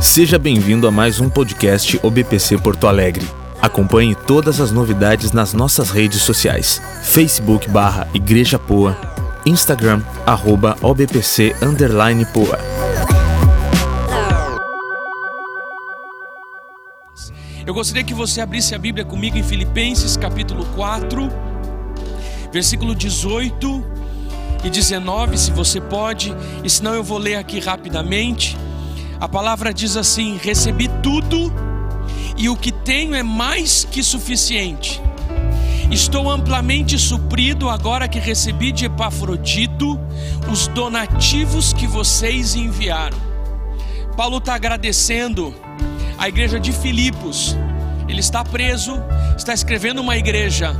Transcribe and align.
Seja 0.00 0.38
bem-vindo 0.38 0.88
a 0.88 0.90
mais 0.90 1.20
um 1.20 1.28
podcast 1.28 2.00
OBPC 2.02 2.56
Porto 2.56 2.86
Alegre. 2.86 3.28
Acompanhe 3.60 4.14
todas 4.14 4.58
as 4.58 4.72
novidades 4.72 5.30
nas 5.30 5.52
nossas 5.52 5.90
redes 5.90 6.22
sociais: 6.22 6.80
Facebook 7.02 7.68
barra 7.68 8.08
Igreja 8.14 8.58
Poa, 8.58 8.98
Instagram 9.44 10.02
arroba 10.24 10.74
OBPC 10.80 11.54
underline 11.60 12.24
Poa. 12.32 12.58
Eu 17.66 17.74
gostaria 17.74 18.02
que 18.02 18.14
você 18.14 18.40
abrisse 18.40 18.74
a 18.74 18.78
Bíblia 18.78 19.04
comigo 19.04 19.36
em 19.36 19.42
Filipenses 19.42 20.16
capítulo 20.16 20.64
4, 20.74 21.28
versículo 22.50 22.94
18 22.94 23.84
e 24.64 24.70
19, 24.70 25.36
se 25.36 25.50
você 25.50 25.78
pode, 25.78 26.34
e 26.64 26.70
senão 26.70 26.94
eu 26.94 27.04
vou 27.04 27.18
ler 27.18 27.34
aqui 27.34 27.60
rapidamente. 27.60 28.56
A 29.20 29.28
palavra 29.28 29.74
diz 29.74 29.98
assim: 29.98 30.40
Recebi 30.42 30.88
tudo 31.02 31.52
e 32.38 32.48
o 32.48 32.56
que 32.56 32.72
tenho 32.72 33.14
é 33.14 33.22
mais 33.22 33.84
que 33.84 34.02
suficiente. 34.02 35.00
Estou 35.90 36.30
amplamente 36.30 36.98
suprido 36.98 37.68
agora 37.68 38.08
que 38.08 38.18
recebi 38.18 38.72
de 38.72 38.86
Epafrodito 38.86 40.00
os 40.50 40.68
donativos 40.68 41.72
que 41.74 41.86
vocês 41.86 42.54
enviaram. 42.54 43.18
Paulo 44.16 44.38
está 44.38 44.54
agradecendo 44.54 45.54
a 46.16 46.26
igreja 46.28 46.58
de 46.58 46.72
Filipos. 46.72 47.56
Ele 48.08 48.20
está 48.20 48.42
preso, 48.42 48.94
está 49.36 49.52
escrevendo 49.52 50.00
uma 50.00 50.16
igreja, 50.16 50.74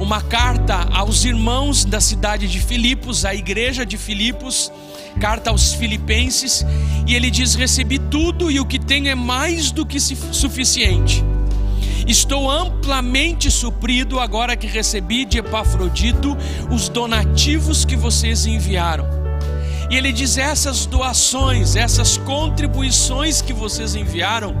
uma 0.00 0.20
carta 0.20 0.88
aos 0.92 1.24
irmãos 1.24 1.84
da 1.84 2.00
cidade 2.00 2.48
de 2.48 2.60
Filipos, 2.60 3.24
a 3.24 3.34
igreja 3.34 3.86
de 3.86 3.96
Filipos 3.96 4.72
carta 5.18 5.50
aos 5.50 5.72
Filipenses, 5.72 6.64
e 7.06 7.14
ele 7.14 7.30
diz: 7.30 7.54
Recebi 7.54 7.98
tudo 7.98 8.50
e 8.50 8.60
o 8.60 8.66
que 8.66 8.78
tenho 8.78 9.08
é 9.08 9.14
mais 9.14 9.70
do 9.70 9.84
que 9.84 9.98
suficiente. 10.00 11.24
Estou 12.06 12.48
amplamente 12.48 13.50
suprido 13.50 14.20
agora 14.20 14.56
que 14.56 14.66
recebi 14.66 15.24
de 15.24 15.38
Epafrodito 15.38 16.36
os 16.70 16.88
donativos 16.88 17.84
que 17.84 17.96
vocês 17.96 18.46
enviaram. 18.46 19.26
E 19.90 19.96
ele 19.96 20.12
diz: 20.12 20.36
essas 20.38 20.86
doações, 20.86 21.76
essas 21.76 22.16
contribuições 22.16 23.40
que 23.40 23.52
vocês 23.52 23.94
enviaram, 23.94 24.54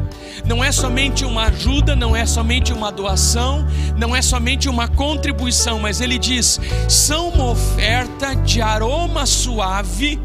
não 0.44 0.62
é 0.62 0.70
somente 0.70 1.24
uma 1.24 1.46
ajuda, 1.46 1.96
não 1.96 2.14
é 2.14 2.26
somente 2.26 2.72
uma 2.72 2.90
doação, 2.90 3.66
não 3.96 4.14
é 4.14 4.22
somente 4.22 4.68
uma 4.68 4.88
contribuição, 4.88 5.78
mas 5.78 6.00
ele 6.00 6.18
diz: 6.18 6.60
são 6.88 7.28
uma 7.28 7.50
oferta 7.50 8.34
de 8.34 8.60
aroma 8.60 9.26
suave 9.26 10.20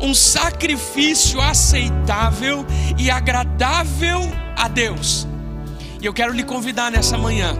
um 0.00 0.14
sacrifício 0.14 1.40
aceitável 1.40 2.66
e 2.98 3.10
agradável 3.10 4.20
a 4.56 4.68
Deus. 4.68 5.26
E 6.00 6.06
eu 6.06 6.12
quero 6.12 6.32
lhe 6.32 6.42
convidar 6.42 6.90
nessa 6.90 7.18
manhã. 7.18 7.56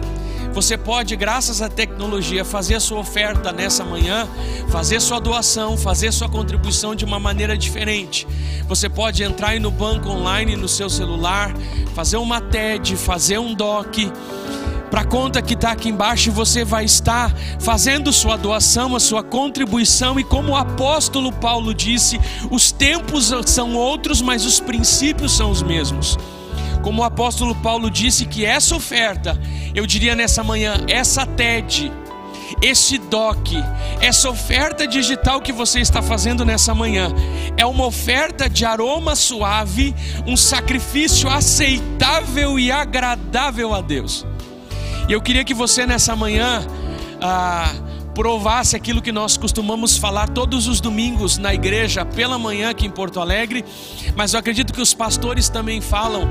Você 0.53 0.77
pode, 0.77 1.15
graças 1.15 1.61
à 1.61 1.69
tecnologia, 1.69 2.43
fazer 2.43 2.79
sua 2.81 2.99
oferta 2.99 3.53
nessa 3.53 3.85
manhã, 3.85 4.27
fazer 4.69 4.99
sua 4.99 5.19
doação, 5.19 5.77
fazer 5.77 6.11
sua 6.11 6.27
contribuição 6.27 6.93
de 6.93 7.05
uma 7.05 7.19
maneira 7.19 7.57
diferente. 7.57 8.27
Você 8.67 8.89
pode 8.89 9.23
entrar 9.23 9.57
no 9.61 9.71
banco 9.71 10.09
online 10.09 10.57
no 10.57 10.67
seu 10.67 10.89
celular, 10.89 11.53
fazer 11.95 12.17
uma 12.17 12.41
TED, 12.41 12.97
fazer 12.97 13.39
um 13.39 13.53
DOC 13.53 14.11
para 14.91 15.01
a 15.01 15.05
conta 15.05 15.41
que 15.41 15.53
está 15.53 15.71
aqui 15.71 15.87
embaixo, 15.87 16.33
você 16.33 16.65
vai 16.65 16.83
estar 16.83 17.33
fazendo 17.61 18.11
sua 18.11 18.35
doação, 18.35 18.93
a 18.93 18.99
sua 18.99 19.23
contribuição, 19.23 20.19
e 20.19 20.23
como 20.23 20.51
o 20.51 20.55
apóstolo 20.55 21.31
Paulo 21.31 21.73
disse, 21.73 22.19
os 22.51 22.73
tempos 22.73 23.31
são 23.45 23.73
outros, 23.73 24.21
mas 24.21 24.45
os 24.45 24.59
princípios 24.59 25.31
são 25.31 25.49
os 25.49 25.63
mesmos. 25.63 26.17
Como 26.83 27.01
o 27.01 27.05
apóstolo 27.05 27.55
Paulo 27.55 27.89
disse 27.89 28.25
que 28.25 28.43
essa 28.43 28.75
oferta, 28.75 29.39
eu 29.73 29.87
diria 29.87 30.13
nessa 30.13 30.43
manhã, 30.43 30.83
essa 30.89 31.25
TED, 31.25 31.89
esse 32.61 32.97
DOC, 32.97 33.63
essa 34.01 34.29
oferta 34.29 34.85
digital 34.85 35.39
que 35.39 35.53
você 35.53 35.79
está 35.79 36.01
fazendo 36.01 36.43
nessa 36.43 36.75
manhã, 36.75 37.13
é 37.55 37.65
uma 37.65 37.85
oferta 37.85 38.49
de 38.49 38.65
aroma 38.65 39.15
suave, 39.15 39.95
um 40.27 40.35
sacrifício 40.35 41.29
aceitável 41.29 42.59
e 42.59 42.71
agradável 42.73 43.73
a 43.73 43.79
Deus. 43.79 44.25
E 45.07 45.13
eu 45.13 45.21
queria 45.21 45.43
que 45.43 45.53
você 45.53 45.85
nessa 45.85 46.15
manhã 46.15 46.65
ah, 47.21 47.73
provasse 48.13 48.75
aquilo 48.75 49.01
que 49.01 49.11
nós 49.11 49.37
costumamos 49.37 49.97
falar 49.97 50.29
todos 50.29 50.67
os 50.67 50.81
domingos 50.81 51.37
na 51.37 51.53
igreja 51.53 52.05
pela 52.05 52.37
manhã 52.37 52.69
aqui 52.69 52.85
em 52.85 52.89
Porto 52.89 53.19
Alegre, 53.19 53.63
mas 54.15 54.33
eu 54.33 54.39
acredito 54.39 54.73
que 54.73 54.81
os 54.81 54.93
pastores 54.93 55.49
também 55.49 55.81
falam 55.81 56.29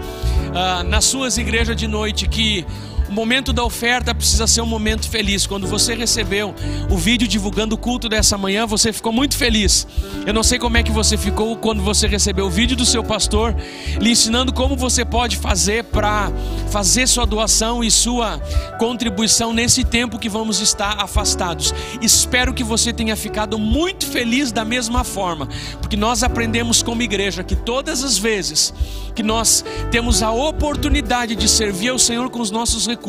ah, 0.55 0.83
nas 0.83 1.05
suas 1.05 1.39
igrejas 1.39 1.77
de 1.77 1.87
noite 1.87 2.29
que 2.29 2.67
o 3.11 3.13
momento 3.13 3.53
da 3.53 3.65
oferta 3.65 4.15
precisa 4.15 4.47
ser 4.47 4.61
um 4.61 4.67
momento 4.67 5.11
feliz. 5.11 5.45
Quando 5.45 5.67
você 5.67 5.97
recebeu 5.97 6.55
o 6.89 6.97
vídeo 6.97 7.27
divulgando 7.27 7.75
o 7.75 7.79
culto 7.79 8.09
dessa 8.09 8.39
manhã, 8.39 8.65
você 8.67 8.93
ficou 8.93 9.13
muito 9.13 9.37
feliz. 9.37 9.85
Eu 10.25 10.33
não 10.33 10.45
sei 10.45 10.61
como 10.61 10.77
é 10.77 10.83
que 10.85 10.93
você 10.93 11.17
ficou 11.17 11.57
quando 11.57 11.83
você 11.83 12.07
recebeu 12.07 12.47
o 12.47 12.51
vídeo 12.51 12.77
do 12.77 12.87
seu 12.87 13.03
pastor 13.03 13.57
lhe 13.99 14.13
ensinando 14.13 14.53
como 14.53 14.77
você 14.77 15.05
pode 15.05 15.37
fazer 15.37 15.83
para 15.85 16.31
fazer 16.71 17.09
sua 17.09 17.27
doação 17.27 17.83
e 17.83 17.91
sua 17.91 18.39
contribuição 18.79 19.53
nesse 19.53 19.83
tempo 19.83 20.17
que 20.17 20.29
vamos 20.29 20.61
estar 20.61 21.03
afastados. 21.03 21.75
Espero 22.01 22.55
que 22.55 22.63
você 22.63 22.93
tenha 22.93 23.17
ficado 23.17 23.59
muito 23.59 24.07
feliz 24.07 24.53
da 24.53 24.65
mesma 24.65 25.03
forma, 25.03 25.49
porque 25.81 25.97
nós 25.97 26.23
aprendemos 26.23 26.81
como 26.81 27.03
igreja 27.03 27.43
que 27.43 27.57
todas 27.57 28.05
as 28.05 28.17
vezes 28.17 28.73
que 29.15 29.23
nós 29.23 29.65
temos 29.91 30.23
a 30.23 30.31
oportunidade 30.31 31.35
de 31.35 31.49
servir 31.49 31.89
ao 31.89 31.99
Senhor 31.99 32.31
com 32.31 32.41
os 32.41 32.51
nossos 32.51 32.87
recursos, 32.87 33.00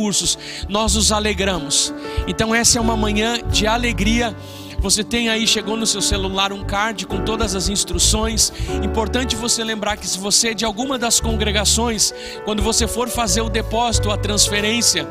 nós 0.68 0.96
nos 0.96 1.12
alegramos. 1.12 1.94
Então, 2.28 2.54
essa 2.54 2.78
é 2.78 2.82
uma 2.82 2.98
manhã 2.98 3.38
de 3.50 3.68
alegria. 3.68 4.36
Você 4.80 5.04
tem 5.04 5.30
aí, 5.30 5.46
chegou 5.46 5.78
no 5.78 5.86
seu 5.86 6.02
celular 6.02 6.52
um 6.52 6.64
card 6.64 7.06
com 7.06 7.24
todas 7.24 7.54
as 7.54 7.70
instruções. 7.70 8.52
Importante 8.84 9.36
você 9.36 9.64
lembrar 9.64 9.96
que 9.96 10.08
se 10.08 10.18
você 10.18 10.50
é 10.50 10.54
de 10.56 10.66
alguma 10.66 10.98
das 10.98 11.20
congregações, 11.20 12.12
quando 12.46 12.64
você 12.64 12.88
for 12.88 13.08
fazer 13.08 13.42
o 13.42 13.50
depósito, 13.50 14.10
a 14.10 14.18
transferência, 14.18 15.08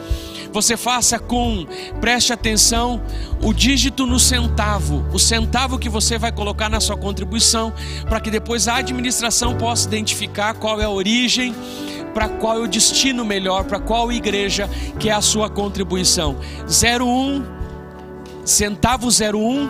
você 0.52 0.76
faça 0.76 1.18
com, 1.18 1.64
preste 2.00 2.32
atenção, 2.32 3.00
o 3.42 3.52
dígito 3.52 4.06
no 4.06 4.18
centavo, 4.18 5.06
o 5.12 5.18
centavo 5.18 5.78
que 5.78 5.88
você 5.88 6.18
vai 6.18 6.32
colocar 6.32 6.68
na 6.68 6.80
sua 6.80 6.96
contribuição, 6.96 7.72
para 8.08 8.20
que 8.20 8.30
depois 8.30 8.66
a 8.66 8.76
administração 8.76 9.56
possa 9.56 9.86
identificar 9.86 10.54
qual 10.54 10.80
é 10.80 10.84
a 10.84 10.90
origem, 10.90 11.54
para 12.14 12.28
qual 12.28 12.56
é 12.56 12.60
o 12.60 12.68
destino 12.68 13.24
melhor, 13.24 13.64
para 13.64 13.78
qual 13.78 14.10
igreja 14.10 14.68
que 14.98 15.08
é 15.08 15.12
a 15.12 15.20
sua 15.20 15.48
contribuição. 15.48 16.36
01 16.68 17.60
centavo 18.44 19.08
01, 19.08 19.68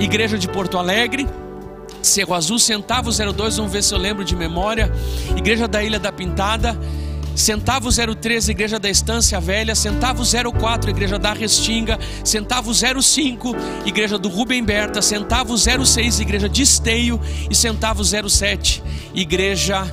igreja 0.00 0.38
de 0.38 0.48
Porto 0.48 0.78
Alegre. 0.78 1.26
Cerro 2.02 2.34
Azul, 2.34 2.58
centavo 2.58 3.10
02, 3.10 3.56
vamos 3.58 3.72
ver 3.72 3.82
se 3.82 3.92
eu 3.92 3.98
lembro 3.98 4.24
de 4.24 4.34
memória. 4.34 4.90
Igreja 5.36 5.68
da 5.68 5.82
Ilha 5.82 5.98
da 5.98 6.10
Pintada, 6.10 6.78
Centavo 7.34 7.88
013, 7.90 8.50
Igreja 8.50 8.78
da 8.78 8.88
Estância 8.88 9.40
Velha, 9.40 9.74
Centavo 9.74 10.22
04, 10.24 10.90
Igreja 10.90 11.18
da 11.18 11.32
Restinga, 11.32 11.98
Centavo 12.24 12.72
05, 12.74 13.54
Igreja 13.86 14.18
do 14.18 14.28
Rubem 14.28 14.62
Berta, 14.62 15.00
Centavo 15.00 15.56
06, 15.56 16.20
Igreja 16.20 16.48
de 16.48 16.62
Esteio 16.62 17.20
e 17.50 17.54
Centavo 17.54 18.02
07, 18.04 18.82
Igreja 19.14 19.90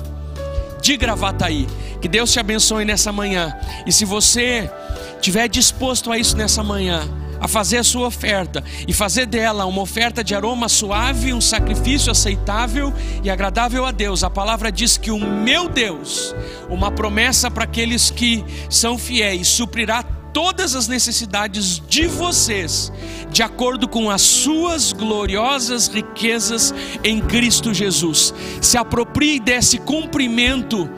de 0.88 0.96
Gravataí. 0.96 1.66
Que 2.00 2.08
Deus 2.08 2.32
te 2.32 2.40
abençoe 2.40 2.82
nessa 2.82 3.12
manhã. 3.12 3.54
E 3.86 3.92
se 3.92 4.06
você 4.06 4.70
estiver 5.16 5.46
disposto 5.46 6.10
a 6.10 6.18
isso 6.18 6.34
nessa 6.34 6.62
manhã, 6.62 7.06
a 7.38 7.46
fazer 7.46 7.76
a 7.76 7.84
sua 7.84 8.06
oferta 8.06 8.64
e 8.86 8.92
fazer 8.94 9.26
dela 9.26 9.66
uma 9.66 9.82
oferta 9.82 10.24
de 10.24 10.34
aroma 10.34 10.66
suave, 10.66 11.34
um 11.34 11.42
sacrifício 11.42 12.10
aceitável 12.10 12.90
e 13.22 13.28
agradável 13.28 13.84
a 13.84 13.90
Deus. 13.90 14.24
A 14.24 14.30
palavra 14.30 14.72
diz 14.72 14.96
que 14.96 15.10
o 15.10 15.18
meu 15.18 15.68
Deus, 15.68 16.34
uma 16.70 16.90
promessa 16.90 17.50
para 17.50 17.64
aqueles 17.64 18.10
que 18.10 18.42
são 18.70 18.96
fiéis, 18.96 19.46
suprirá 19.46 20.02
todas 20.32 20.74
as 20.74 20.88
necessidades 20.88 21.80
de 21.88 22.06
vocês, 22.06 22.92
de 23.30 23.42
acordo 23.42 23.88
com 23.88 24.10
as 24.10 24.22
suas 24.22 24.92
gloriosas 24.92 25.88
riquezas 25.88 26.74
em 27.02 27.20
Cristo 27.20 27.72
Jesus. 27.72 28.34
Se 28.60 28.76
aproprie 28.76 29.40
desse 29.40 29.78
cumprimento 29.78 30.88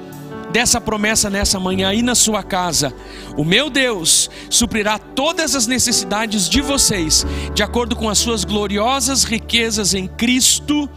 dessa 0.50 0.81
promessa 0.81 1.31
nessa 1.31 1.61
manhã 1.61 1.88
aí 1.88 2.03
na 2.03 2.15
sua 2.15 2.43
casa. 2.43 2.93
O 3.37 3.44
meu 3.44 3.71
Deus 3.71 4.29
suprirá 4.49 4.99
todas 4.99 5.55
as 5.55 5.67
necessidades 5.67 6.49
de 6.49 6.61
vocês, 6.61 7.25
de 7.55 7.62
acordo 7.62 7.94
com 7.94 8.09
as 8.09 8.19
suas 8.19 8.44
gloriosas 8.44 9.25
riquezas 9.25 9.94
em 9.94 10.06
Cristo 10.06 10.91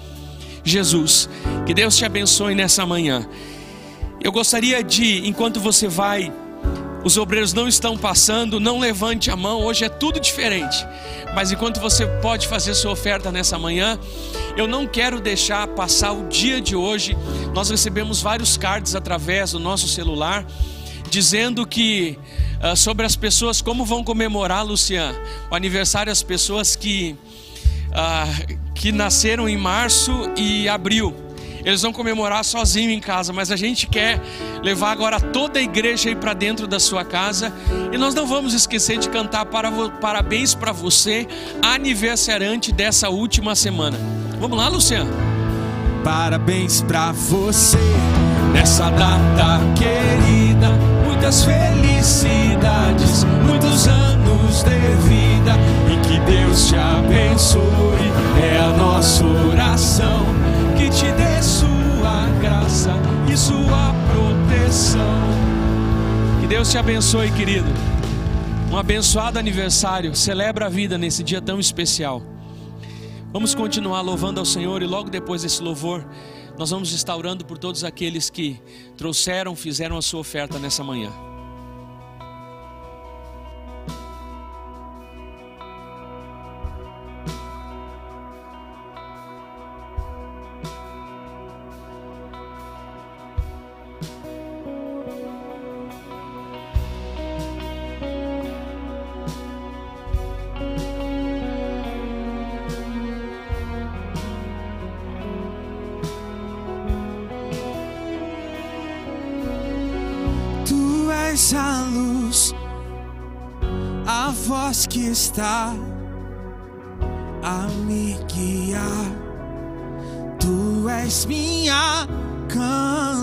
Jesus. 0.64 1.30
Que 1.66 1.74
Deus 1.74 1.96
te 1.96 2.06
abençoe 2.06 2.56
nessa 2.56 2.86
manhã. 2.86 3.28
Eu 4.24 4.32
gostaria 4.32 4.84
de, 4.84 5.28
enquanto 5.28 5.60
você 5.60 5.88
vai 5.88 6.32
os 7.04 7.18
obreiros 7.18 7.54
não 7.54 7.68
estão 7.68 7.98
passando, 7.98 8.60
não 8.60 8.80
levante 8.80 9.30
a 9.30 9.36
mão, 9.36 9.62
hoje 9.62 9.84
é 9.84 9.90
tudo 9.90 10.20
diferente. 10.20 10.78
Mas 11.36 11.52
enquanto 11.52 11.80
você 11.80 12.06
pode 12.22 12.48
fazer 12.48 12.74
sua 12.74 12.92
oferta 12.92 13.32
nessa 13.32 13.58
manhã, 13.58 14.00
eu 14.56 14.68
não 14.68 14.88
quero 14.88 15.20
deixar 15.20 15.68
passar 15.68 16.12
o 16.12 16.28
dia 16.28 16.62
de 16.62 16.76
hoje. 16.76 17.18
Nós 17.54 17.70
recebemos 17.70 18.22
vários 18.22 18.58
cards 18.58 18.96
através 18.96 19.52
do 19.52 19.60
nosso 19.60 19.88
celular 19.88 20.46
dizendo 21.10 21.68
que 21.68 22.18
uh, 22.60 22.76
sobre 22.76 23.06
as 23.06 23.16
pessoas 23.16 23.62
como 23.62 23.86
vão 23.86 24.04
comemorar, 24.04 24.66
Lucian, 24.66 25.14
o 25.52 25.56
aniversário 25.56 26.10
das 26.10 26.24
pessoas 26.24 26.76
que 26.76 27.16
uh, 27.90 28.74
que 28.74 28.92
nasceram 28.92 29.48
em 29.48 29.56
março 29.56 30.12
e 30.36 30.68
abril. 30.68 31.16
Eles 31.66 31.82
vão 31.82 31.94
comemorar 31.94 32.44
sozinho 32.44 32.92
em 32.92 33.00
casa, 33.00 33.32
mas 33.32 33.50
a 33.50 33.56
gente 33.56 33.88
quer 33.88 34.20
levar 34.62 34.92
agora 34.92 35.20
toda 35.20 35.60
a 35.60 35.62
igreja 35.62 36.10
aí 36.10 36.16
para 36.16 36.34
dentro 36.34 36.68
da 36.68 36.80
sua 36.80 37.06
casa. 37.06 37.54
E 37.92 37.98
nós 37.98 38.14
não 38.14 38.28
vamos 38.28 38.54
esquecer 38.54 38.98
de 38.98 39.10
cantar 39.10 39.46
para, 39.46 39.72
parabéns 40.02 40.54
para 40.54 40.72
você, 40.72 41.28
aniversariante 41.62 42.72
dessa 42.72 43.10
última 43.10 43.56
semana. 43.56 43.98
Vamos 44.40 44.58
lá, 44.58 44.68
Luciano? 44.68 45.12
Parabéns 46.04 46.82
para 46.82 47.14
você 47.14 47.78
nessa 48.52 48.90
data 48.90 49.60
querida. 49.76 50.70
Muitas 51.06 51.46
felicidades, 51.46 53.24
muitos 53.46 53.88
anos 53.88 54.64
de 54.64 54.80
vida 55.08 55.54
e 55.90 56.08
que 56.08 56.20
Deus 56.30 56.68
te 56.68 56.76
abençoe. 56.76 57.64
É 58.44 58.60
a 58.60 58.78
nossa 58.78 59.24
oração 59.24 60.26
que 60.84 60.90
te 60.90 61.12
dê 61.14 61.42
sua 61.42 62.28
graça 62.42 62.92
e 63.32 63.38
sua 63.38 63.94
proteção. 64.12 65.00
Que 66.42 66.48
Deus 66.48 66.70
te 66.70 66.78
abençoe, 66.78 67.32
querido. 67.32 67.68
Um 68.70 68.78
abençoado 68.78 69.40
aniversário. 69.40 70.14
Celebra 70.14 70.66
a 70.66 70.70
vida 70.70 70.98
nesse 70.98 71.24
dia 71.24 71.42
tão 71.42 71.58
especial. 71.58 72.22
Vamos 73.32 73.56
continuar 73.56 74.02
louvando 74.02 74.42
ao 74.42 74.46
Senhor 74.46 74.82
e 74.82 74.86
logo 74.86 75.10
depois 75.10 75.44
desse 75.44 75.64
louvor, 75.64 76.06
nós 76.58 76.70
vamos 76.70 76.92
estar 76.92 77.16
orando 77.16 77.46
por 77.46 77.58
todos 77.58 77.84
aqueles 77.84 78.30
que 78.30 78.60
trouxeram, 78.98 79.56
fizeram 79.56 79.98
a 79.98 80.02
sua 80.02 80.20
oferta 80.20 80.60
nessa 80.60 80.84
manhã. 80.84 81.10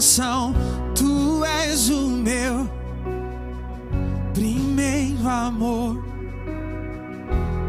Canção, 0.00 0.54
tu 0.94 1.44
és 1.44 1.90
o 1.90 2.00
meu 2.08 2.66
primeiro 4.32 5.28
amor. 5.28 6.02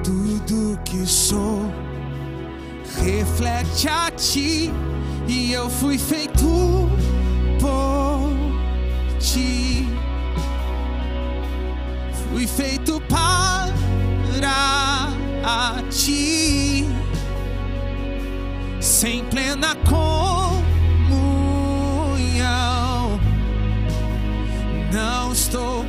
Tudo 0.01 0.79
que 0.85 1.05
sou 1.05 1.69
reflete 3.03 3.89
a 3.89 4.09
ti, 4.11 4.71
e 5.27 5.51
eu 5.51 5.69
fui 5.69 5.97
feito 5.97 6.47
por 7.59 8.31
ti. 9.19 9.85
Fui 12.29 12.47
feito 12.47 13.01
para 13.09 14.53
ti, 15.89 16.85
sem 18.79 19.25
plena 19.25 19.75
Não 24.91 25.31
estou 25.31 25.85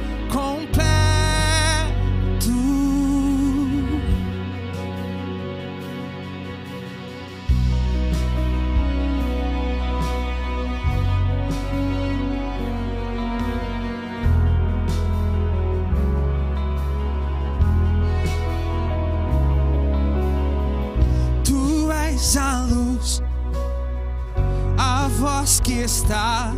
que 25.42 25.80
está 25.82 26.54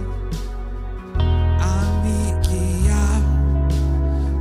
a 1.59 2.03
me 2.03 2.35
guiar. 2.47 3.23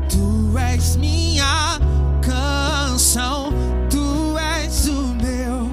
Tu 0.10 0.58
és 0.58 0.98
minha 0.98 1.80
canção, 2.22 3.54
tu 3.90 4.38
és 4.38 4.90
o 4.90 5.14
meu 5.24 5.72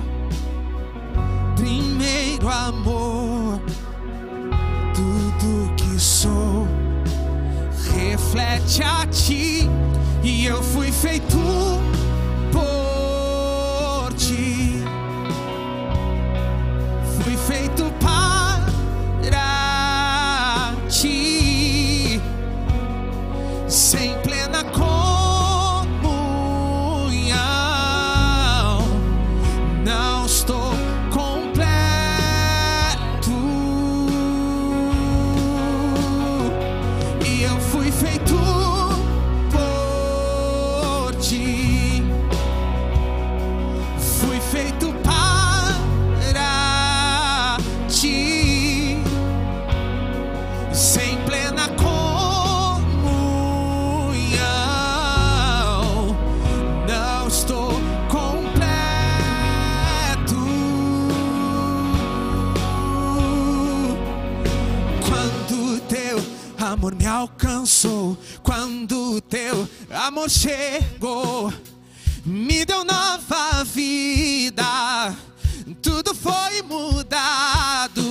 primeiro 1.57 2.49
amor. 2.49 3.61
Tudo 4.95 5.75
que 5.75 5.99
sou 5.99 6.69
reflete 7.93 8.85
a 8.85 9.05
ti, 9.09 9.69
e 10.23 10.47
eu 10.47 10.63
fui 10.63 10.93
feito 10.93 11.30
alcançou 67.07 68.17
quando 68.43 69.21
teu 69.23 69.69
amor 69.91 70.31
chegou, 70.31 71.53
me 72.25 72.65
deu 72.65 72.85
nova 72.85 73.65
vida. 73.65 75.15
Tudo 75.83 76.15
foi 76.15 76.63
mudado 76.63 78.03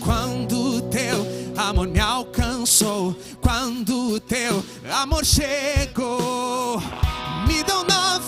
quando 0.00 0.82
teu 0.82 1.26
amor 1.56 1.88
me 1.88 2.00
alcançou, 2.00 3.16
quando 3.40 4.20
teu 4.20 4.64
amor 4.90 5.24
chegou, 5.24 6.80
me 7.46 7.62
deu 7.62 7.84
nova 7.84 8.25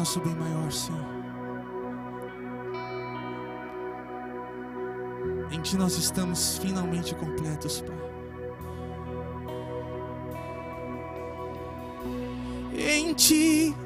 nosso 0.00 0.18
bem 0.20 0.34
maior, 0.34 0.72
Senhor. 0.72 0.98
Em 5.50 5.60
Ti 5.60 5.76
nós 5.76 5.98
estamos 5.98 6.56
finalmente 6.56 7.14
completos, 7.14 7.82
Pai. 7.82 7.98
Em 12.72 13.12
Ti 13.12 13.76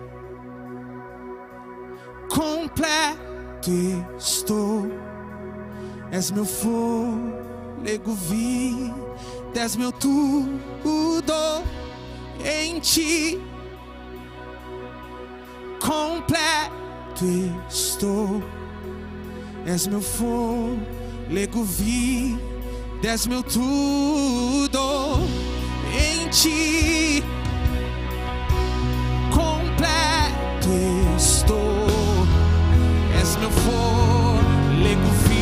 completo 2.29 3.73
estou. 4.17 4.87
És 6.13 6.31
meu 6.31 6.45
fôlego, 6.45 8.15
vida, 8.15 9.61
és 9.61 9.75
meu 9.75 9.91
tudo. 9.91 11.35
Em 12.45 12.79
Ti 12.79 13.54
completo 15.81 17.25
estou. 17.69 18.43
És 19.67 19.87
meu 19.87 20.01
fôlego, 20.01 21.65
vida, 21.65 22.39
és 23.09 23.27
meu 23.27 23.43
tudo. 23.43 24.79
Em 25.93 26.29
Ti 26.29 27.23
completo 29.31 30.71
estou. 31.17 32.27
És 33.21 33.37
meu 33.37 33.51
fôlego, 33.51 35.09
vida, 35.29 35.34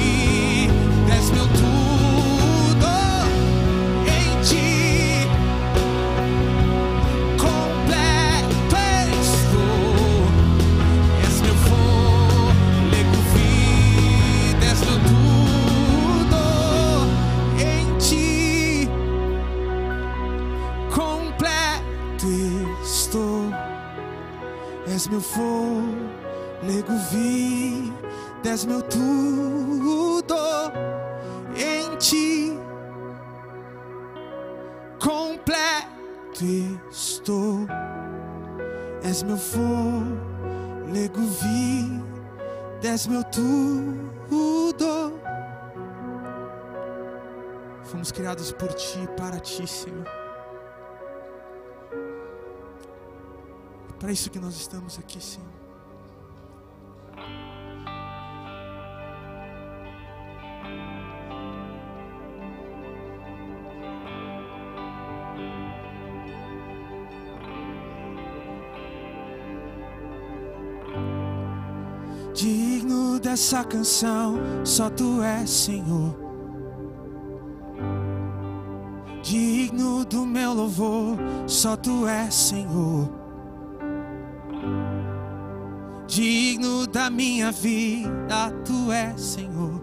És 25.02 25.08
meu 25.08 25.20
fôlego, 25.20 26.96
vida, 27.10 28.48
és 28.48 28.64
meu 28.64 28.80
tudo. 28.82 30.36
Em 31.56 31.96
Ti 31.96 32.56
completo 35.00 36.44
estou. 36.88 37.66
És 39.02 39.24
meu 39.24 39.36
fôlego, 39.36 41.20
vida, 41.20 42.88
és 42.88 43.08
meu 43.08 43.24
tudo. 43.24 45.18
Fomos 47.82 48.12
criados 48.12 48.52
por 48.52 48.72
Ti 48.72 49.00
e 49.02 49.08
para 49.20 49.40
Ti, 49.40 49.66
Senhor. 49.66 50.21
Para 54.02 54.10
isso 54.10 54.28
que 54.30 54.40
nós 54.40 54.56
estamos 54.56 54.98
aqui, 54.98 55.22
Senhor. 55.22 55.46
Digno 72.34 73.20
dessa 73.20 73.62
canção, 73.62 74.34
só 74.64 74.90
tu 74.90 75.22
és, 75.22 75.48
Senhor. 75.48 76.16
Digno 79.22 80.04
do 80.04 80.26
meu 80.26 80.52
louvor, 80.52 81.16
só 81.46 81.76
tu 81.76 82.08
és, 82.08 82.34
Senhor. 82.34 83.21
Digno 86.06 86.86
da 86.86 87.08
minha 87.08 87.50
vida, 87.50 88.50
tu 88.64 88.92
és, 88.92 89.20
Senhor. 89.20 89.80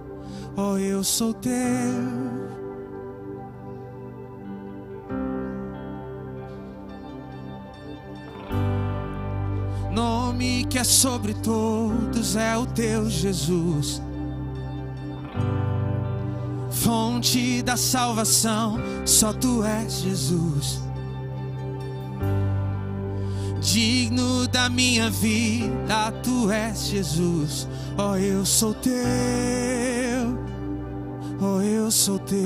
Oh, 0.56 0.78
eu 0.78 1.04
sou 1.04 1.34
teu. 1.34 1.52
Nome 9.92 10.66
que 10.66 10.78
é 10.78 10.84
sobre 10.84 11.34
todos 11.34 12.36
é 12.36 12.58
o 12.58 12.66
teu 12.66 13.10
Jesus. 13.10 14.02
Fonte 16.70 17.62
da 17.62 17.76
salvação, 17.76 18.78
só 19.06 19.34
tu 19.34 19.64
és 19.64 20.02
Jesus. 20.02 20.89
Digno 23.72 24.48
da 24.48 24.68
minha 24.68 25.12
vida, 25.12 26.12
tu 26.24 26.50
és 26.50 26.88
Jesus. 26.88 27.68
Oh, 27.96 28.16
eu 28.16 28.44
sou 28.44 28.74
teu. 28.74 28.90
Oh, 31.40 31.62
eu 31.62 31.92
sou 31.92 32.18
teu. 32.18 32.40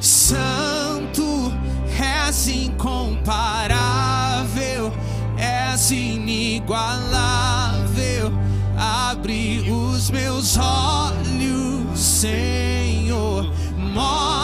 Santo, 0.00 1.52
és 1.98 2.46
incomparável, 2.46 4.92
és 5.36 5.90
inigualável. 5.90 8.32
Abre 8.78 9.68
os 9.68 10.12
meus 10.12 10.56
olhos, 10.56 11.98
Senhor. 11.98 13.52
Mostra 13.76 14.35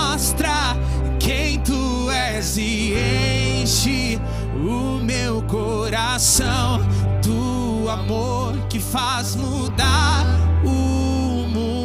enche 3.82 4.18
o 4.54 5.02
meu 5.02 5.42
coração 5.42 6.80
do 7.22 7.88
amor 7.88 8.56
que 8.68 8.78
faz 8.78 9.34
mudar 9.34 10.24
o 10.64 11.48
mundo. 11.48 11.82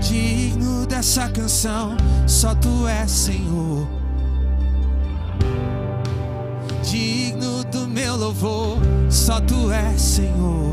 digno 0.00 0.86
dessa 0.86 1.28
canção, 1.28 1.96
só 2.26 2.54
tu 2.54 2.86
és 2.86 3.10
Senhor. 3.10 3.88
Digno 6.82 7.64
do 7.64 7.88
meu 7.88 8.16
louvor, 8.16 8.78
só 9.08 9.40
tu 9.40 9.70
és 9.70 10.00
Senhor. 10.00 10.69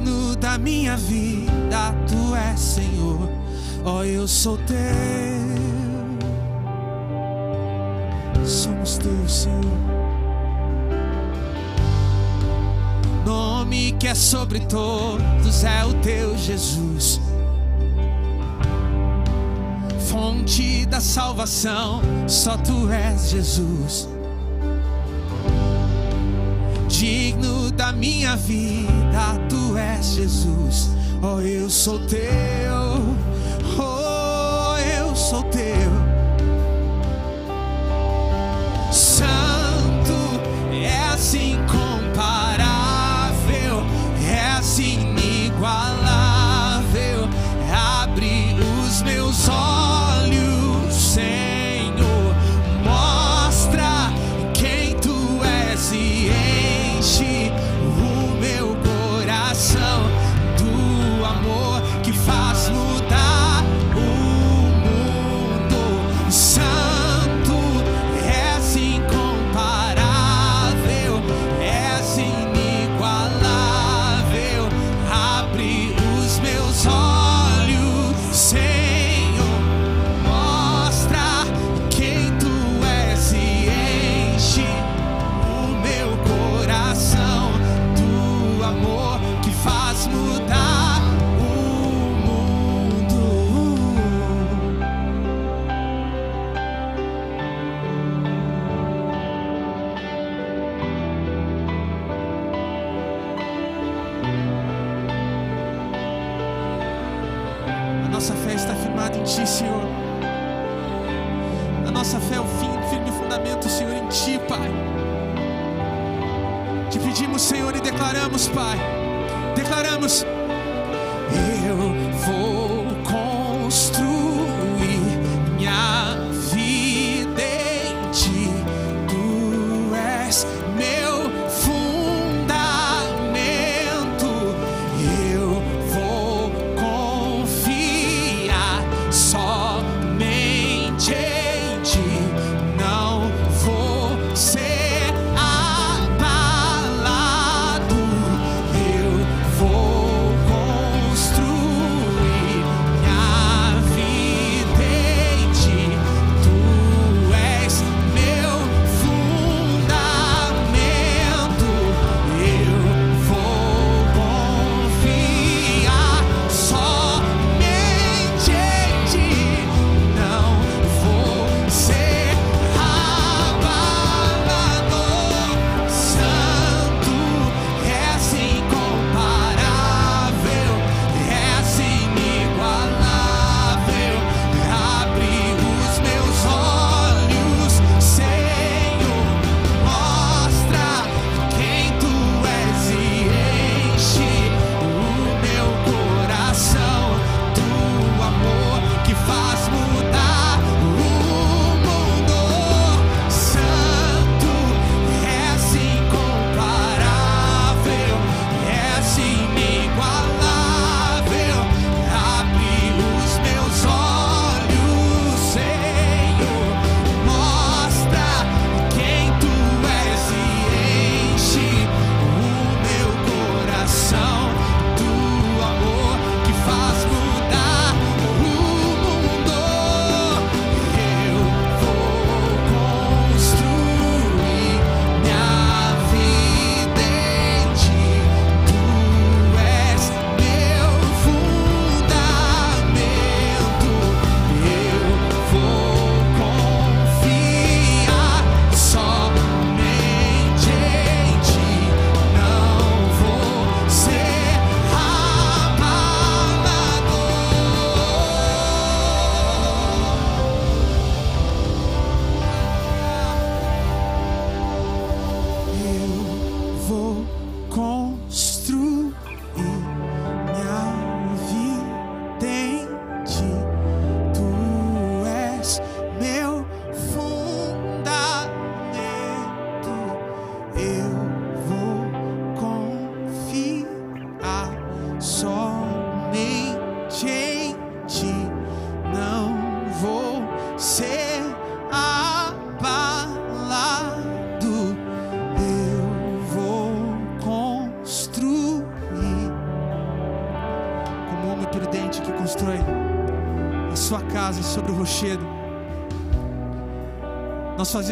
Digno 0.00 0.34
da 0.36 0.56
minha 0.56 0.96
vida, 0.96 1.94
tu 2.08 2.34
és 2.34 2.58
Senhor. 2.58 3.28
Oh, 3.84 4.02
eu 4.02 4.26
sou 4.26 4.56
teu. 4.58 4.76
Somos 8.46 8.96
teus, 8.96 9.32
Senhor. 9.32 9.60
Nome 13.26 13.92
que 13.92 14.08
é 14.08 14.14
sobre 14.14 14.60
todos 14.60 15.64
é 15.64 15.84
o 15.84 15.92
teu 16.00 16.36
Jesus. 16.38 17.20
Fonte 20.08 20.86
da 20.86 21.00
salvação, 21.00 22.00
só 22.26 22.56
tu 22.56 22.90
és 22.90 23.30
Jesus. 23.30 24.08
Digno 26.90 27.70
da 27.70 27.92
minha 27.92 28.36
vida, 28.36 29.38
tu 29.48 29.76
és 29.78 30.06
Jesus. 30.16 30.90
Oh, 31.22 31.40
eu 31.40 31.70
sou 31.70 31.98
teu. 32.00 33.16
Oh, 33.78 34.76
eu 34.76 35.14
sou 35.14 35.42
teu. 35.44 36.09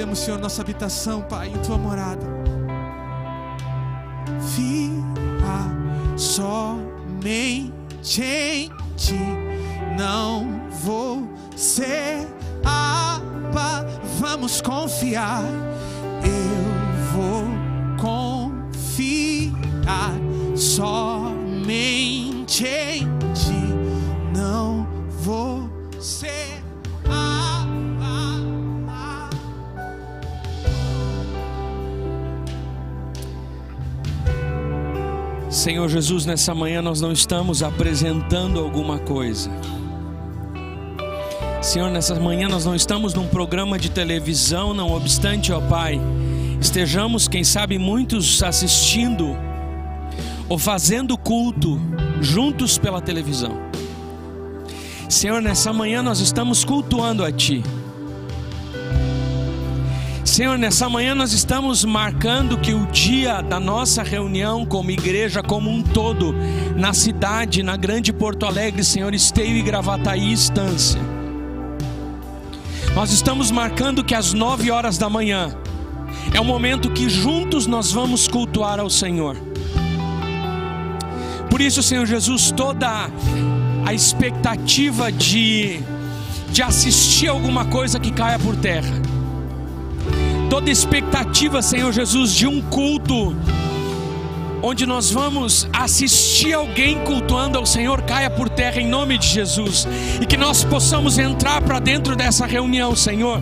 Fazemos, 0.09 0.19
Senhor, 0.21 0.39
nossa 0.39 0.63
habitação, 0.63 1.21
Pai, 1.23 1.49
em 1.49 1.59
tua 1.59 1.77
morada. 1.77 2.25
Fica 4.55 5.67
somente 6.17 8.23
em 8.23 8.71
ti. 8.97 9.19
Não 9.99 10.63
vou 10.83 11.29
ser 11.57 12.27
aba. 12.65 13.85
Vamos 14.19 14.61
confiar. 14.61 15.43
Eu 16.25 16.65
vou 17.13 17.45
confiar 18.01 20.15
somente 20.57 22.65
Senhor 35.69 35.87
Jesus, 35.87 36.25
nessa 36.25 36.55
manhã 36.55 36.81
nós 36.81 37.03
não 37.03 37.13
estamos 37.13 37.63
apresentando 37.63 38.59
alguma 38.59 38.99
coisa. 38.99 39.51
Senhor, 41.61 41.91
nessa 41.91 42.15
manhã 42.15 42.49
nós 42.49 42.65
não 42.65 42.75
estamos 42.75 43.13
num 43.13 43.27
programa 43.27 43.79
de 43.79 43.91
televisão, 43.91 44.73
não 44.73 44.91
obstante, 44.91 45.53
ó 45.53 45.61
Pai, 45.61 46.01
estejamos, 46.59 47.29
quem 47.29 47.45
sabe, 47.45 47.77
muitos 47.77 48.43
assistindo 48.43 49.37
ou 50.49 50.57
fazendo 50.57 51.19
culto 51.19 51.79
juntos 52.23 52.79
pela 52.79 53.03
televisão. 53.03 53.53
Senhor, 55.07 55.43
nessa 55.43 55.71
manhã 55.71 56.03
nós 56.03 56.21
estamos 56.21 56.65
cultuando 56.65 57.23
a 57.23 57.31
Ti. 57.31 57.63
Senhor, 60.39 60.57
nessa 60.57 60.89
manhã 60.89 61.17
nós 61.17 61.33
estamos 61.33 61.85
marcando 61.85 62.57
que 62.59 62.73
o 62.73 62.87
dia 62.93 63.41
da 63.41 63.59
nossa 63.59 64.05
reunião 64.05 64.65
como 64.65 64.89
igreja 64.89 65.43
como 65.43 65.69
um 65.69 65.83
todo, 65.83 66.33
na 66.77 66.95
cidade, 66.95 67.61
na 67.61 67.77
grande 67.77 68.13
Porto 68.13 68.47
Alegre, 68.47 68.85
Senhor, 68.85 69.13
Esteio 69.13 69.57
e 69.57 69.63
Gravataí 69.63 70.33
Estância. 70.33 71.01
Nós 72.95 73.11
estamos 73.11 73.51
marcando 73.51 74.05
que 74.05 74.15
às 74.15 74.33
nove 74.33 74.71
horas 74.71 74.97
da 74.97 75.11
manhã 75.11 75.57
é 76.33 76.41
o 76.41 76.45
momento 76.45 76.89
que 76.93 77.09
juntos 77.11 77.67
nós 77.67 77.91
vamos 77.91 78.29
cultuar 78.29 78.79
ao 78.79 78.89
Senhor. 78.89 79.37
Por 81.51 81.61
isso, 81.61 81.83
Senhor 81.83 82.07
Jesus, 82.07 82.53
toda 82.53 83.11
a 83.85 83.93
expectativa 83.93 85.11
de, 85.11 85.81
de 86.53 86.63
assistir 86.63 87.27
alguma 87.27 87.65
coisa 87.65 87.99
que 87.99 88.13
caia 88.13 88.39
por 88.39 88.55
terra 88.55 89.08
toda 90.49 90.71
expectativa, 90.71 91.61
Senhor 91.63 91.93
Jesus, 91.93 92.33
de 92.35 92.47
um 92.47 92.61
culto 92.63 93.37
onde 94.63 94.87
nós 94.87 95.11
vamos 95.11 95.69
assistir 95.73 96.53
alguém 96.53 96.99
cultuando 97.05 97.59
ao 97.59 97.67
Senhor 97.67 98.03
caia 98.03 98.29
por 98.29 98.49
terra 98.49 98.81
em 98.81 98.89
nome 98.89 99.17
de 99.17 99.27
Jesus 99.27 99.87
e 100.21 100.27
que 100.27 100.37
nós 100.37 100.65
possamos 100.65 101.19
entrar 101.19 101.63
para 101.63 101.79
dentro 101.79 102.17
dessa 102.17 102.47
reunião, 102.47 102.97
Senhor. 102.97 103.41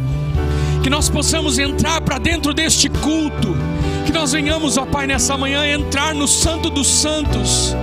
Que 0.83 0.91
nós 0.91 1.09
possamos 1.09 1.59
entrar 1.59 2.01
para 2.01 2.19
dentro 2.19 2.55
deste 2.55 2.89
culto. 2.89 3.57
Que 4.05 4.13
nós 4.13 4.33
venhamos, 4.33 4.77
ó 4.77 4.85
Pai, 4.87 5.07
nessa 5.07 5.37
manhã 5.37 5.67
entrar 5.67 6.15
no 6.15 6.29
Santo 6.29 6.71
dos 6.71 6.87
Santos. 6.87 7.75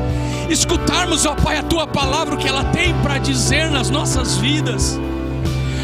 Escutarmos, 0.50 1.26
ó 1.26 1.36
Pai, 1.36 1.58
a 1.58 1.64
tua 1.64 1.88
palavra, 1.88 2.36
o 2.36 2.38
que 2.38 2.48
ela 2.48 2.64
tem 2.66 2.94
para 3.02 3.18
dizer 3.18 3.70
nas 3.72 3.90
nossas 3.90 4.38
vidas. 4.38 5.00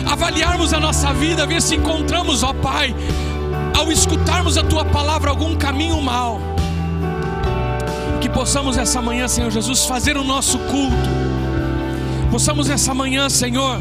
Avaliarmos 0.06 0.74
a 0.74 0.80
nossa 0.80 1.14
vida, 1.14 1.46
ver 1.46 1.62
se 1.62 1.76
encontramos, 1.76 2.42
ó 2.42 2.54
Pai, 2.54 2.96
ao 3.78 3.92
escutarmos 3.92 4.58
a 4.58 4.64
tua 4.64 4.86
palavra, 4.86 5.30
algum 5.30 5.56
caminho 5.56 6.02
mal 6.02 6.40
que 8.20 8.28
possamos 8.28 8.78
essa 8.78 9.02
manhã, 9.02 9.28
Senhor 9.28 9.50
Jesus, 9.50 9.86
fazer 9.86 10.18
o 10.18 10.24
nosso 10.24 10.60
culto. 10.60 11.10
Possamos 12.30 12.70
essa 12.70 12.94
manhã, 12.94 13.30
Senhor, 13.30 13.80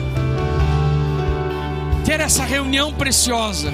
ter 2.05 2.21
essa 2.21 2.45
reunião 2.45 2.93
preciosa. 2.93 3.73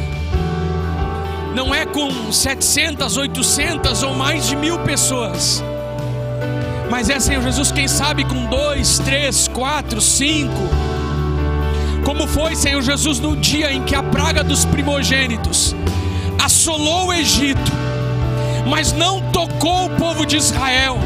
Não 1.54 1.72
é 1.72 1.86
com 1.86 2.32
700, 2.32 3.16
800 3.16 4.02
ou 4.02 4.14
mais 4.14 4.46
de 4.48 4.56
mil 4.56 4.78
pessoas, 4.80 5.62
mas 6.90 7.08
é, 7.08 7.20
Senhor 7.20 7.42
Jesus, 7.42 7.70
quem 7.70 7.86
sabe 7.86 8.24
com 8.24 8.46
dois, 8.46 8.98
três, 8.98 9.46
quatro, 9.46 10.00
cinco. 10.00 10.68
Como 12.04 12.26
foi, 12.26 12.56
Senhor 12.56 12.82
Jesus, 12.82 13.20
no 13.20 13.36
dia 13.36 13.72
em 13.72 13.82
que 13.82 13.94
a 13.94 14.02
praga 14.02 14.42
dos 14.42 14.64
primogênitos 14.64 15.74
assolou 16.44 17.08
o 17.08 17.12
Egito 17.12 17.84
mas 18.66 18.92
não 18.92 19.20
tocou 19.30 19.86
o 19.86 19.90
povo 19.90 20.24
de 20.24 20.36
Israel. 20.36 20.98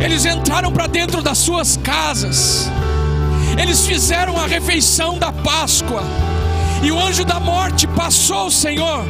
Eles 0.00 0.24
entraram 0.24 0.72
para 0.72 0.86
dentro 0.86 1.22
das 1.22 1.38
suas 1.38 1.76
casas, 1.76 2.70
eles 3.60 3.86
fizeram 3.86 4.38
a 4.38 4.46
refeição 4.46 5.18
da 5.18 5.30
Páscoa, 5.30 6.02
e 6.82 6.90
o 6.90 6.98
anjo 6.98 7.24
da 7.24 7.38
morte 7.38 7.86
passou, 7.86 8.50
Senhor, 8.50 9.04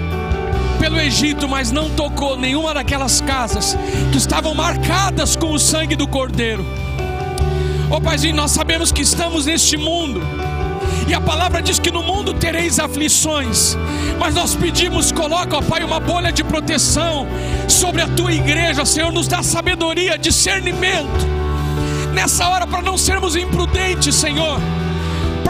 pelo 0.80 0.98
Egito, 0.98 1.48
mas 1.48 1.70
não 1.70 1.88
tocou 1.90 2.36
nenhuma 2.36 2.74
daquelas 2.74 3.20
casas 3.20 3.76
que 4.10 4.18
estavam 4.18 4.54
marcadas 4.54 5.36
com 5.36 5.52
o 5.52 5.58
sangue 5.58 5.94
do 5.94 6.08
Cordeiro. 6.08 6.64
Ó 7.88 7.96
oh, 7.96 8.00
Paizinho, 8.00 8.34
nós 8.34 8.50
sabemos 8.50 8.90
que 8.90 9.02
estamos 9.02 9.46
neste 9.46 9.76
mundo 9.76 10.20
e 11.08 11.14
a 11.14 11.20
palavra 11.20 11.62
diz 11.62 11.78
que 11.78 11.90
no 11.90 12.02
mundo 12.02 12.34
tereis 12.34 12.78
aflições, 12.78 13.76
mas 14.18 14.34
nós 14.34 14.54
pedimos, 14.54 15.12
coloca, 15.12 15.56
ó 15.56 15.62
Pai, 15.62 15.82
uma 15.82 16.00
bolha 16.00 16.32
de 16.32 16.44
proteção 16.44 17.26
sobre 17.68 18.02
a 18.02 18.08
tua 18.08 18.32
igreja, 18.32 18.84
Senhor, 18.84 19.12
nos 19.12 19.26
dá 19.26 19.42
sabedoria, 19.42 20.18
discernimento, 20.18 21.26
nessa 22.12 22.48
hora 22.48 22.66
para 22.66 22.82
não 22.82 22.96
sermos 22.96 23.36
imprudentes, 23.36 24.14
Senhor 24.14 24.60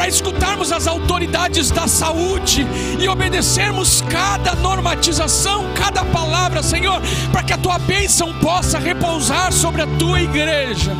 para 0.00 0.08
escutarmos 0.08 0.72
as 0.72 0.86
autoridades 0.86 1.70
da 1.70 1.86
saúde 1.86 2.66
e 2.98 3.06
obedecermos 3.06 4.02
cada 4.08 4.54
normatização, 4.54 5.66
cada 5.74 6.02
palavra, 6.06 6.62
Senhor, 6.62 7.02
para 7.30 7.42
que 7.42 7.52
a 7.52 7.58
tua 7.58 7.78
bênção 7.78 8.32
possa 8.38 8.78
repousar 8.78 9.52
sobre 9.52 9.82
a 9.82 9.86
tua 9.98 10.22
igreja. 10.22 10.96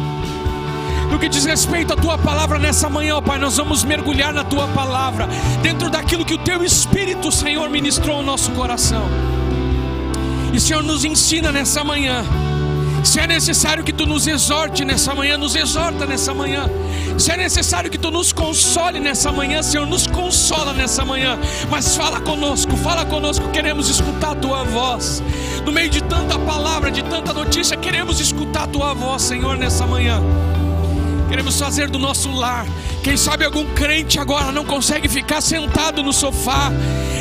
No 1.11 1.19
que 1.19 1.29
diz 1.29 1.45
respeito 1.45 1.93
à 1.93 1.97
tua 1.97 2.17
palavra 2.17 2.59
nessa 2.59 2.89
manhã, 2.89 3.17
ó 3.17 3.21
Pai, 3.21 3.39
nós 3.39 3.57
vamos 3.57 3.83
mergulhar 3.83 4.33
na 4.33 4.45
tua 4.45 4.69
palavra, 4.69 5.29
dentro 5.63 5.91
daquilo 5.91 6.25
que 6.25 6.35
o 6.35 6.39
teu 6.39 6.65
Espírito, 6.65 7.33
Senhor, 7.33 7.69
ministrou 7.69 8.17
ao 8.17 8.23
nosso 8.23 8.51
coração. 8.53 9.09
E 10.53 10.61
Senhor, 10.61 10.83
nos 10.83 11.05
ensina 11.05 11.51
nessa 11.53 11.83
manhã. 11.85 12.25
Se 13.03 13.19
é 13.19 13.27
necessário 13.27 13.83
que 13.83 13.93
tu 13.93 14.07
nos 14.07 14.27
exorte 14.27 14.85
nessa 14.85 15.15
manhã, 15.15 15.37
nos 15.39 15.55
exorta 15.55 16.07
nessa 16.07 16.35
manhã. 16.35 16.69
Se 17.19 17.33
é 17.33 17.37
necessário 17.37 17.91
que 17.91 17.99
tu 17.99 18.11
nos 18.11 18.33
console 18.33 19.01
nessa 19.01 19.33
manhã, 19.33 19.63
Senhor, 19.63 19.87
nos 19.87 20.07
consola 20.07 20.73
nessa 20.73 21.05
manhã. 21.05 21.39
Mas 21.71 21.97
fala 21.97 22.21
conosco, 22.21 22.77
fala 22.77 23.05
conosco, 23.07 23.49
queremos 23.51 23.89
escutar 23.89 24.33
a 24.33 24.35
tua 24.35 24.65
voz. 24.65 25.23
No 25.65 25.73
meio 25.73 25.89
de 25.89 26.03
tanta 26.03 26.39
palavra, 26.39 26.91
de 26.91 27.03
tanta 27.03 27.33
notícia, 27.33 27.77
queremos 27.77 28.21
escutar 28.21 28.65
a 28.65 28.67
tua 28.67 28.95
voz, 28.95 29.23
Senhor, 29.23 29.57
nessa 29.57 29.87
manhã. 29.87 30.21
Queremos 31.31 31.57
fazer 31.61 31.89
do 31.89 31.97
nosso 31.97 32.29
lar. 32.33 32.67
Quem 33.05 33.17
sabe 33.17 33.45
algum 33.45 33.65
crente 33.67 34.19
agora 34.19 34.51
não 34.51 34.65
consegue 34.65 35.09
ficar 35.09 35.41
sentado 35.41 36.03
no 36.03 36.13
sofá 36.13 36.73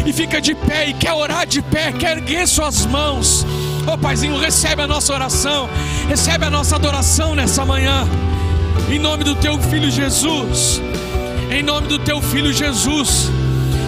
e 0.04 0.12
fica 0.12 0.42
de 0.42 0.56
pé 0.56 0.90
e 0.90 0.94
quer 0.96 1.14
orar 1.14 1.46
de 1.46 1.62
pé, 1.62 1.92
quer 1.92 2.18
erguer 2.18 2.48
suas 2.48 2.88
mãos. 2.88 3.46
Ô 3.88 3.92
oh, 3.94 3.98
Paizinho, 4.00 4.36
recebe 4.40 4.82
a 4.82 4.88
nossa 4.88 5.14
oração, 5.14 5.70
recebe 6.08 6.44
a 6.44 6.50
nossa 6.50 6.76
adoração 6.76 7.36
nessa 7.36 7.64
manhã. 7.64 8.08
Em 8.90 8.98
nome 8.98 9.24
do 9.24 9.36
teu 9.36 9.62
filho 9.62 9.92
Jesus. 9.92 10.82
Em 11.52 11.62
nome 11.62 11.88
do 11.88 12.00
teu 12.00 12.20
filho 12.20 12.52
Jesus. 12.52 13.30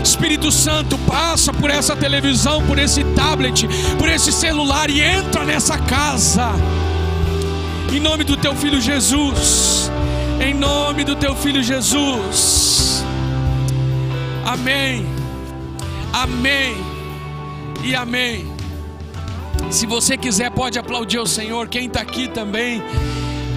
Espírito 0.03 0.51
Santo, 0.51 0.99
passa 0.99 1.51
por 1.51 1.71
essa 1.71 1.95
televisão, 1.95 2.62
por 2.67 2.77
esse 2.77 3.03
tablet, 3.15 3.67
por 3.97 4.07
esse 4.07 4.31
celular 4.31 4.88
e 4.91 5.01
entra 5.01 5.43
nessa 5.43 5.79
casa. 5.79 6.51
Em 7.91 7.99
nome 7.99 8.23
do 8.23 8.38
teu 8.38 8.55
filho 8.55 8.79
Jesus 8.79 9.90
em 10.41 10.54
nome 10.54 11.04
do 11.04 11.15
teu 11.15 11.36
filho 11.36 11.62
Jesus. 11.62 13.04
Amém. 14.45 15.06
Amém. 16.12 16.75
E 17.84 17.95
amém. 17.95 18.51
Se 19.69 19.86
você 19.86 20.17
quiser, 20.17 20.51
pode 20.51 20.77
aplaudir 20.77 21.19
o 21.19 21.25
Senhor. 21.25 21.67
Quem 21.67 21.86
está 21.86 22.01
aqui 22.01 22.27
também, 22.27 22.84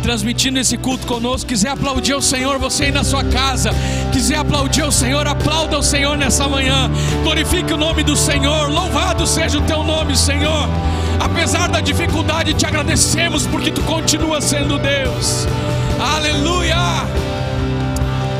transmitindo 0.02 0.58
esse 0.58 0.76
culto 0.76 1.06
conosco, 1.06 1.48
quiser 1.48 1.70
aplaudir 1.70 2.14
o 2.14 2.22
Senhor, 2.22 2.58
você 2.58 2.84
aí 2.84 2.92
na 2.92 3.02
sua 3.02 3.24
casa, 3.24 3.70
quiser 4.12 4.36
aplaudir 4.36 4.84
o 4.84 4.92
Senhor, 4.92 5.26
aplauda 5.26 5.78
o 5.78 5.82
Senhor 5.82 6.16
nessa 6.16 6.46
manhã. 6.46 6.90
Glorifique 7.22 7.72
o 7.72 7.76
nome 7.76 8.04
do 8.04 8.16
Senhor. 8.16 8.70
Louvado 8.70 9.26
seja 9.26 9.58
o 9.58 9.62
teu 9.62 9.82
nome, 9.82 10.16
Senhor. 10.16 10.68
Apesar 11.20 11.68
da 11.68 11.80
dificuldade, 11.80 12.54
te 12.54 12.66
agradecemos 12.66 13.46
porque 13.46 13.70
tu 13.70 13.82
continua 13.82 14.40
sendo 14.40 14.78
Deus. 14.78 15.46
Aleluia! 16.16 16.76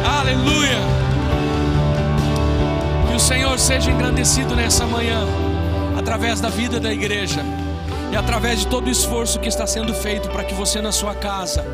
Aleluia! 0.05 0.79
Que 3.09 3.17
o 3.17 3.21
Senhor 3.21 3.59
seja 3.59 3.91
engrandecido 3.91 4.57
nessa 4.57 4.87
manhã, 4.87 5.27
através 5.99 6.41
da 6.41 6.49
vida 6.49 6.81
da 6.81 6.93
igreja 6.93 7.43
e 8.13 8.17
através 8.17 8.61
de 8.61 8.67
todo 8.67 8.87
o 8.87 8.91
esforço 8.91 9.41
que 9.41 9.49
está 9.49 9.67
sendo 9.67 9.93
feito 9.95 10.29
para 10.29 10.45
que 10.45 10.55
você 10.55 10.81
na 10.81 10.93
sua 10.93 11.15
casa 11.15 11.65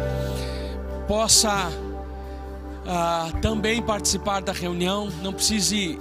possa 1.07 1.71
ah, 2.87 3.29
também 3.43 3.83
participar 3.83 4.41
da 4.41 4.53
reunião, 4.53 5.11
não 5.23 5.33
precise 5.33 5.99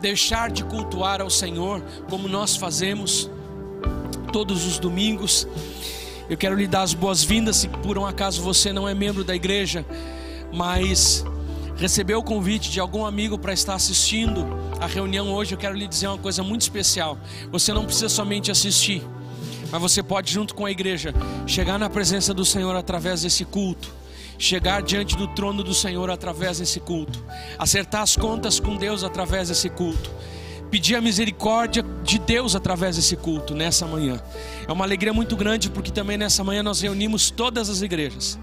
deixar 0.00 0.50
de 0.50 0.64
cultuar 0.64 1.20
ao 1.20 1.30
Senhor 1.30 1.82
como 2.08 2.28
nós 2.28 2.56
fazemos 2.56 3.30
todos 4.26 4.66
os 4.66 4.78
domingos. 4.78 5.46
Eu 6.28 6.36
quero 6.36 6.54
lhe 6.54 6.66
dar 6.66 6.82
as 6.82 6.92
boas-vindas 6.92 7.56
se 7.56 7.68
por 7.68 7.96
um 7.96 8.04
acaso 8.04 8.42
você 8.42 8.72
não 8.72 8.88
é 8.88 8.94
membro 8.94 9.24
da 9.24 9.34
igreja, 9.34 9.86
mas 10.52 11.24
recebeu 11.76 12.18
o 12.18 12.22
convite 12.22 12.70
de 12.70 12.80
algum 12.80 13.04
amigo 13.06 13.38
para 13.38 13.52
estar 13.52 13.74
assistindo 13.74 14.46
a 14.80 14.86
reunião 14.86 15.32
hoje. 15.32 15.54
Eu 15.54 15.58
quero 15.58 15.74
lhe 15.74 15.86
dizer 15.86 16.08
uma 16.08 16.18
coisa 16.18 16.42
muito 16.42 16.62
especial. 16.62 17.18
Você 17.50 17.72
não 17.72 17.84
precisa 17.84 18.08
somente 18.08 18.50
assistir, 18.50 19.02
mas 19.70 19.80
você 19.80 20.02
pode, 20.02 20.32
junto 20.32 20.54
com 20.54 20.66
a 20.66 20.70
igreja, 20.70 21.14
chegar 21.46 21.78
na 21.78 21.88
presença 21.88 22.34
do 22.34 22.44
Senhor 22.44 22.74
através 22.74 23.22
desse 23.22 23.44
culto 23.44 24.06
chegar 24.38 24.82
diante 24.82 25.16
do 25.16 25.26
trono 25.28 25.62
do 25.62 25.74
Senhor 25.74 26.10
através 26.10 26.58
desse 26.58 26.80
culto, 26.80 27.24
acertar 27.58 28.02
as 28.02 28.16
contas 28.16 28.60
com 28.60 28.76
Deus 28.76 29.02
através 29.02 29.48
desse 29.48 29.70
culto, 29.70 30.10
pedir 30.70 30.96
a 30.96 31.00
misericórdia 31.00 31.84
de 32.02 32.18
Deus 32.18 32.54
através 32.54 32.96
desse 32.96 33.16
culto 33.16 33.54
nessa 33.54 33.86
manhã. 33.86 34.20
É 34.66 34.72
uma 34.72 34.84
alegria 34.84 35.12
muito 35.12 35.36
grande 35.36 35.70
porque 35.70 35.90
também 35.90 36.16
nessa 36.16 36.42
manhã 36.42 36.62
nós 36.62 36.80
reunimos 36.80 37.30
todas 37.30 37.68
as 37.68 37.82
igrejas. 37.82 38.38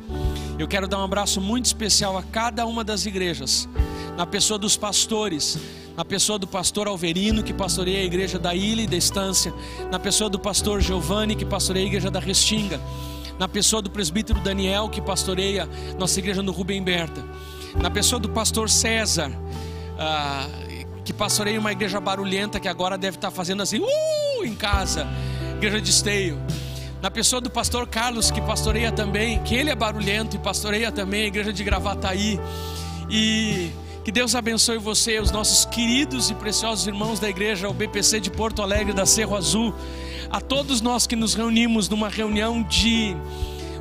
Eu 0.57 0.67
quero 0.67 0.88
dar 0.88 0.99
um 0.99 1.03
abraço 1.03 1.41
muito 1.41 1.65
especial 1.65 2.17
a 2.17 2.23
cada 2.23 2.65
uma 2.65 2.83
das 2.83 3.05
igrejas, 3.05 3.67
na 4.15 4.25
pessoa 4.25 4.57
dos 4.57 4.77
pastores, 4.77 5.57
na 5.97 6.05
pessoa 6.05 6.39
do 6.39 6.47
pastor 6.47 6.88
Alverino, 6.88 7.43
que 7.43 7.53
pastoreia 7.53 7.99
a 7.99 8.03
igreja 8.03 8.39
da 8.39 8.53
Ilha 8.53 8.83
e 8.83 8.88
da 8.88 8.95
Estância, 8.95 9.53
na 9.91 9.99
pessoa 9.99 10.29
do 10.29 10.39
pastor 10.39 10.79
Giovanni, 10.81 11.36
que 11.36 11.45
pastoreia 11.45 11.86
a 11.86 11.88
igreja 11.88 12.12
da 12.12 12.19
Restinga, 12.19 12.79
na 13.39 13.47
pessoa 13.47 13.81
do 13.81 13.89
presbítero 13.89 14.39
Daniel, 14.39 14.89
que 14.89 15.01
pastoreia 15.01 15.67
nossa 15.97 16.19
igreja 16.19 16.41
no 16.41 16.51
Rubem 16.51 16.81
Berta, 16.83 17.23
na 17.81 17.89
pessoa 17.89 18.19
do 18.19 18.29
pastor 18.29 18.69
César, 18.69 19.31
ah, 19.97 20.47
que 21.03 21.11
pastoreia 21.11 21.59
uma 21.59 21.71
igreja 21.71 21.99
barulhenta 21.99 22.59
que 22.59 22.67
agora 22.67 22.97
deve 22.97 23.17
estar 23.17 23.31
fazendo 23.31 23.61
assim, 23.61 23.79
uh, 23.79 24.45
em 24.45 24.55
casa, 24.55 25.07
igreja 25.55 25.81
de 25.81 25.89
esteio. 25.89 26.41
Na 27.01 27.11
pessoa 27.11 27.41
do 27.41 27.49
pastor 27.49 27.85
Carlos, 27.87 28.31
que 28.31 28.41
pastoreia 28.41 28.91
também, 28.91 29.39
que 29.43 29.55
ele 29.55 29.69
é 29.69 29.75
barulhento 29.75 30.35
e 30.37 30.39
pastoreia 30.39 30.91
também 30.91 31.23
a 31.23 31.27
igreja 31.27 31.51
de 31.51 31.63
Gravataí. 31.63 32.39
E 33.09 33.71
que 34.05 34.11
Deus 34.11 34.35
abençoe 34.35 34.77
você, 34.77 35.19
os 35.19 35.31
nossos 35.31 35.65
queridos 35.65 36.29
e 36.29 36.35
preciosos 36.35 36.87
irmãos 36.87 37.19
da 37.19 37.29
igreja, 37.29 37.67
o 37.69 37.73
BPC 37.73 38.21
de 38.21 38.29
Porto 38.29 38.61
Alegre, 38.61 38.93
da 38.93 39.05
Cerro 39.05 39.35
Azul, 39.35 39.73
a 40.29 40.39
todos 40.39 40.79
nós 40.79 41.05
que 41.05 41.15
nos 41.15 41.33
reunimos 41.33 41.89
numa 41.89 42.07
reunião 42.07 42.63
de 42.63 43.15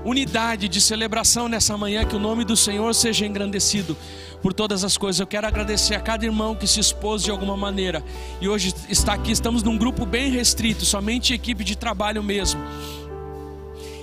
unidade, 0.04 0.68
de 0.68 0.80
celebração 0.80 1.48
nessa 1.48 1.76
manhã, 1.76 2.04
que 2.04 2.16
o 2.16 2.18
nome 2.18 2.44
do 2.44 2.56
Senhor 2.56 2.94
seja 2.94 3.26
engrandecido 3.26 3.96
por 4.40 4.52
todas 4.52 4.82
as 4.84 4.96
coisas. 4.96 5.20
Eu 5.20 5.26
quero 5.26 5.46
agradecer 5.46 5.94
a 5.94 6.00
cada 6.00 6.24
irmão 6.24 6.54
que 6.54 6.66
se 6.66 6.80
expôs 6.80 7.22
de 7.22 7.30
alguma 7.30 7.56
maneira 7.56 8.02
e 8.40 8.48
hoje 8.48 8.74
está 8.88 9.14
aqui. 9.14 9.30
Estamos 9.30 9.62
num 9.62 9.78
grupo 9.78 10.04
bem 10.04 10.30
restrito, 10.30 10.84
somente 10.84 11.32
equipe 11.32 11.62
de 11.62 11.76
trabalho 11.76 12.22
mesmo. 12.22 12.60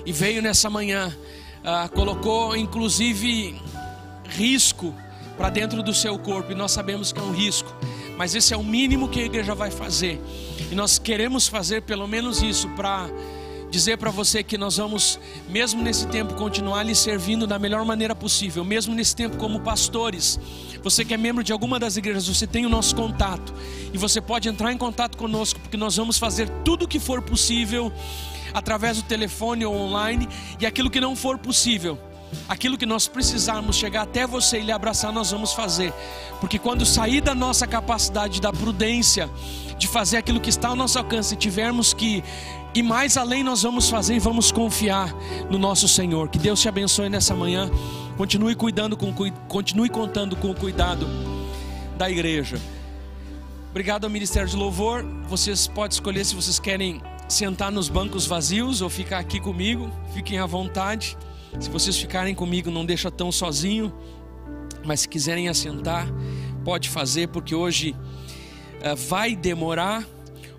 E 0.06 0.12
veio 0.12 0.42
nessa 0.42 0.70
manhã, 0.70 1.16
ah, 1.64 1.90
colocou 1.90 2.56
inclusive 2.56 3.60
risco 4.30 4.96
para 5.38 5.50
dentro 5.50 5.82
do 5.82 5.94
seu 5.94 6.18
corpo, 6.20 6.52
e 6.52 6.56
nós 6.56 6.72
sabemos 6.72 7.14
que 7.14 7.20
é 7.20 7.24
um 7.24 7.32
risco, 7.32 7.74
mas 8.18 8.36
esse 8.36 8.54
é 8.54 8.58
o 8.58 8.64
mínimo 8.64 9.08
que 9.08 9.22
a 9.22 9.26
igreja 9.26 9.56
vai 9.56 9.72
fazer, 9.72 10.22
e 10.70 10.76
nós 10.76 11.00
queremos 11.00 11.48
fazer 11.48 11.84
pelo 11.84 12.06
menos 12.08 12.42
isso 12.42 12.68
para 12.70 13.10
dizer 13.69 13.97
para 13.97 14.10
você 14.10 14.43
que 14.43 14.58
nós 14.58 14.77
vamos, 14.77 15.19
mesmo 15.47 15.82
nesse 15.82 16.08
tempo, 16.08 16.34
continuar 16.34 16.84
lhe 16.84 16.95
servindo 16.95 17.45
da 17.45 17.60
melhor 17.60 17.86
maneira 17.86 18.15
possível, 18.15 18.63
mesmo 18.63 18.95
nesse 18.95 19.15
tempo, 19.15 19.38
como 19.38 19.60
pastores. 19.60 20.39
Você 20.84 21.05
que 21.05 21.13
é 21.13 21.17
membro 21.17 21.43
de 21.43 21.51
alguma 21.51 21.79
das 21.79 21.97
igrejas, 21.97 22.27
você 22.27 22.47
tem 22.47 22.65
o 22.65 22.69
nosso 22.69 22.95
contato 22.95 23.53
e 23.93 23.97
você 23.97 24.19
pode 24.19 24.49
entrar 24.49 24.71
em 24.71 24.77
contato 24.77 25.17
conosco, 25.17 25.60
porque 25.60 25.77
nós 25.77 25.95
vamos 25.95 26.17
fazer 26.17 26.49
tudo 26.63 26.86
o 26.86 26.88
que 26.88 26.99
for 26.99 27.21
possível 27.21 27.91
através 28.53 28.97
do 28.97 29.03
telefone 29.03 29.65
ou 29.65 29.75
online 29.75 30.27
e 30.60 30.65
aquilo 30.65 30.89
que 30.89 30.99
não 30.99 31.15
for 31.15 31.38
possível. 31.38 31.99
Aquilo 32.47 32.77
que 32.77 32.86
nós 32.86 33.08
precisarmos 33.08 33.75
chegar 33.75 34.03
até 34.03 34.27
você 34.27 34.60
e 34.60 34.62
lhe 34.62 34.71
abraçar, 34.71 35.12
nós 35.12 35.32
vamos 35.32 35.51
fazer, 35.53 35.91
porque 36.39 36.60
quando 36.60 36.86
sair 36.86 37.21
da 37.21 37.34
nossa 37.34 37.65
capacidade, 37.65 38.39
da 38.39 38.53
prudência, 38.53 39.27
de 39.79 39.88
fazer 39.88 40.17
aquilo 40.17 40.39
que 40.39 40.49
está 40.49 40.67
ao 40.67 40.75
nosso 40.75 40.99
alcance, 40.99 41.36
tivermos 41.36 41.91
que 41.91 42.23
e 42.73 42.84
mais 42.84 43.17
além 43.17 43.43
nós 43.43 43.63
vamos 43.63 43.89
fazer 43.89 44.15
e 44.15 44.19
vamos 44.19 44.51
confiar 44.51 45.13
no 45.49 45.58
nosso 45.58 45.88
Senhor. 45.88 46.29
Que 46.29 46.38
Deus 46.38 46.62
te 46.62 46.69
abençoe 46.69 47.10
nessa 47.10 47.36
manhã. 47.36 47.69
Continue 48.15 48.55
cuidando 48.55 48.95
com 48.95 49.13
continue 49.47 49.89
contando 49.89 50.36
com 50.36 50.51
o 50.51 50.55
cuidado 50.55 51.08
da 51.97 52.10
igreja. 52.10 52.60
Obrigado 53.71 54.03
ao 54.03 54.10
Ministério 54.10 54.49
de 54.49 54.55
Louvor. 54.55 55.03
Vocês 55.27 55.67
podem 55.67 55.93
escolher 55.93 56.25
se 56.25 56.36
vocês 56.36 56.60
querem 56.60 57.01
sentar 57.27 57.71
nos 57.71 57.88
bancos 57.88 58.25
vazios 58.25 58.82
ou 58.82 58.89
ficar 58.89 59.19
aqui 59.19 59.39
comigo. 59.39 59.91
Fiquem 60.13 60.39
à 60.39 60.45
vontade. 60.45 61.17
Se 61.60 61.69
vocês 61.69 61.97
ficarem 61.97 62.36
comigo, 62.36 62.69
não 62.69 62.86
deixa 62.86 63.10
tão 63.10 63.32
sozinho. 63.32 63.93
Mas 64.84 65.01
se 65.01 65.10
quiserem 65.10 65.49
assentar, 65.49 66.08
pode 66.63 66.89
fazer, 66.89 67.27
porque 67.27 67.53
hoje 67.53 67.95
uh, 68.82 68.95
vai 68.95 69.36
demorar 69.36 70.03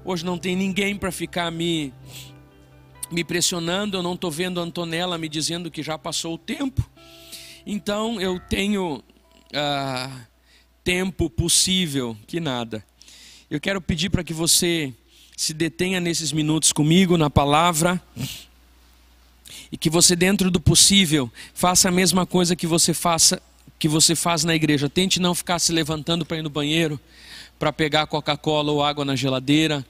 Hoje 0.04 0.24
não 0.24 0.38
tem 0.38 0.56
ninguém 0.56 0.96
para 0.96 1.12
ficar 1.12 1.50
me 1.50 1.92
me 3.10 3.24
pressionando, 3.24 3.96
eu 3.96 4.02
não 4.02 4.14
estou 4.14 4.30
vendo 4.30 4.60
a 4.60 4.62
Antonella 4.62 5.18
me 5.18 5.28
dizendo 5.28 5.70
que 5.70 5.82
já 5.82 5.98
passou 5.98 6.34
o 6.34 6.38
tempo. 6.38 6.88
Então 7.66 8.20
eu 8.20 8.38
tenho 8.38 9.02
ah, 9.52 10.26
tempo 10.84 11.28
possível, 11.28 12.16
que 12.26 12.38
nada. 12.38 12.84
Eu 13.50 13.60
quero 13.60 13.80
pedir 13.80 14.10
para 14.10 14.22
que 14.22 14.32
você 14.32 14.94
se 15.36 15.52
detenha 15.52 16.00
nesses 16.00 16.32
minutos 16.32 16.72
comigo 16.72 17.18
na 17.18 17.28
palavra 17.28 18.00
e 19.72 19.76
que 19.76 19.90
você 19.90 20.14
dentro 20.14 20.50
do 20.50 20.60
possível 20.60 21.30
faça 21.52 21.88
a 21.88 21.92
mesma 21.92 22.24
coisa 22.24 22.54
que 22.54 22.66
você 22.66 22.94
faça 22.94 23.42
que 23.78 23.88
você 23.88 24.14
faz 24.14 24.44
na 24.44 24.54
igreja. 24.54 24.88
Tente 24.88 25.18
não 25.18 25.34
ficar 25.34 25.58
se 25.58 25.72
levantando 25.72 26.24
para 26.24 26.36
ir 26.36 26.42
no 26.42 26.50
banheiro, 26.50 27.00
para 27.60 27.72
pegar 27.72 28.08
Coca-Cola 28.08 28.72
ou 28.72 28.82
água 28.82 29.04
na 29.04 29.14
geladeira 29.14 29.86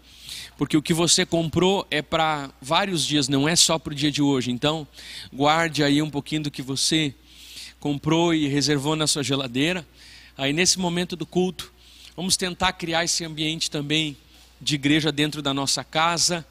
porque 0.61 0.77
o 0.77 0.83
que 0.83 0.93
você 0.93 1.25
comprou 1.25 1.87
é 1.91 2.03
para 2.03 2.51
vários 2.61 3.07
dias, 3.07 3.29
não 3.29 3.49
é 3.49 3.57
só 3.57 3.79
para 3.79 3.95
o 3.95 3.97
dia 3.97 4.13
de 4.13 4.21
hoje. 4.21 4.51
Então, 4.51 4.87
guarde 5.33 5.83
aí 5.83 6.03
um 6.03 6.11
pouquinho 6.11 6.43
do 6.43 6.51
que 6.51 6.61
você 6.61 7.15
comprou 7.79 8.35
e 8.35 8.47
reservou 8.47 8.95
na 8.95 9.07
sua 9.07 9.23
geladeira. 9.23 9.87
Aí, 10.37 10.53
nesse 10.53 10.79
momento 10.79 11.17
do 11.17 11.25
culto, 11.25 11.73
vamos 12.15 12.37
tentar 12.37 12.75
criar 12.75 13.05
esse 13.05 13.25
ambiente 13.25 13.71
também 13.71 14.15
de 14.61 14.75
igreja 14.75 15.11
dentro 15.11 15.41
da 15.41 15.55
nossa 15.55 15.83
casa. 15.83 16.47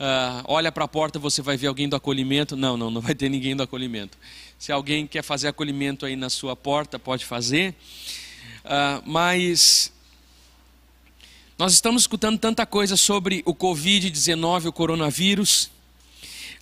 Uh, 0.00 0.42
olha 0.46 0.72
para 0.72 0.86
a 0.86 0.88
porta, 0.88 1.18
você 1.18 1.42
vai 1.42 1.58
ver 1.58 1.66
alguém 1.66 1.86
do 1.86 1.96
acolhimento. 1.96 2.56
Não, 2.56 2.78
não, 2.78 2.90
não 2.90 3.02
vai 3.02 3.14
ter 3.14 3.28
ninguém 3.28 3.54
do 3.54 3.62
acolhimento. 3.62 4.16
Se 4.58 4.72
alguém 4.72 5.06
quer 5.06 5.22
fazer 5.22 5.48
acolhimento 5.48 6.06
aí 6.06 6.16
na 6.16 6.30
sua 6.30 6.56
porta, 6.56 6.98
pode 6.98 7.26
fazer. 7.26 7.74
Uh, 8.64 9.02
mas 9.04 9.92
nós 11.60 11.74
estamos 11.74 12.04
escutando 12.04 12.38
tanta 12.38 12.64
coisa 12.64 12.96
sobre 12.96 13.42
o 13.44 13.54
Covid-19, 13.54 14.68
o 14.68 14.72
coronavírus. 14.72 15.64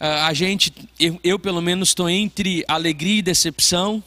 Uh, 0.01 0.27
a 0.27 0.35
gente, 0.35 0.73
eu, 0.99 1.21
eu, 1.23 1.39
pelo 1.39 1.63
menos 1.63 1.91
estou 1.91 2.11
entre 2.11 2.65
alegria 2.67 3.21
e 3.21 3.23
decepção. 3.23 4.03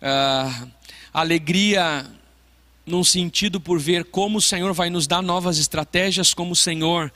Uh, 0.00 0.68
alegria 1.12 2.06
num 2.86 3.02
sentido 3.02 3.60
por 3.60 3.80
ver 3.80 4.04
como 4.04 4.38
o 4.38 4.40
Senhor 4.40 4.72
vai 4.72 4.88
nos 4.88 5.08
dar 5.08 5.20
novas 5.20 5.58
estratégias, 5.58 6.32
como 6.32 6.52
o 6.52 6.56
Senhor 6.56 7.12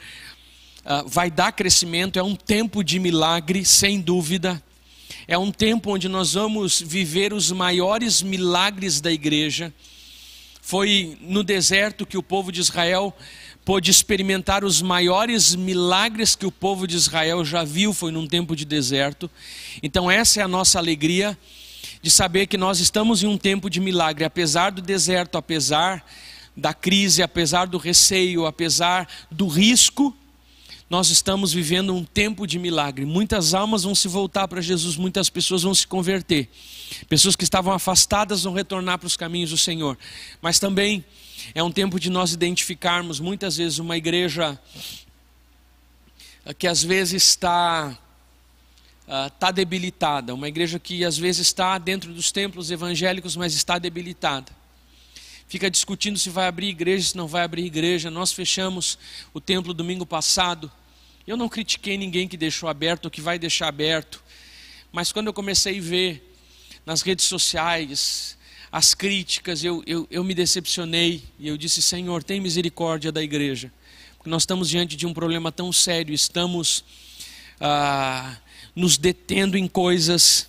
uh, 0.85 1.09
vai 1.09 1.31
dar 1.31 1.53
crescimento. 1.53 2.18
É 2.18 2.23
um 2.25 2.35
tempo 2.35 2.83
de 2.83 2.99
milagre, 2.99 3.64
sem 3.64 4.01
dúvida. 4.01 4.61
É 5.29 5.38
um 5.38 5.53
tempo 5.53 5.92
onde 5.92 6.09
nós 6.09 6.33
vamos 6.33 6.81
viver 6.81 7.33
os 7.33 7.53
maiores 7.53 8.23
milagres 8.23 9.01
da 9.01 9.12
igreja. 9.12 9.73
Foi 10.64 11.18
no 11.20 11.42
deserto 11.42 12.07
que 12.07 12.16
o 12.16 12.22
povo 12.22 12.53
de 12.53 12.61
Israel 12.61 13.12
pôde 13.64 13.90
experimentar 13.90 14.64
os 14.64 14.81
maiores 14.81 15.57
milagres 15.57 16.37
que 16.37 16.46
o 16.46 16.53
povo 16.53 16.87
de 16.87 16.96
Israel 16.96 17.44
já 17.44 17.64
viu, 17.64 17.92
foi 17.92 18.12
num 18.12 18.29
tempo 18.29 18.55
de 18.55 18.64
deserto. 18.64 19.29
Então, 19.83 20.09
essa 20.09 20.40
é 20.40 20.42
a 20.42 20.48
nossa 20.48 20.79
alegria 20.79 21.37
de 22.01 22.11
saber 22.12 22.46
que 22.46 22.57
nós 22.57 22.79
estamos 22.79 23.25
em 23.25 23.27
um 23.27 23.37
tempo 23.37 23.68
de 23.68 23.81
milagre, 23.81 24.25
apesar 24.25 24.70
do 24.70 24.81
deserto, 24.81 25.37
apesar 25.37 26.05
da 26.57 26.72
crise, 26.72 27.25
apesar 27.25 27.66
do 27.66 27.77
receio, 27.77 28.46
apesar 28.46 29.09
do 29.33 29.48
risco, 29.48 30.16
nós 30.92 31.09
estamos 31.09 31.55
vivendo 31.55 31.94
um 31.94 32.05
tempo 32.05 32.46
de 32.46 32.59
milagre. 32.59 33.07
Muitas 33.07 33.55
almas 33.55 33.83
vão 33.83 33.94
se 33.94 34.07
voltar 34.09 34.46
para 34.46 34.61
Jesus, 34.61 34.94
muitas 34.94 35.31
pessoas 35.31 35.62
vão 35.62 35.74
se 35.74 35.87
converter. 35.87 36.50
Pessoas 37.09 37.35
que 37.35 37.44
estavam 37.44 37.72
afastadas 37.72 38.42
vão 38.42 38.52
retornar 38.52 38.98
para 38.98 39.07
os 39.07 39.16
caminhos 39.16 39.48
do 39.48 39.57
Senhor. 39.57 39.96
Mas 40.42 40.59
também 40.59 41.02
é 41.55 41.62
um 41.62 41.72
tempo 41.72 41.98
de 41.98 42.11
nós 42.11 42.35
identificarmos 42.35 43.20
muitas 43.20 43.57
vezes 43.57 43.78
uma 43.78 43.96
igreja 43.96 44.61
que 46.59 46.66
às 46.66 46.85
vezes 46.85 47.22
está 47.22 47.96
está 49.35 49.48
ah, 49.48 49.50
debilitada, 49.50 50.35
uma 50.35 50.46
igreja 50.46 50.78
que 50.78 51.07
às 51.07 51.16
vezes 51.16 51.46
está 51.46 51.78
dentro 51.78 52.12
dos 52.12 52.31
templos 52.31 52.70
evangélicos, 52.70 53.35
mas 53.35 53.55
está 53.55 53.78
debilitada. 53.78 54.52
Fica 55.48 55.70
discutindo 55.70 56.18
se 56.18 56.28
vai 56.28 56.46
abrir 56.48 56.68
igreja, 56.68 57.09
se 57.09 57.16
não 57.16 57.26
vai 57.26 57.44
abrir 57.44 57.64
igreja. 57.64 58.11
Nós 58.11 58.31
fechamos 58.31 58.98
o 59.33 59.40
templo 59.40 59.72
domingo 59.72 60.05
passado 60.05 60.70
eu 61.27 61.37
não 61.37 61.49
critiquei 61.49 61.97
ninguém 61.97 62.27
que 62.27 62.37
deixou 62.37 62.69
aberto 62.69 63.07
ou 63.07 63.11
que 63.11 63.21
vai 63.21 63.39
deixar 63.39 63.69
aberto, 63.69 64.23
mas 64.91 65.13
quando 65.13 65.29
eu 65.29 65.33
comecei 65.33 65.79
a 65.79 65.83
ver 65.83 66.35
nas 66.85 67.03
redes 67.03 67.27
sociais 67.27 68.37
as 68.71 68.95
críticas, 68.95 69.63
eu, 69.63 69.83
eu, 69.87 70.07
eu 70.11 70.25
me 70.25 70.35
decepcionei 70.35 71.23
e 71.39 71.47
eu 71.47 71.57
disse: 71.57 71.81
Senhor, 71.81 72.25
tem 72.25 72.41
misericórdia 72.41 73.13
da 73.13 73.23
igreja, 73.23 73.73
porque 74.17 74.31
nós 74.31 74.43
estamos 74.43 74.69
diante 74.69 74.97
de 74.97 75.07
um 75.07 75.15
problema 75.15 75.53
tão 75.53 75.73
sério, 75.73 76.15
estamos 76.15 76.85
ah, 77.61 78.37
nos 78.75 78.97
detendo 78.97 79.57
em 79.57 79.69
coisas 79.69 80.49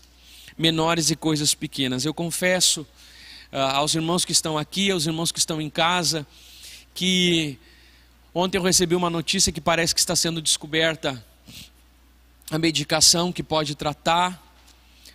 menores 0.58 1.12
e 1.12 1.16
coisas 1.16 1.54
pequenas. 1.54 2.06
Eu 2.06 2.14
confesso 2.14 2.88
ah, 3.52 3.78
aos 3.78 3.94
irmãos 3.94 4.26
que 4.26 4.32
estão 4.32 4.58
aqui, 4.58 4.90
aos 4.90 5.06
irmãos 5.06 5.32
que 5.32 5.40
estão 5.40 5.62
em 5.62 5.70
casa, 5.70 6.26
que 6.96 7.60
Ontem 8.36 8.58
eu 8.58 8.64
recebi 8.64 8.96
uma 8.96 9.12
notícia 9.12 9.52
que 9.52 9.62
parece 9.62 9.94
que 9.94 10.00
está 10.00 10.16
sendo 10.16 10.42
descoberta 10.42 11.24
a 12.50 12.58
medicação 12.58 13.32
que 13.32 13.44
pode 13.44 13.76
tratar 13.76 14.42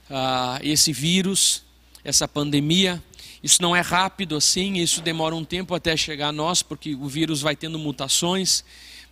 uh, 0.08 0.60
esse 0.62 0.92
vírus, 0.92 1.64
essa 2.04 2.28
pandemia. 2.28 3.02
Isso 3.42 3.60
não 3.60 3.74
é 3.74 3.80
rápido 3.80 4.36
assim, 4.36 4.78
isso 4.78 5.00
demora 5.00 5.34
um 5.34 5.44
tempo 5.44 5.74
até 5.74 5.96
chegar 5.96 6.28
a 6.28 6.32
nós, 6.32 6.62
porque 6.62 6.94
o 6.94 7.08
vírus 7.08 7.40
vai 7.40 7.56
tendo 7.56 7.76
mutações. 7.76 8.62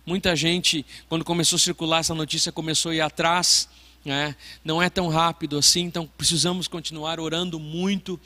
Muita 0.05 0.37
gente, 0.37 0.85
quando 1.09 1.25
começou 1.25 1.57
a 1.57 1.59
circular 1.59 1.99
essa 1.99 2.15
notícia, 2.15 2.49
começou 2.49 2.93
a 2.93 2.95
ir 2.95 3.01
atrás. 3.01 3.67
Né? 4.05 4.37
Não 4.63 4.81
é 4.81 4.89
tão 4.89 5.09
rápido 5.09 5.57
assim, 5.57 5.81
então 5.81 6.09
precisamos 6.17 6.69
continuar 6.69 7.19
orando 7.19 7.59
muito. 7.59 8.17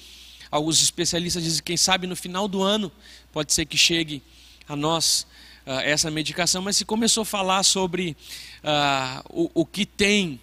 Alguns 0.51 0.79
especialistas 0.79 1.41
dizem 1.43 1.57
que, 1.57 1.65
quem 1.65 1.77
sabe, 1.77 2.05
no 2.05 2.15
final 2.15 2.47
do 2.47 2.61
ano 2.61 2.91
pode 3.33 3.51
ser 3.51 3.65
que 3.65 3.79
chegue 3.79 4.21
a 4.69 4.75
nós 4.75 5.25
uh, 5.65 5.79
essa 5.81 6.11
medicação, 6.11 6.61
mas 6.61 6.77
se 6.77 6.85
começou 6.85 7.23
a 7.23 7.25
falar 7.25 7.63
sobre 7.63 8.15
uh, 8.63 9.23
o, 9.29 9.51
o, 9.61 9.65
que 9.65 9.85
tem, 9.85 10.39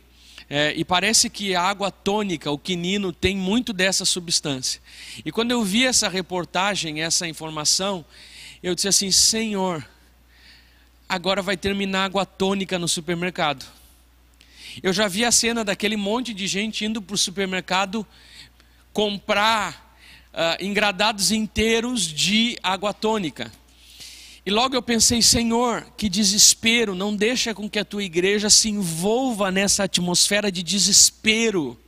é, 0.50 0.72
e 0.74 0.84
parece 0.84 1.28
que 1.28 1.54
a 1.54 1.62
água 1.62 1.90
tônica, 1.90 2.50
o 2.50 2.58
quinino, 2.58 3.12
tem 3.12 3.36
muito 3.36 3.72
dessa 3.72 4.04
substância. 4.04 4.80
E 5.24 5.30
quando 5.30 5.50
eu 5.50 5.62
vi 5.62 5.84
essa 5.84 6.08
reportagem, 6.08 7.02
essa 7.02 7.28
informação, 7.28 8.04
eu 8.62 8.74
disse 8.74 8.88
assim: 8.88 9.10
Senhor, 9.10 9.86
agora 11.08 11.42
vai 11.42 11.56
terminar 11.56 12.04
água 12.04 12.24
tônica 12.24 12.78
no 12.78 12.88
supermercado. 12.88 13.66
Eu 14.82 14.92
já 14.92 15.08
vi 15.08 15.24
a 15.24 15.32
cena 15.32 15.64
daquele 15.64 15.96
monte 15.96 16.32
de 16.32 16.46
gente 16.46 16.84
indo 16.84 17.02
para 17.02 17.14
o 17.14 17.18
supermercado 17.18 18.06
comprar 18.92 19.96
uh, 20.32 20.64
engradados 20.64 21.30
inteiros 21.30 22.02
de 22.06 22.58
água 22.62 22.92
tônica. 22.92 23.50
E 24.48 24.50
logo 24.50 24.74
eu 24.74 24.80
pensei, 24.80 25.20
Senhor, 25.20 25.86
que 25.94 26.08
desespero, 26.08 26.94
não 26.94 27.14
deixa 27.14 27.52
com 27.54 27.68
que 27.68 27.78
a 27.78 27.84
tua 27.84 28.02
igreja 28.02 28.48
se 28.48 28.70
envolva 28.70 29.50
nessa 29.50 29.84
atmosfera 29.84 30.50
de 30.50 30.62
desespero. 30.62 31.78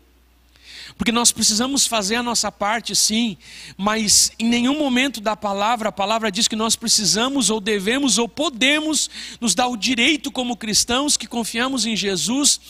Porque 0.94 1.10
nós 1.10 1.32
precisamos 1.32 1.86
fazer 1.86 2.16
a 2.16 2.22
nossa 2.22 2.52
parte, 2.52 2.94
sim, 2.94 3.38
mas 3.78 4.32
em 4.38 4.44
nenhum 4.44 4.78
momento 4.78 5.22
da 5.22 5.34
palavra, 5.34 5.88
a 5.88 5.92
palavra 5.92 6.30
diz 6.30 6.46
que 6.46 6.54
nós 6.54 6.76
precisamos, 6.76 7.48
ou 7.48 7.62
devemos, 7.62 8.18
ou 8.18 8.28
podemos 8.28 9.08
nos 9.40 9.54
dar 9.54 9.68
o 9.68 9.74
direito, 9.74 10.30
como 10.30 10.54
cristãos 10.54 11.16
que 11.16 11.26
confiamos 11.26 11.86
em 11.86 11.96
Jesus, 11.96 12.60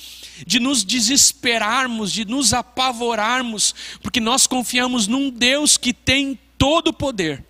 de 0.47 0.61
nos 0.61 0.85
desesperarmos, 0.85 2.13
de 2.13 2.25
nos 2.25 2.55
apavorarmos, 2.55 3.75
porque 4.01 4.21
nós 4.21 4.47
confiamos 4.47 5.09
num 5.09 5.31
Deus 5.31 5.77
que 5.77 5.93
tem 5.93 6.39
todo 6.57 6.91
o 6.91 6.93
poder 6.93 7.50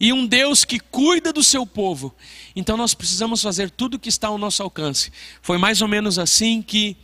e 0.00 0.12
um 0.12 0.26
Deus 0.26 0.64
que 0.64 0.78
cuida 0.78 1.32
do 1.32 1.42
seu 1.42 1.66
povo. 1.66 2.14
Então 2.54 2.76
nós 2.76 2.94
precisamos 2.94 3.42
fazer 3.42 3.70
tudo 3.70 3.94
o 3.94 3.98
que 3.98 4.08
está 4.08 4.28
ao 4.28 4.38
nosso 4.38 4.62
alcance. 4.62 5.12
Foi 5.42 5.58
mais 5.58 5.82
ou 5.82 5.88
menos 5.88 6.18
assim 6.18 6.62
que 6.62 6.96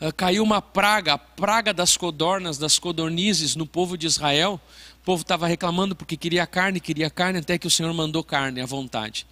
uh, 0.00 0.12
caiu 0.14 0.42
uma 0.42 0.62
praga, 0.62 1.14
a 1.14 1.18
praga 1.18 1.72
das 1.72 1.96
codornas, 1.96 2.58
das 2.58 2.78
codornizes 2.78 3.56
no 3.56 3.66
povo 3.66 3.96
de 3.96 4.06
Israel. 4.06 4.60
O 5.02 5.04
povo 5.04 5.22
estava 5.22 5.46
reclamando 5.46 5.94
porque 5.94 6.16
queria 6.16 6.46
carne, 6.46 6.80
queria 6.80 7.10
carne, 7.10 7.38
até 7.38 7.58
que 7.58 7.66
o 7.66 7.70
Senhor 7.70 7.92
mandou 7.92 8.22
carne 8.24 8.60
à 8.60 8.66
vontade. 8.66 9.26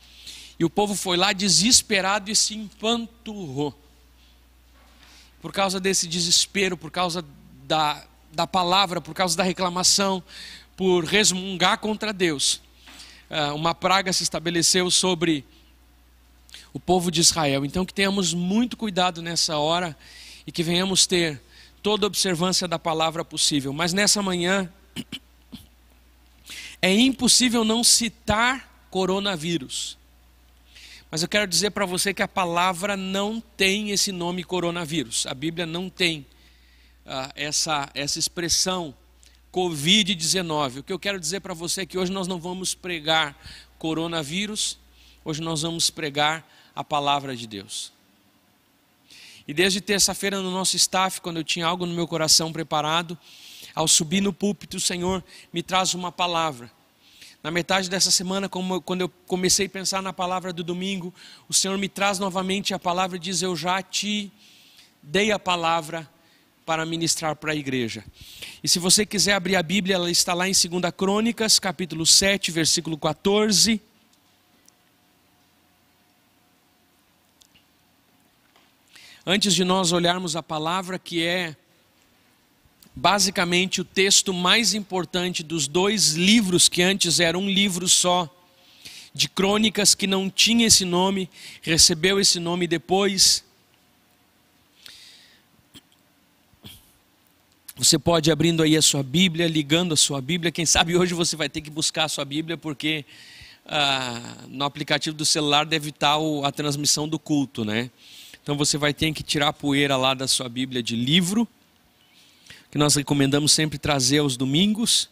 E 0.58 0.64
o 0.64 0.70
povo 0.70 0.94
foi 0.94 1.16
lá 1.16 1.32
desesperado 1.32 2.30
e 2.30 2.36
se 2.36 2.54
empanturrou. 2.54 3.76
Por 5.40 5.52
causa 5.52 5.80
desse 5.80 6.06
desespero, 6.06 6.76
por 6.76 6.90
causa 6.90 7.24
da, 7.64 8.04
da 8.32 8.46
palavra, 8.46 9.00
por 9.00 9.12
causa 9.12 9.36
da 9.36 9.42
reclamação, 9.42 10.22
por 10.76 11.04
resmungar 11.04 11.78
contra 11.78 12.12
Deus, 12.12 12.60
ah, 13.30 13.54
uma 13.54 13.74
praga 13.74 14.12
se 14.12 14.22
estabeleceu 14.22 14.90
sobre 14.90 15.44
o 16.72 16.80
povo 16.80 17.10
de 17.10 17.20
Israel. 17.20 17.64
Então, 17.64 17.84
que 17.84 17.94
tenhamos 17.94 18.34
muito 18.34 18.76
cuidado 18.76 19.22
nessa 19.22 19.58
hora 19.58 19.96
e 20.46 20.52
que 20.52 20.62
venhamos 20.62 21.06
ter 21.06 21.40
toda 21.82 22.06
a 22.06 22.08
observância 22.08 22.66
da 22.66 22.78
palavra 22.78 23.24
possível. 23.24 23.72
Mas 23.72 23.92
nessa 23.92 24.22
manhã, 24.22 24.72
é 26.80 26.92
impossível 26.92 27.64
não 27.64 27.84
citar 27.84 28.86
coronavírus. 28.90 29.98
Mas 31.10 31.22
eu 31.22 31.28
quero 31.28 31.46
dizer 31.46 31.70
para 31.70 31.84
você 31.84 32.14
que 32.14 32.22
a 32.22 32.28
palavra 32.28 32.96
não 32.96 33.40
tem 33.56 33.90
esse 33.90 34.10
nome 34.10 34.42
coronavírus. 34.42 35.26
A 35.26 35.34
Bíblia 35.34 35.66
não 35.66 35.90
tem 35.90 36.26
uh, 37.04 37.30
essa, 37.34 37.88
essa 37.94 38.18
expressão 38.18 38.94
Covid-19. 39.52 40.78
O 40.78 40.82
que 40.82 40.92
eu 40.92 40.98
quero 40.98 41.20
dizer 41.20 41.40
para 41.40 41.52
você 41.52 41.82
é 41.82 41.86
que 41.86 41.98
hoje 41.98 42.10
nós 42.10 42.26
não 42.26 42.40
vamos 42.40 42.74
pregar 42.74 43.36
coronavírus, 43.78 44.78
hoje 45.24 45.42
nós 45.42 45.62
vamos 45.62 45.90
pregar 45.90 46.46
a 46.74 46.82
palavra 46.82 47.36
de 47.36 47.46
Deus. 47.46 47.92
E 49.46 49.52
desde 49.52 49.80
terça-feira 49.80 50.40
no 50.40 50.50
nosso 50.50 50.76
staff, 50.76 51.20
quando 51.20 51.36
eu 51.36 51.44
tinha 51.44 51.66
algo 51.66 51.84
no 51.84 51.92
meu 51.92 52.08
coração 52.08 52.52
preparado, 52.52 53.18
ao 53.74 53.86
subir 53.86 54.20
no 54.20 54.32
púlpito, 54.32 54.76
o 54.76 54.80
Senhor 54.80 55.22
me 55.52 55.62
traz 55.62 55.94
uma 55.94 56.10
palavra. 56.10 56.70
Na 57.42 57.50
metade 57.50 57.90
dessa 57.90 58.10
semana, 58.10 58.48
quando 58.48 59.00
eu 59.00 59.08
comecei 59.26 59.66
a 59.66 59.70
pensar 59.70 60.00
na 60.00 60.12
palavra 60.12 60.52
do 60.52 60.62
domingo, 60.62 61.12
o 61.48 61.52
Senhor 61.52 61.76
me 61.76 61.88
traz 61.88 62.18
novamente 62.18 62.72
a 62.72 62.78
palavra 62.78 63.16
e 63.16 63.20
diz: 63.20 63.42
Eu 63.42 63.56
já 63.56 63.82
te 63.82 64.30
dei 65.02 65.32
a 65.32 65.38
palavra 65.38 66.08
para 66.64 66.86
ministrar 66.86 67.36
para 67.36 67.52
a 67.52 67.56
igreja. 67.56 68.04
E 68.62 68.68
se 68.68 68.78
você 68.78 69.04
quiser 69.04 69.34
abrir 69.34 69.56
a 69.56 69.62
Bíblia, 69.62 69.96
ela 69.96 70.10
está 70.10 70.34
lá 70.34 70.48
em 70.48 70.52
2 70.52 70.92
Crônicas, 70.96 71.58
capítulo 71.58 72.06
7, 72.06 72.50
versículo 72.50 72.96
14. 72.96 73.80
Antes 79.24 79.54
de 79.54 79.64
nós 79.64 79.92
olharmos 79.92 80.34
a 80.34 80.42
palavra, 80.42 80.98
que 80.98 81.24
é 81.24 81.56
basicamente 82.94 83.80
o 83.80 83.84
texto 83.84 84.34
mais 84.34 84.74
importante 84.74 85.42
dos 85.42 85.66
dois 85.66 86.14
livros 86.14 86.68
que 86.68 86.82
antes 86.82 87.20
era 87.20 87.38
um 87.38 87.48
livro 87.48 87.88
só, 87.88 88.28
de 89.14 89.28
crônicas 89.28 89.94
que 89.94 90.06
não 90.06 90.30
tinha 90.30 90.66
esse 90.66 90.84
nome, 90.84 91.28
recebeu 91.60 92.18
esse 92.18 92.40
nome 92.40 92.66
depois. 92.66 93.44
Você 97.74 97.98
pode 97.98 98.30
abrindo 98.30 98.62
aí 98.62 98.76
a 98.76 98.82
sua 98.82 99.02
Bíblia, 99.02 99.48
ligando 99.48 99.94
a 99.94 99.96
sua 99.96 100.20
Bíblia. 100.20 100.52
Quem 100.52 100.66
sabe 100.66 100.94
hoje 100.94 101.14
você 101.14 101.36
vai 101.36 101.48
ter 101.48 101.62
que 101.62 101.70
buscar 101.70 102.04
a 102.04 102.08
sua 102.08 102.22
Bíblia, 102.22 102.58
porque 102.58 103.02
ah, 103.64 104.36
no 104.46 104.66
aplicativo 104.66 105.16
do 105.16 105.24
celular 105.24 105.64
deve 105.64 105.88
estar 105.88 106.18
a 106.44 106.52
transmissão 106.52 107.08
do 107.08 107.18
culto, 107.18 107.64
né? 107.64 107.90
Então 108.42 108.58
você 108.58 108.76
vai 108.76 108.92
ter 108.92 109.10
que 109.14 109.22
tirar 109.22 109.48
a 109.48 109.52
poeira 109.54 109.96
lá 109.96 110.12
da 110.12 110.28
sua 110.28 110.50
Bíblia 110.50 110.82
de 110.82 110.94
livro, 110.94 111.48
que 112.70 112.76
nós 112.76 112.94
recomendamos 112.94 113.52
sempre 113.52 113.78
trazer 113.78 114.18
aos 114.18 114.36
domingos. 114.36 115.08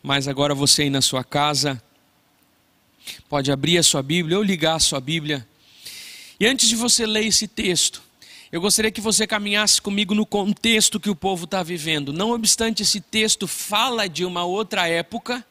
Mas 0.00 0.28
agora 0.28 0.54
você 0.54 0.82
aí 0.82 0.90
na 0.90 1.02
sua 1.02 1.24
casa 1.24 1.82
pode 3.28 3.50
abrir 3.50 3.76
a 3.78 3.82
sua 3.82 4.04
Bíblia 4.04 4.36
ou 4.36 4.42
ligar 4.44 4.76
a 4.76 4.80
sua 4.80 5.00
Bíblia. 5.00 5.44
E 6.38 6.46
antes 6.46 6.68
de 6.68 6.76
você 6.76 7.04
ler 7.04 7.26
esse 7.26 7.48
texto, 7.48 8.05
eu 8.52 8.60
gostaria 8.60 8.92
que 8.92 9.00
você 9.00 9.26
caminhasse 9.26 9.82
comigo 9.82 10.14
no 10.14 10.24
contexto 10.24 11.00
que 11.00 11.10
o 11.10 11.16
povo 11.16 11.44
está 11.44 11.62
vivendo. 11.62 12.12
Não 12.12 12.30
obstante 12.30 12.82
esse 12.82 13.00
texto 13.00 13.48
fala 13.48 14.08
de 14.08 14.24
uma 14.24 14.44
outra 14.44 14.86
época, 14.88 15.44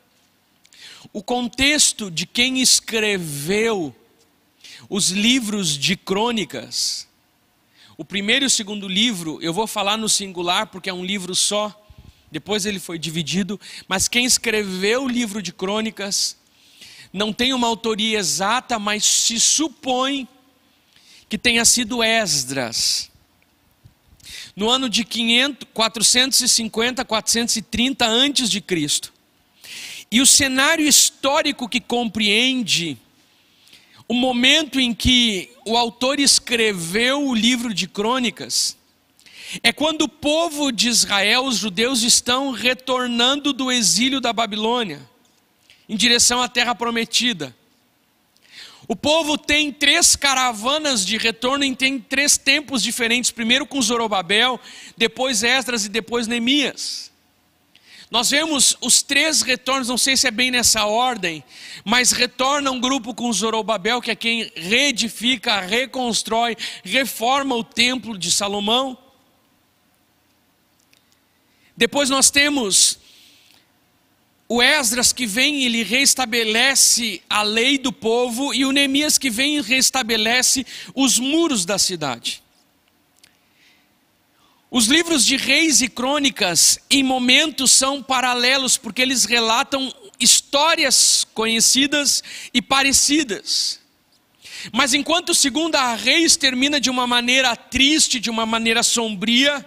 o 1.12 1.22
contexto 1.22 2.10
de 2.10 2.26
quem 2.26 2.62
escreveu 2.62 3.94
os 4.90 5.10
livros 5.10 5.78
de 5.78 5.96
crônicas, 5.96 7.08
o 7.98 8.06
primeiro 8.06 8.46
e 8.46 8.48
o 8.48 8.50
segundo 8.50 8.88
livro, 8.88 9.40
eu 9.42 9.54
vou 9.54 9.68
falar 9.68 9.98
no 9.98 10.08
singular 10.08 10.68
porque 10.68 10.90
é 10.90 10.94
um 10.94 11.04
livro 11.04 11.36
só, 11.36 11.74
depois 12.32 12.66
ele 12.66 12.80
foi 12.80 12.98
dividido, 12.98 13.60
mas 13.88 14.08
quem 14.08 14.26
escreveu 14.26 15.04
o 15.04 15.08
livro 15.08 15.42
de 15.42 15.52
crônicas 15.52 16.38
não 17.12 17.32
tem 17.32 17.54
uma 17.54 17.68
autoria 17.68 18.18
exata, 18.18 18.80
mas 18.80 19.06
se 19.06 19.40
supõe 19.40 20.28
que 21.36 21.40
tenha 21.40 21.66
sido 21.66 22.02
Esdras. 22.02 23.12
No 24.56 24.70
ano 24.70 24.88
de 24.88 25.04
500, 25.04 25.68
450, 25.74 27.04
430 27.04 28.06
antes 28.08 28.50
de 28.50 28.62
Cristo. 28.62 29.12
E 30.10 30.22
o 30.22 30.26
cenário 30.26 30.88
histórico 30.88 31.68
que 31.68 31.82
compreende 31.82 32.98
o 34.08 34.14
momento 34.14 34.80
em 34.80 34.94
que 34.94 35.50
o 35.66 35.76
autor 35.76 36.22
escreveu 36.22 37.28
o 37.28 37.36
livro 37.36 37.74
de 37.74 37.86
Crônicas 37.86 38.78
é 39.62 39.74
quando 39.74 40.04
o 40.04 40.10
povo 40.10 40.72
de 40.72 40.88
Israel, 40.88 41.44
os 41.44 41.58
judeus, 41.58 42.02
estão 42.02 42.52
retornando 42.52 43.52
do 43.52 43.70
exílio 43.70 44.22
da 44.22 44.32
Babilônia 44.32 45.02
em 45.90 45.98
direção 45.98 46.42
à 46.42 46.48
terra 46.48 46.74
prometida. 46.74 47.54
O 48.88 48.96
povo 48.96 49.38
tem 49.38 49.72
três 49.72 50.16
caravanas 50.16 51.06
de 51.06 51.18
retorno 51.18 51.64
e 51.64 51.76
tem 51.76 52.00
três 52.00 52.38
tempos 52.38 52.84
diferentes: 52.84 53.32
primeiro 53.32 53.66
com 53.66 53.82
Zorobabel, 53.82 54.60
depois 54.96 55.44
Esdras 55.44 55.86
e 55.86 55.90
depois 55.90 56.28
Neemias. 56.28 57.12
Nós 58.12 58.30
vemos 58.30 58.78
os 58.82 59.02
três 59.02 59.42
retornos, 59.42 59.88
não 59.88 59.98
sei 59.98 60.16
se 60.16 60.28
é 60.28 60.32
bem 60.32 60.52
nessa 60.52 60.86
ordem, 60.86 61.44
mas 61.84 62.12
retorna 62.12 62.70
um 62.70 62.80
grupo 62.80 63.16
com 63.16 63.34
Zorobabel, 63.34 64.00
que 64.00 64.12
é 64.12 64.16
quem 64.16 64.52
reedifica, 64.56 65.60
reconstrói, 65.60 66.56
reforma 66.84 67.56
o 67.56 67.64
templo 67.64 68.18
de 68.18 68.32
Salomão. 68.32 68.98
Depois 71.76 72.10
nós 72.10 72.30
temos 72.30 73.00
o 74.48 74.62
Esdras 74.62 75.12
que 75.12 75.26
vem 75.26 75.64
ele 75.64 75.84
restabelece 75.84 77.22
a 77.30 77.42
lei 77.42 77.78
do 77.78 77.92
povo 77.92 78.54
e 78.54 78.64
o 78.64 78.72
Neemias 78.72 79.18
que 79.18 79.30
vem 79.30 79.58
e 79.58 79.62
restabelece 79.62 80.66
os 80.94 81.18
muros 81.18 81.66
da 81.66 81.80
cidade. 81.80 82.44
Os 84.70 84.88
livros 84.88 85.26
de 85.26 85.38
reis 85.38 85.82
e 85.82 85.88
crônicas, 85.88 86.78
em 86.90 87.02
momentos, 87.02 87.72
são 87.72 88.04
paralelos, 88.04 88.78
porque 88.78 89.02
eles 89.02 89.24
relatam 89.24 89.94
histórias 90.20 91.26
conhecidas 91.34 92.22
e 92.54 92.62
parecidas. 92.62 93.80
Mas 94.74 94.94
enquanto 94.94 95.34
Segunda 95.34 95.94
Reis 95.96 96.36
termina 96.36 96.80
de 96.80 96.90
uma 96.90 97.08
maneira 97.08 97.56
triste, 97.56 98.20
de 98.20 98.30
uma 98.30 98.46
maneira 98.46 98.84
sombria, 98.84 99.66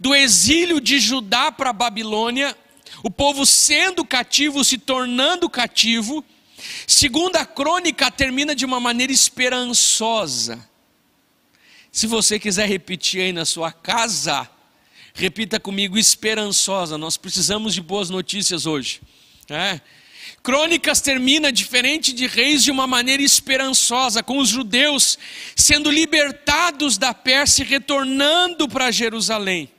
do 0.00 0.14
exílio 0.14 0.80
de 0.80 0.98
Judá 0.98 1.52
para 1.52 1.70
a 1.70 1.74
Babilônia, 1.74 2.56
o 3.02 3.10
povo 3.10 3.44
sendo 3.44 4.04
cativo, 4.04 4.64
se 4.64 4.78
tornando 4.78 5.48
cativo, 5.48 6.24
Segunda 6.86 7.44
crônica 7.44 8.10
termina 8.10 8.54
de 8.54 8.64
uma 8.64 8.78
maneira 8.78 9.12
esperançosa. 9.12 10.68
Se 11.90 12.06
você 12.06 12.38
quiser 12.38 12.68
repetir 12.68 13.20
aí 13.20 13.32
na 13.32 13.44
sua 13.44 13.72
casa, 13.72 14.48
repita 15.14 15.60
comigo, 15.60 15.98
esperançosa. 15.98 16.96
Nós 16.96 17.16
precisamos 17.16 17.74
de 17.74 17.80
boas 17.80 18.08
notícias 18.08 18.66
hoje. 18.66 19.00
É. 19.48 19.80
Crônicas 20.42 21.00
termina 21.00 21.52
diferente 21.52 22.12
de 22.12 22.26
Reis 22.26 22.64
de 22.64 22.70
uma 22.70 22.86
maneira 22.86 23.22
esperançosa, 23.22 24.22
com 24.22 24.38
os 24.38 24.48
judeus 24.48 25.18
sendo 25.54 25.90
libertados 25.90 26.96
da 26.98 27.12
Pérsia 27.12 27.62
e 27.62 27.66
retornando 27.66 28.68
para 28.68 28.90
Jerusalém. 28.90 29.70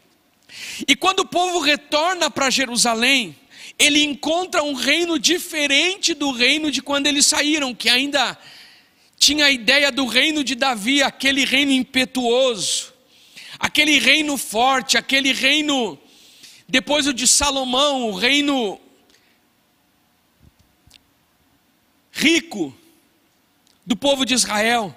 E 0.87 0.95
quando 0.95 1.19
o 1.19 1.27
povo 1.27 1.59
retorna 1.59 2.29
para 2.29 2.49
Jerusalém, 2.49 3.35
ele 3.77 4.03
encontra 4.03 4.63
um 4.63 4.73
reino 4.73 5.17
diferente 5.19 6.13
do 6.13 6.31
reino 6.31 6.71
de 6.71 6.81
quando 6.81 7.07
eles 7.07 7.25
saíram, 7.25 7.73
que 7.73 7.89
ainda 7.89 8.37
tinha 9.17 9.45
a 9.45 9.51
ideia 9.51 9.91
do 9.91 10.05
reino 10.05 10.43
de 10.43 10.55
Davi, 10.55 11.01
aquele 11.01 11.45
reino 11.45 11.71
impetuoso, 11.71 12.93
aquele 13.57 13.97
reino 13.99 14.37
forte, 14.37 14.97
aquele 14.97 15.31
reino, 15.31 15.97
depois 16.67 17.07
o 17.07 17.13
de 17.13 17.27
Salomão, 17.27 18.09
o 18.09 18.15
reino 18.15 18.79
rico 22.11 22.75
do 23.85 23.95
povo 23.95 24.25
de 24.25 24.33
Israel. 24.33 24.95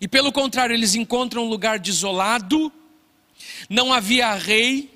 E 0.00 0.08
pelo 0.08 0.32
contrário, 0.32 0.74
eles 0.74 0.94
encontram 0.94 1.44
um 1.44 1.48
lugar 1.48 1.78
desolado, 1.78 2.72
não 3.68 3.92
havia 3.92 4.34
rei, 4.34 4.90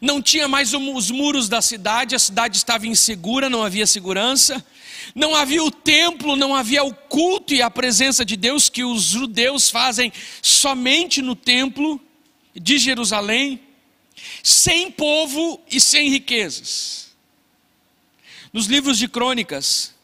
não 0.00 0.20
tinha 0.20 0.46
mais 0.46 0.74
os 0.74 1.10
muros 1.10 1.48
da 1.48 1.62
cidade, 1.62 2.14
a 2.14 2.18
cidade 2.18 2.56
estava 2.56 2.86
insegura, 2.86 3.48
não 3.48 3.62
havia 3.62 3.86
segurança, 3.86 4.64
não 5.14 5.34
havia 5.34 5.64
o 5.64 5.70
templo, 5.70 6.36
não 6.36 6.54
havia 6.54 6.84
o 6.84 6.94
culto 6.94 7.54
e 7.54 7.62
a 7.62 7.70
presença 7.70 8.24
de 8.24 8.36
Deus 8.36 8.68
que 8.68 8.84
os 8.84 9.02
judeus 9.02 9.70
fazem 9.70 10.12
somente 10.42 11.22
no 11.22 11.34
templo 11.34 12.00
de 12.54 12.78
Jerusalém, 12.78 13.60
sem 14.42 14.90
povo 14.90 15.60
e 15.70 15.80
sem 15.80 16.10
riquezas. 16.10 17.08
Nos 18.52 18.66
livros 18.66 18.98
de 18.98 19.08
crônicas, 19.08 19.94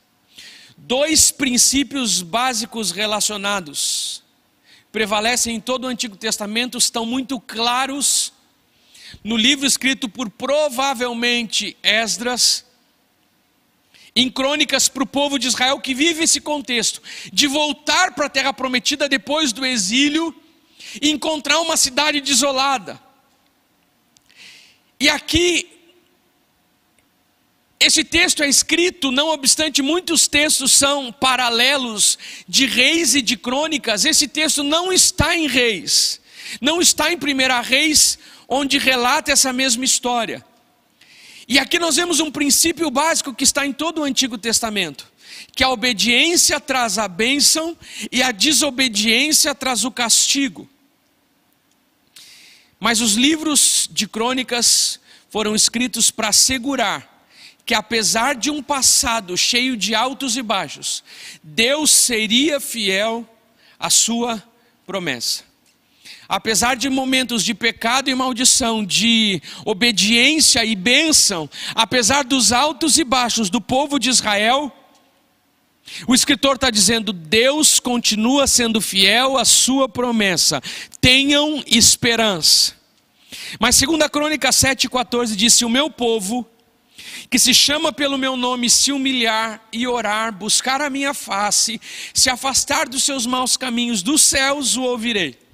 dois 0.77 1.31
princípios 1.31 2.23
básicos 2.23 2.91
relacionados 2.91 4.24
prevalecem 4.95 5.57
em 5.57 5.61
todo 5.61 5.87
o 5.87 5.89
Antigo 5.89 6.17
Testamento, 6.17 6.79
estão 6.79 7.05
muito 7.05 7.41
claros 7.41 8.33
no 9.25 9.37
livro 9.37 9.67
escrito 9.67 10.09
por 10.09 10.31
provavelmente 10.31 11.77
Esdras, 11.83 12.65
em 14.15 14.31
crônicas 14.31 14.89
para 14.89 15.03
o 15.03 15.07
povo 15.07 15.37
de 15.37 15.49
Israel 15.49 15.81
que 15.81 15.93
vive 15.93 16.23
esse 16.23 16.41
contexto 16.41 17.03
de 17.33 17.49
voltar 17.49 18.15
para 18.15 18.27
a 18.27 18.29
terra 18.29 18.53
prometida 18.53 19.09
depois 19.09 19.53
do 19.53 19.67
exílio 19.67 20.33
e 21.03 21.11
encontrar 21.11 21.59
uma 21.59 21.77
cidade 21.77 22.21
desolada. 22.21 23.01
E 25.01 25.09
aqui, 25.09 25.74
esse 27.79 28.05
texto 28.05 28.43
é 28.43 28.49
escrito, 28.49 29.11
não 29.11 29.29
obstante 29.29 29.83
muitos 29.83 30.27
textos 30.27 30.73
são 30.73 31.13
paralelos 31.13 32.19
de 32.49 32.67
reis 32.67 33.15
e 33.15 33.21
de 33.21 33.37
crônicas, 33.37 34.05
esse 34.05 34.29
texto 34.29 34.63
não 34.63 34.93
está 34.93 35.37
em 35.37 35.47
reis, 35.47 36.21
não 36.61 36.81
está 36.81 37.13
em 37.13 37.19
primeira 37.19 37.61
reis 37.61 38.19
onde 38.49 38.79
relata 38.79 39.33
essa 39.33 39.53
mesma 39.53 39.85
história. 39.85 40.45
E 41.47 41.59
aqui 41.59 41.79
nós 41.79 41.97
vemos 41.97 42.21
um 42.21 42.31
princípio 42.31 42.91
básico 42.91 43.35
que 43.35 43.45
está 43.45 43.67
em 43.67 43.73
todo 43.73 44.01
o 44.01 44.05
Antigo 44.05 44.39
Testamento, 44.39 45.07
que 45.55 45.63
a 45.63 45.69
obediência 45.69 46.59
traz 46.59 46.97
a 46.97 47.07
bênção 47.07 47.77
e 48.11 48.23
a 48.23 48.33
desobediência 48.33 49.55
traz 49.55 49.85
o 49.85 49.91
castigo. 49.91 50.69
Mas 52.81 53.01
os 53.01 53.15
livros 53.15 53.89
de 53.91 54.07
crônicas 54.07 54.99
foram 55.29 55.55
escritos 55.55 56.11
para 56.11 56.29
assegurar 56.29 57.14
que 57.65 57.75
apesar 57.75 58.35
de 58.35 58.51
um 58.51 58.63
passado 58.63 59.37
cheio 59.37 59.77
de 59.77 59.95
altos 59.95 60.37
e 60.37 60.43
baixos, 60.43 61.03
Deus 61.43 61.91
seria 61.91 62.61
fiel 62.61 63.29
à 63.79 63.89
sua 63.91 64.43
promessa 64.87 65.55
apesar 66.29 66.77
de 66.77 66.89
momentos 66.89 67.45
de 67.45 67.55
pecado 67.55 68.11
e 68.11 68.15
maldição, 68.15 68.85
de 68.85 69.43
obediência 69.65 70.65
e 70.65 70.75
bênção, 70.75 71.49
apesar 71.75 72.25
dos 72.25 72.53
altos 72.53 72.99
e 72.99 73.05
baixos 73.05 73.51
do 73.51 73.61
povo 73.61 73.99
de 73.99 74.11
Israel, 74.11 74.73
o 76.07 76.15
escritor 76.15 76.55
está 76.57 76.71
dizendo: 76.71 77.13
Deus 77.13 77.79
continua 77.79 78.47
sendo 78.47 78.81
fiel 78.81 79.37
à 79.37 79.45
sua 79.45 79.89
promessa, 79.89 80.63
tenham 81.01 81.63
esperança. 81.67 82.75
Mas, 83.59 83.77
segundo 83.77 84.03
a 84.03 84.09
Crônica 84.09 84.49
7,14, 84.49 85.37
disse: 85.37 85.65
O 85.65 85.69
meu 85.69 85.91
povo, 85.91 86.47
que 87.31 87.39
se 87.39 87.55
chama 87.55 87.93
pelo 87.93 88.19
meu 88.19 88.37
nome, 88.37 88.69
se 88.69 88.93
humilhar 88.93 89.67
e 89.73 89.87
orar, 89.87 90.33
buscar 90.33 90.81
a 90.81 90.91
minha 90.91 91.15
face, 91.15 91.81
se 92.13 92.31
afastar 92.31 92.89
dos 92.89 93.03
seus 93.05 93.27
maus 93.27 93.57
caminhos, 93.57 94.03
dos 94.03 94.23
céus 94.23 94.77
o 94.77 94.83
ouvirei 94.83 95.45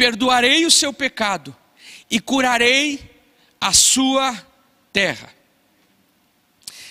perdoarei 0.00 0.64
o 0.64 0.70
seu 0.70 0.94
pecado 0.94 1.54
e 2.10 2.18
curarei 2.18 3.20
a 3.60 3.70
sua 3.70 4.34
terra. 4.90 5.28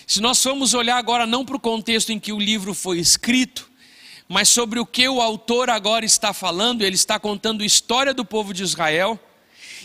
Se 0.05 0.21
nós 0.21 0.43
formos 0.43 0.75
olhar 0.75 0.97
agora 0.97 1.25
não 1.25 1.43
para 1.43 1.55
o 1.55 1.59
contexto 1.59 2.11
em 2.11 2.19
que 2.19 2.31
o 2.31 2.39
livro 2.39 2.71
foi 2.75 2.99
escrito, 2.99 3.67
mas 4.27 4.47
sobre 4.47 4.79
o 4.79 4.85
que 4.85 5.09
o 5.09 5.21
autor 5.21 5.71
agora 5.71 6.05
está 6.05 6.33
falando, 6.33 6.83
ele 6.83 6.93
está 6.93 7.19
contando 7.19 7.63
a 7.63 7.65
história 7.65 8.13
do 8.13 8.23
povo 8.23 8.53
de 8.53 8.61
Israel, 8.61 9.19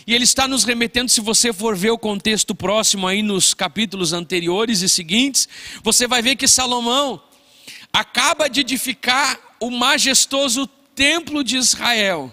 e 0.07 0.13
ele 0.13 0.23
está 0.23 0.47
nos 0.47 0.63
remetendo, 0.63 1.09
se 1.09 1.19
você 1.19 1.51
for 1.51 1.75
ver 1.75 1.89
o 1.89 1.97
contexto 1.97 2.53
próximo 2.53 3.07
aí 3.07 3.23
nos 3.23 3.53
capítulos 3.53 4.13
anteriores 4.13 4.81
e 4.81 4.89
seguintes, 4.89 5.49
você 5.81 6.07
vai 6.07 6.21
ver 6.21 6.35
que 6.35 6.47
Salomão 6.47 7.21
acaba 7.91 8.47
de 8.47 8.61
edificar 8.61 9.39
o 9.59 9.71
majestoso 9.71 10.67
templo 10.93 11.43
de 11.43 11.57
Israel. 11.57 12.31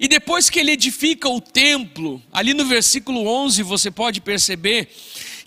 E 0.00 0.08
depois 0.08 0.50
que 0.50 0.58
ele 0.58 0.72
edifica 0.72 1.28
o 1.28 1.40
templo, 1.40 2.20
ali 2.32 2.52
no 2.52 2.64
versículo 2.64 3.26
11 3.26 3.62
você 3.62 3.90
pode 3.90 4.20
perceber 4.20 4.88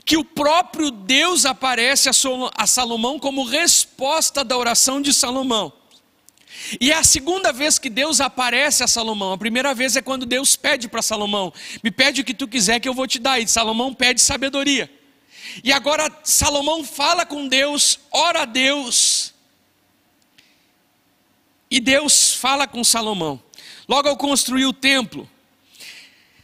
que 0.05 0.17
o 0.17 0.23
próprio 0.23 0.89
Deus 0.89 1.45
aparece 1.45 2.09
a 2.09 2.65
Salomão 2.65 3.19
como 3.19 3.43
resposta 3.43 4.43
da 4.43 4.57
oração 4.57 5.01
de 5.01 5.13
Salomão. 5.13 5.78
E 6.79 6.91
é 6.91 6.95
a 6.95 7.03
segunda 7.03 7.51
vez 7.51 7.79
que 7.79 7.89
Deus 7.89 8.19
aparece 8.19 8.83
a 8.83 8.87
Salomão. 8.87 9.31
A 9.31 9.37
primeira 9.37 9.73
vez 9.73 9.95
é 9.95 10.01
quando 10.01 10.25
Deus 10.25 10.55
pede 10.55 10.87
para 10.87 11.01
Salomão: 11.01 11.53
Me 11.83 11.91
pede 11.91 12.21
o 12.21 12.23
que 12.23 12.33
tu 12.33 12.47
quiser 12.47 12.79
que 12.79 12.89
eu 12.89 12.93
vou 12.93 13.07
te 13.07 13.19
dar. 13.19 13.39
E 13.39 13.47
Salomão 13.47 13.93
pede 13.93 14.21
sabedoria. 14.21 14.89
E 15.63 15.71
agora 15.71 16.11
Salomão 16.23 16.83
fala 16.83 17.25
com 17.25 17.47
Deus, 17.47 17.99
ora 18.11 18.43
a 18.43 18.45
Deus. 18.45 19.33
E 21.71 21.79
Deus 21.79 22.33
fala 22.33 22.67
com 22.67 22.83
Salomão. 22.83 23.41
Logo 23.87 24.07
ao 24.07 24.17
construir 24.17 24.65
o 24.65 24.73
templo, 24.73 25.29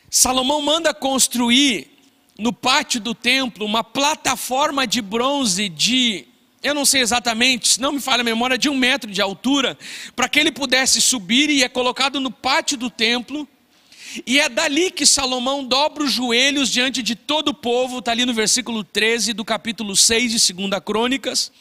Salomão 0.10 0.62
manda 0.62 0.94
construir 0.94 1.92
no 2.38 2.52
pátio 2.52 3.00
do 3.00 3.16
templo 3.16 3.66
uma 3.66 3.84
plataforma 3.84 4.86
de 4.86 5.02
bronze 5.02 5.70
de, 5.70 6.28
eu 6.66 6.74
não 6.74 6.84
sei 6.84 7.02
exatamente, 7.02 7.68
se 7.68 7.82
não 7.82 7.92
me 7.92 8.02
falha 8.02 8.22
a 8.22 8.24
memória, 8.24 8.58
de 8.58 8.68
um 8.68 8.76
metro 8.76 9.12
de 9.12 9.22
altura, 9.22 9.78
para 10.16 10.28
que 10.28 10.40
ele 10.40 10.52
pudesse 10.52 11.00
subir 11.00 11.50
e 11.50 11.64
é 11.64 11.70
colocado 11.70 12.20
no 12.20 12.32
pátio 12.32 12.76
do 12.76 12.90
templo. 12.90 13.48
E 14.26 14.40
é 14.40 14.50
dali 14.50 14.90
que 14.90 15.06
Salomão 15.06 15.64
dobra 15.64 16.04
os 16.04 16.12
joelhos 16.12 16.70
diante 16.70 17.04
de 17.04 17.16
todo 17.16 17.50
o 17.50 17.54
povo, 17.54 18.00
está 18.00 18.12
ali 18.12 18.26
no 18.26 18.34
versículo 18.34 18.84
13 18.84 19.34
do 19.34 19.46
capítulo 19.46 19.96
6 19.96 20.32
de 20.32 20.54
2 20.54 20.84
Crônicas. 20.84 21.52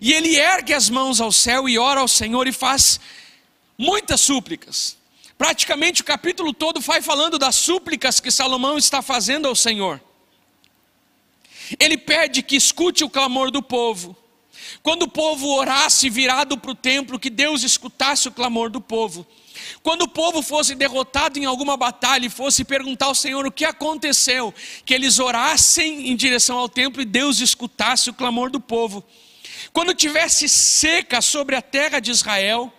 E 0.00 0.12
ele 0.12 0.36
ergue 0.36 0.72
as 0.72 0.88
mãos 0.88 1.20
ao 1.20 1.32
céu 1.32 1.68
e 1.68 1.76
ora 1.76 2.00
ao 2.00 2.08
Senhor 2.08 2.46
e 2.46 2.52
faz 2.52 3.00
muitas 3.76 4.20
súplicas. 4.20 4.96
Praticamente 5.36 6.02
o 6.02 6.04
capítulo 6.04 6.52
todo 6.52 6.80
vai 6.80 7.02
falando 7.02 7.38
das 7.38 7.56
súplicas 7.56 8.20
que 8.20 8.30
Salomão 8.30 8.78
está 8.78 9.02
fazendo 9.02 9.48
ao 9.48 9.56
Senhor. 9.56 10.00
Ele 11.78 11.98
pede 11.98 12.42
que 12.42 12.56
escute 12.56 13.02
o 13.02 13.10
clamor 13.10 13.50
do 13.50 13.62
povo. 13.62 14.16
Quando 14.82 15.02
o 15.02 15.08
povo 15.08 15.48
orasse 15.54 16.08
virado 16.08 16.56
para 16.56 16.70
o 16.70 16.74
templo, 16.74 17.18
que 17.18 17.30
Deus 17.30 17.62
escutasse 17.62 18.28
o 18.28 18.32
clamor 18.32 18.70
do 18.70 18.80
povo. 18.80 19.26
Quando 19.82 20.02
o 20.02 20.08
povo 20.08 20.40
fosse 20.40 20.74
derrotado 20.74 21.38
em 21.38 21.44
alguma 21.44 21.76
batalha 21.76 22.26
e 22.26 22.30
fosse 22.30 22.64
perguntar 22.64 23.06
ao 23.06 23.14
Senhor 23.14 23.44
o 23.46 23.52
que 23.52 23.64
aconteceu, 23.64 24.54
que 24.84 24.94
eles 24.94 25.18
orassem 25.18 26.08
em 26.10 26.16
direção 26.16 26.58
ao 26.58 26.68
templo 26.68 27.02
e 27.02 27.04
Deus 27.04 27.40
escutasse 27.40 28.08
o 28.08 28.14
clamor 28.14 28.50
do 28.50 28.60
povo. 28.60 29.04
Quando 29.72 29.94
tivesse 29.94 30.48
seca 30.48 31.20
sobre 31.20 31.56
a 31.56 31.62
terra 31.62 31.98
de 31.98 32.10
Israel, 32.10 32.72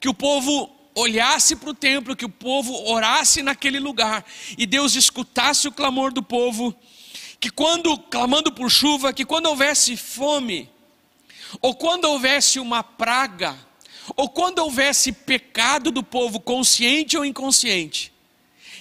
que 0.00 0.08
o 0.08 0.14
povo 0.14 0.70
olhasse 0.94 1.56
para 1.56 1.70
o 1.70 1.74
templo, 1.74 2.14
que 2.14 2.24
o 2.24 2.28
povo 2.28 2.72
orasse 2.88 3.42
naquele 3.42 3.80
lugar 3.80 4.24
e 4.56 4.64
Deus 4.64 4.94
escutasse 4.94 5.66
o 5.66 5.72
clamor 5.72 6.12
do 6.12 6.22
povo 6.22 6.74
que 7.44 7.50
quando, 7.50 7.98
clamando 7.98 8.50
por 8.50 8.70
chuva, 8.70 9.12
que 9.12 9.22
quando 9.22 9.44
houvesse 9.44 9.98
fome, 9.98 10.70
ou 11.60 11.74
quando 11.74 12.04
houvesse 12.04 12.58
uma 12.58 12.82
praga, 12.82 13.56
ou 14.16 14.28
quando 14.28 14.58
houvesse 14.58 15.12
pecado 15.12 15.90
do 15.90 16.02
povo, 16.02 16.40
consciente 16.40 17.16
ou 17.16 17.24
inconsciente, 17.24 18.12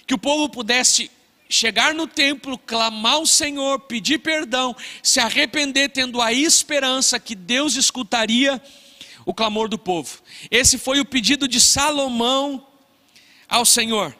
que 0.05 0.13
o 0.13 0.17
povo 0.17 0.49
pudesse 0.49 1.09
chegar 1.49 1.93
no 1.93 2.07
templo, 2.07 2.57
clamar 2.57 3.13
ao 3.13 3.25
Senhor, 3.25 3.79
pedir 3.81 4.19
perdão, 4.19 4.75
se 5.01 5.19
arrepender, 5.19 5.89
tendo 5.89 6.21
a 6.21 6.33
esperança 6.33 7.19
que 7.19 7.35
Deus 7.35 7.75
escutaria 7.75 8.61
o 9.25 9.33
clamor 9.33 9.69
do 9.69 9.77
povo. 9.77 10.19
Esse 10.49 10.77
foi 10.77 10.99
o 10.99 11.05
pedido 11.05 11.47
de 11.47 11.61
Salomão 11.61 12.67
ao 13.47 13.65
Senhor. 13.65 14.15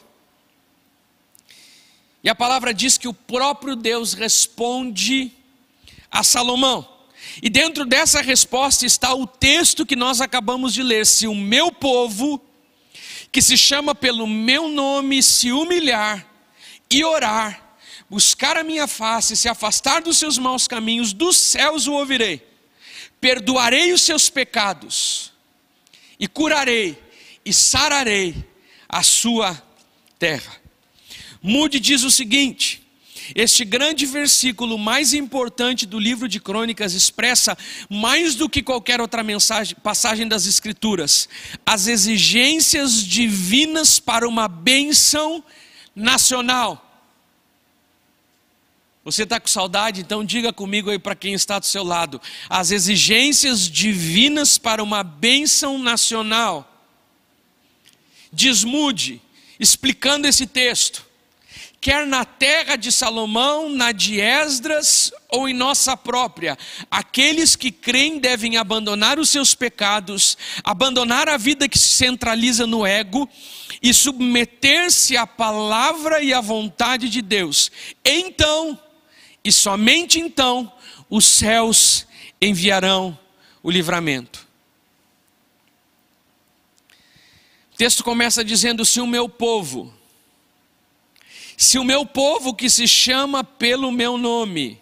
E 2.24 2.30
a 2.30 2.36
palavra 2.36 2.74
diz 2.74 2.98
que 2.98 3.08
o 3.08 3.14
próprio 3.14 3.76
Deus 3.76 4.14
responde 4.14 5.32
a 6.10 6.24
Salomão. 6.24 6.88
E 7.42 7.50
dentro 7.50 7.86
dessa 7.86 8.22
resposta 8.22 8.86
está 8.86 9.14
o 9.14 9.26
texto 9.26 9.86
que 9.86 9.96
nós 9.96 10.22
acabamos 10.22 10.74
de 10.74 10.84
ler: 10.84 11.06
Se 11.06 11.28
o 11.28 11.34
meu 11.34 11.72
povo, 11.72 12.42
que 13.32 13.42
se 13.42 13.58
chama 13.58 13.96
pelo 13.96 14.28
meu 14.28 14.68
nome, 14.70 15.24
se 15.24 15.52
humilhar 15.52 16.26
e 16.92 17.04
orar, 17.04 17.78
buscar 18.10 18.58
a 18.58 18.64
minha 18.64 18.88
face, 18.88 19.36
se 19.36 19.50
afastar 19.50 20.02
dos 20.02 20.18
seus 20.18 20.38
maus 20.38 20.68
caminhos, 20.68 21.14
dos 21.14 21.38
céus 21.38 21.88
o 21.88 21.94
ouvirei, 21.94 22.46
perdoarei 23.20 23.92
os 23.92 24.02
seus 24.02 24.30
pecados, 24.30 25.34
e 26.20 26.28
curarei 26.28 27.02
e 27.44 27.52
sararei 27.52 28.36
a 28.88 29.02
sua 29.02 29.62
terra. 30.20 30.62
Mude 31.42 31.80
diz 31.80 32.04
o 32.04 32.12
seguinte: 32.12 32.83
este 33.36 33.64
grande 33.64 34.06
versículo 34.06 34.78
mais 34.78 35.14
importante 35.14 35.86
do 35.86 36.00
livro 36.00 36.28
de 36.28 36.40
Crônicas 36.40 36.94
expressa 36.94 37.58
mais 37.90 38.36
do 38.36 38.50
que 38.50 38.62
qualquer 38.62 39.00
outra 39.00 39.24
mensagem, 39.24 39.76
passagem 39.82 40.28
das 40.28 40.46
Escrituras, 40.46 41.30
as 41.66 41.88
exigências 41.88 43.04
divinas 43.04 44.00
para 44.00 44.28
uma 44.28 44.48
bênção 44.48 45.44
nacional. 45.96 46.80
Você 49.06 49.24
está 49.24 49.40
com 49.40 49.48
saudade? 49.48 50.00
Então 50.00 50.24
diga 50.24 50.54
comigo 50.54 50.90
aí 50.90 50.98
para 50.98 51.16
quem 51.16 51.34
está 51.34 51.60
do 51.60 51.66
seu 51.66 51.84
lado. 51.84 52.22
As 52.50 52.72
exigências 52.72 53.70
divinas 53.70 54.58
para 54.58 54.82
uma 54.82 55.04
bênção 55.04 55.78
nacional. 55.78 56.70
Desmude, 58.32 59.22
explicando 59.60 60.26
esse 60.26 60.48
texto 60.48 61.13
quer 61.84 62.08
na 62.08 62.24
terra 62.24 62.78
de 62.78 62.94
Salomão, 62.94 63.68
na 63.68 63.92
de 63.92 64.22
Esdras 64.22 65.12
ou 65.28 65.50
em 65.50 65.54
nossa 65.54 65.98
própria. 65.98 66.58
Aqueles 66.90 67.58
que 67.58 67.72
creem 67.72 68.20
devem 68.20 68.56
abandonar 68.56 69.20
os 69.20 69.30
seus 69.30 69.54
pecados, 69.54 70.38
abandonar 70.64 71.28
a 71.28 71.36
vida 71.36 71.68
que 71.68 71.78
se 71.78 71.90
centraliza 71.90 72.66
no 72.66 72.86
ego 72.86 73.30
e 73.82 73.94
submeter-se 73.94 75.18
à 75.18 75.28
palavra 75.28 76.24
e 76.24 76.34
à 76.34 76.40
vontade 76.40 77.10
de 77.10 77.22
Deus. 77.22 77.70
Então, 78.06 78.80
e 79.44 79.52
somente 79.52 80.22
então, 80.22 80.72
os 81.10 81.26
céus 81.26 82.08
enviarão 82.42 83.20
o 83.62 83.70
livramento. 83.70 84.48
O 87.74 87.76
texto 87.76 88.06
começa 88.06 88.42
dizendo: 88.42 88.86
Se 88.86 89.02
o 89.02 89.08
meu 89.08 89.28
povo, 89.28 89.94
se 91.58 91.78
o 91.78 91.84
meu 91.84 92.06
povo 92.06 92.54
que 92.54 92.70
se 92.70 92.88
chama 92.88 93.44
pelo 93.44 93.92
meu 93.92 94.18
nome, 94.18 94.82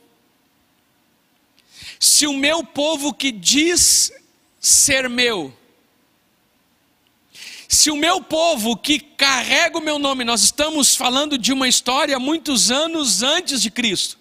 se 2.00 2.26
o 2.26 2.34
meu 2.34 2.64
povo 2.64 3.14
que 3.14 3.32
diz 3.32 4.12
ser 4.60 5.10
meu, 5.10 5.54
se 7.68 7.90
o 7.90 7.96
meu 7.96 8.22
povo 8.22 8.76
que 8.76 9.00
carrega 9.00 9.78
o 9.78 9.82
meu 9.82 9.98
nome, 9.98 10.24
nós 10.24 10.44
estamos 10.44 10.96
falando 10.96 11.38
de 11.38 11.54
uma 11.54 11.68
história 11.68 12.20
muitos 12.20 12.72
anos 12.72 13.24
antes 13.24 13.62
de 13.62 13.72
Cristo. 13.72 14.18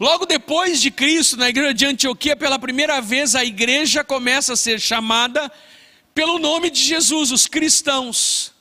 Logo 0.00 0.26
depois 0.26 0.80
de 0.80 0.90
Cristo, 0.90 1.36
na 1.36 1.48
igreja 1.48 1.72
de 1.72 1.86
Antioquia, 1.86 2.34
pela 2.34 2.58
primeira 2.58 3.00
vez 3.00 3.34
a 3.36 3.44
igreja 3.44 4.02
começa 4.02 4.54
a 4.54 4.56
ser 4.56 4.80
chamada 4.80 5.52
pelo 6.14 6.38
nome 6.38 6.70
de 6.70 6.80
Jesus, 6.80 7.30
os 7.30 7.46
cristãos. 7.46 8.53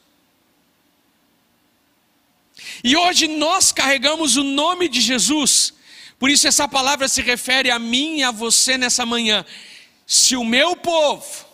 E 2.84 2.96
hoje 2.96 3.28
nós 3.28 3.72
carregamos 3.72 4.36
o 4.36 4.44
nome 4.44 4.88
de 4.88 5.02
Jesus, 5.02 5.74
por 6.20 6.30
isso 6.30 6.48
essa 6.48 6.68
palavra 6.68 7.08
se 7.08 7.22
refere 7.22 7.70
a 7.70 7.78
mim 7.78 8.20
e 8.20 8.24
a 8.24 8.32
você 8.32 8.78
nessa 8.78 9.06
manhã. 9.06 9.46
Se 10.06 10.36
o 10.36 10.44
meu 10.44 10.76
povo, 10.76 11.46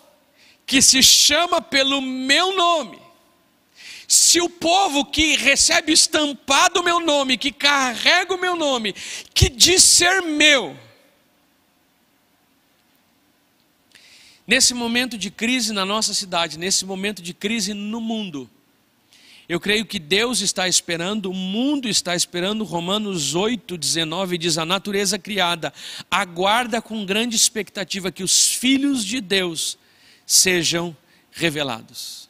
que 0.65 0.81
se 0.81 1.01
chama 1.01 1.61
pelo 1.61 2.01
meu 2.01 2.55
nome, 2.55 2.99
se 4.07 4.41
o 4.41 4.49
povo 4.49 5.05
que 5.05 5.35
recebe 5.37 5.91
estampado 5.91 6.79
o 6.79 6.83
meu 6.83 6.99
nome, 6.99 7.37
que 7.37 7.51
carrega 7.51 8.33
o 8.33 8.39
meu 8.39 8.55
nome, 8.55 8.93
que 9.33 9.49
diz 9.49 9.83
ser 9.83 10.21
meu, 10.21 10.75
nesse 14.47 14.73
momento 14.73 15.15
de 15.15 15.29
crise 15.29 15.71
na 15.73 15.85
nossa 15.85 16.11
cidade, 16.11 16.57
nesse 16.57 16.85
momento 16.85 17.21
de 17.21 17.35
crise 17.35 17.75
no 17.75 18.01
mundo, 18.01 18.49
eu 19.49 19.59
creio 19.59 19.83
que 19.83 19.97
Deus 19.97 20.41
está 20.41 20.67
esperando, 20.67 21.31
o 21.31 21.33
mundo 21.33 21.89
está 21.89 22.15
esperando. 22.15 22.63
Romanos 22.63 23.33
8, 23.33 23.79
19 23.79 24.37
diz: 24.37 24.59
A 24.59 24.65
natureza 24.65 25.17
criada 25.17 25.73
aguarda 26.09 26.79
com 26.79 27.03
grande 27.03 27.35
expectativa 27.35 28.11
que 28.11 28.21
os 28.21 28.53
filhos 28.53 29.03
de 29.03 29.19
Deus 29.19 29.75
sejam 30.23 30.95
revelados. 31.31 32.29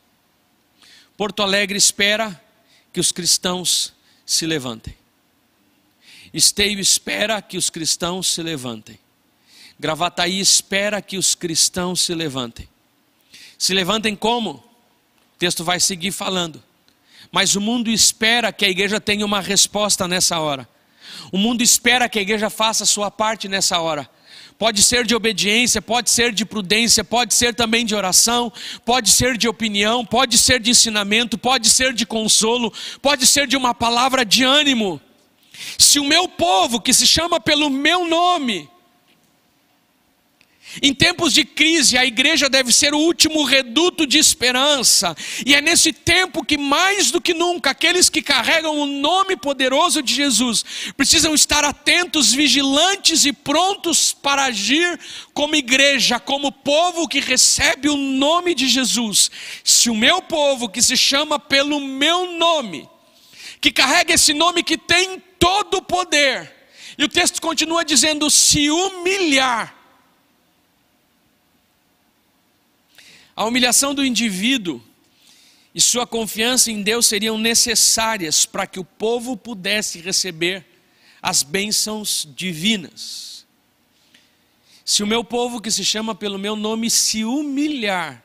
Porto 1.17 1.43
Alegre 1.43 1.77
espera 1.77 2.41
que 2.93 3.01
os 3.01 3.11
cristãos 3.11 3.93
se 4.25 4.45
levantem. 4.45 4.95
Esteio 6.33 6.79
espera 6.79 7.41
que 7.41 7.57
os 7.57 7.69
cristãos 7.69 8.27
se 8.27 8.41
levantem. 8.41 8.97
Gravataí 9.77 10.39
espera 10.39 11.01
que 11.01 11.17
os 11.17 11.35
cristãos 11.35 11.99
se 11.99 12.15
levantem. 12.15 12.69
Se 13.57 13.73
levantem 13.73 14.15
como? 14.15 14.51
O 14.51 15.37
texto 15.37 15.65
vai 15.65 15.81
seguir 15.81 16.13
falando 16.13 16.63
mas 17.31 17.55
o 17.55 17.61
mundo 17.61 17.89
espera 17.89 18.51
que 18.51 18.65
a 18.65 18.69
igreja 18.69 18.99
tenha 18.99 19.25
uma 19.25 19.41
resposta 19.41 20.07
nessa 20.07 20.39
hora. 20.39 20.67
O 21.31 21.37
mundo 21.37 21.61
espera 21.61 22.09
que 22.09 22.19
a 22.19 22.21
igreja 22.21 22.49
faça 22.49 22.83
a 22.83 22.87
sua 22.87 23.11
parte 23.11 23.47
nessa 23.47 23.79
hora. 23.79 24.09
Pode 24.57 24.83
ser 24.83 25.05
de 25.05 25.15
obediência, 25.15 25.81
pode 25.81 26.09
ser 26.09 26.33
de 26.33 26.43
prudência, 26.43 27.03
pode 27.03 27.33
ser 27.33 27.55
também 27.55 27.85
de 27.85 27.95
oração, 27.95 28.51
pode 28.83 29.09
ser 29.09 29.37
de 29.37 29.47
opinião, 29.47 30.05
pode 30.05 30.37
ser 30.37 30.59
de 30.59 30.71
ensinamento, 30.71 31.37
pode 31.37 31.69
ser 31.69 31.93
de 31.93 32.05
consolo, 32.05 32.73
pode 33.01 33.25
ser 33.25 33.47
de 33.47 33.55
uma 33.55 33.73
palavra 33.73 34.25
de 34.25 34.43
ânimo. 34.43 34.99
Se 35.77 35.99
o 35.99 36.03
meu 36.03 36.27
povo, 36.27 36.81
que 36.81 36.93
se 36.93 37.07
chama 37.07 37.39
pelo 37.39 37.69
meu 37.69 38.07
nome, 38.07 38.69
em 40.81 40.93
tempos 40.93 41.33
de 41.33 41.43
crise, 41.43 41.97
a 41.97 42.05
igreja 42.05 42.47
deve 42.47 42.71
ser 42.71 42.93
o 42.93 42.99
último 42.99 43.43
reduto 43.43 44.05
de 44.05 44.19
esperança, 44.19 45.15
e 45.45 45.55
é 45.55 45.61
nesse 45.61 45.91
tempo 45.91 46.45
que, 46.45 46.57
mais 46.57 47.09
do 47.09 47.19
que 47.19 47.33
nunca, 47.33 47.71
aqueles 47.71 48.09
que 48.09 48.21
carregam 48.21 48.77
o 48.77 48.85
nome 48.85 49.35
poderoso 49.35 50.01
de 50.01 50.13
Jesus 50.13 50.63
precisam 50.95 51.33
estar 51.33 51.65
atentos, 51.65 52.31
vigilantes 52.31 53.25
e 53.25 53.33
prontos 53.33 54.13
para 54.13 54.45
agir 54.45 54.99
como 55.33 55.55
igreja, 55.55 56.19
como 56.19 56.51
povo 56.51 57.07
que 57.07 57.19
recebe 57.19 57.89
o 57.89 57.97
nome 57.97 58.53
de 58.53 58.67
Jesus. 58.67 59.31
Se 59.63 59.89
o 59.89 59.95
meu 59.95 60.21
povo, 60.21 60.69
que 60.69 60.81
se 60.81 60.95
chama 60.95 61.39
pelo 61.39 61.79
meu 61.79 62.37
nome, 62.37 62.87
que 63.59 63.71
carrega 63.71 64.13
esse 64.13 64.33
nome 64.33 64.63
que 64.63 64.77
tem 64.77 65.21
todo 65.39 65.77
o 65.77 65.81
poder, 65.81 66.53
e 66.97 67.03
o 67.03 67.09
texto 67.09 67.41
continua 67.41 67.83
dizendo: 67.83 68.29
se 68.29 68.69
humilhar, 68.69 69.78
A 73.39 73.45
humilhação 73.45 73.95
do 73.95 74.03
indivíduo 74.03 74.83
e 75.73 75.79
sua 75.79 76.05
confiança 76.05 76.69
em 76.69 76.81
Deus 76.81 77.05
seriam 77.05 77.37
necessárias 77.37 78.45
para 78.45 78.67
que 78.67 78.81
o 78.81 78.83
povo 78.83 79.37
pudesse 79.37 80.01
receber 80.01 80.65
as 81.21 81.41
bênçãos 81.41 82.27
divinas. 82.35 83.47
Se 84.83 85.01
o 85.03 85.07
meu 85.07 85.23
povo, 85.23 85.61
que 85.61 85.71
se 85.71 85.85
chama 85.85 86.13
pelo 86.13 86.37
meu 86.37 86.57
nome, 86.57 86.89
se 86.89 87.23
humilhar, 87.23 88.21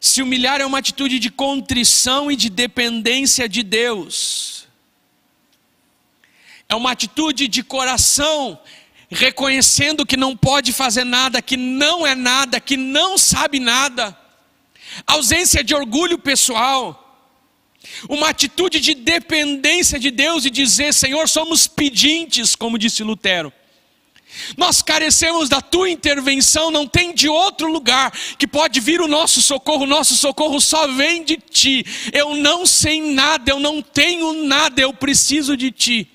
se 0.00 0.20
humilhar 0.22 0.60
é 0.60 0.66
uma 0.66 0.78
atitude 0.78 1.20
de 1.20 1.30
contrição 1.30 2.32
e 2.32 2.34
de 2.34 2.50
dependência 2.50 3.48
de 3.48 3.62
Deus, 3.62 4.66
é 6.68 6.74
uma 6.74 6.90
atitude 6.90 7.46
de 7.46 7.62
coração 7.62 8.58
reconhecendo 9.12 10.06
que 10.06 10.16
não 10.16 10.36
pode 10.36 10.72
fazer 10.72 11.04
nada, 11.04 11.42
que 11.42 11.56
não 11.56 12.06
é 12.06 12.14
nada, 12.14 12.58
que 12.58 12.76
não 12.76 13.18
sabe 13.18 13.60
nada, 13.60 14.16
ausência 15.06 15.62
de 15.62 15.74
orgulho 15.74 16.18
pessoal, 16.18 16.98
uma 18.08 18.28
atitude 18.28 18.80
de 18.80 18.94
dependência 18.94 19.98
de 19.98 20.10
Deus 20.10 20.44
e 20.44 20.50
dizer: 20.50 20.94
Senhor, 20.94 21.28
somos 21.28 21.66
pedintes, 21.66 22.54
como 22.54 22.78
disse 22.78 23.02
Lutero. 23.02 23.52
Nós 24.56 24.80
carecemos 24.80 25.50
da 25.50 25.60
tua 25.60 25.90
intervenção, 25.90 26.70
não 26.70 26.86
tem 26.86 27.14
de 27.14 27.28
outro 27.28 27.70
lugar 27.70 28.10
que 28.38 28.46
pode 28.46 28.80
vir 28.80 29.02
o 29.02 29.06
nosso 29.06 29.42
socorro, 29.42 29.82
o 29.82 29.86
nosso 29.86 30.16
socorro 30.16 30.58
só 30.58 30.88
vem 30.88 31.22
de 31.22 31.36
ti. 31.36 31.84
Eu 32.12 32.34
não 32.34 32.64
sei 32.64 33.12
nada, 33.12 33.50
eu 33.50 33.60
não 33.60 33.82
tenho 33.82 34.44
nada, 34.44 34.80
eu 34.80 34.94
preciso 34.94 35.54
de 35.54 35.70
ti. 35.70 36.08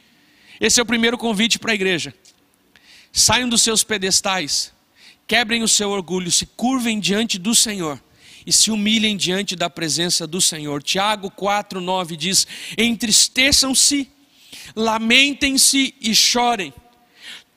Esse 0.60 0.80
é 0.80 0.84
o 0.84 0.86
primeiro 0.86 1.16
convite 1.16 1.60
para 1.60 1.74
a 1.74 1.76
igreja. 1.76 2.12
Saiam 3.18 3.50
dos 3.50 3.64
seus 3.64 3.84
pedestais, 3.84 4.72
quebrem 5.26 5.64
o 5.64 5.68
seu 5.68 5.90
orgulho, 5.90 6.32
se 6.32 6.46
curvem 6.46 7.00
diante 7.00 7.40
do 7.40 7.56
Senhor 7.56 8.00
e 8.46 8.54
se 8.54 8.70
humilhem 8.70 9.18
diante 9.18 9.56
da 9.56 9.72
presença 9.72 10.28
do 10.28 10.40
Senhor. 10.40 10.84
Tiago 10.84 11.32
4:9 11.32 12.16
diz: 12.16 12.46
"Entristeçam-se, 12.78 14.08
lamentem-se 14.76 15.96
e 16.00 16.14
chorem. 16.14 16.72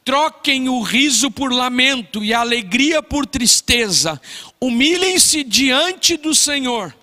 Troquem 0.02 0.70
o 0.70 0.80
riso 0.80 1.30
por 1.30 1.52
lamento 1.52 2.24
e 2.24 2.32
a 2.32 2.40
alegria 2.40 3.02
por 3.02 3.26
tristeza. 3.26 4.18
Humilhem-se 4.58 5.44
diante 5.44 6.16
do 6.16 6.34
Senhor, 6.34 6.96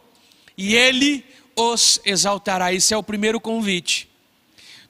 e 0.58 0.74
ele 0.74 1.24
os 1.56 2.02
exaltará." 2.04 2.74
Esse 2.74 2.92
é 2.92 2.98
o 2.98 3.04
primeiro 3.04 3.40
convite 3.40 4.10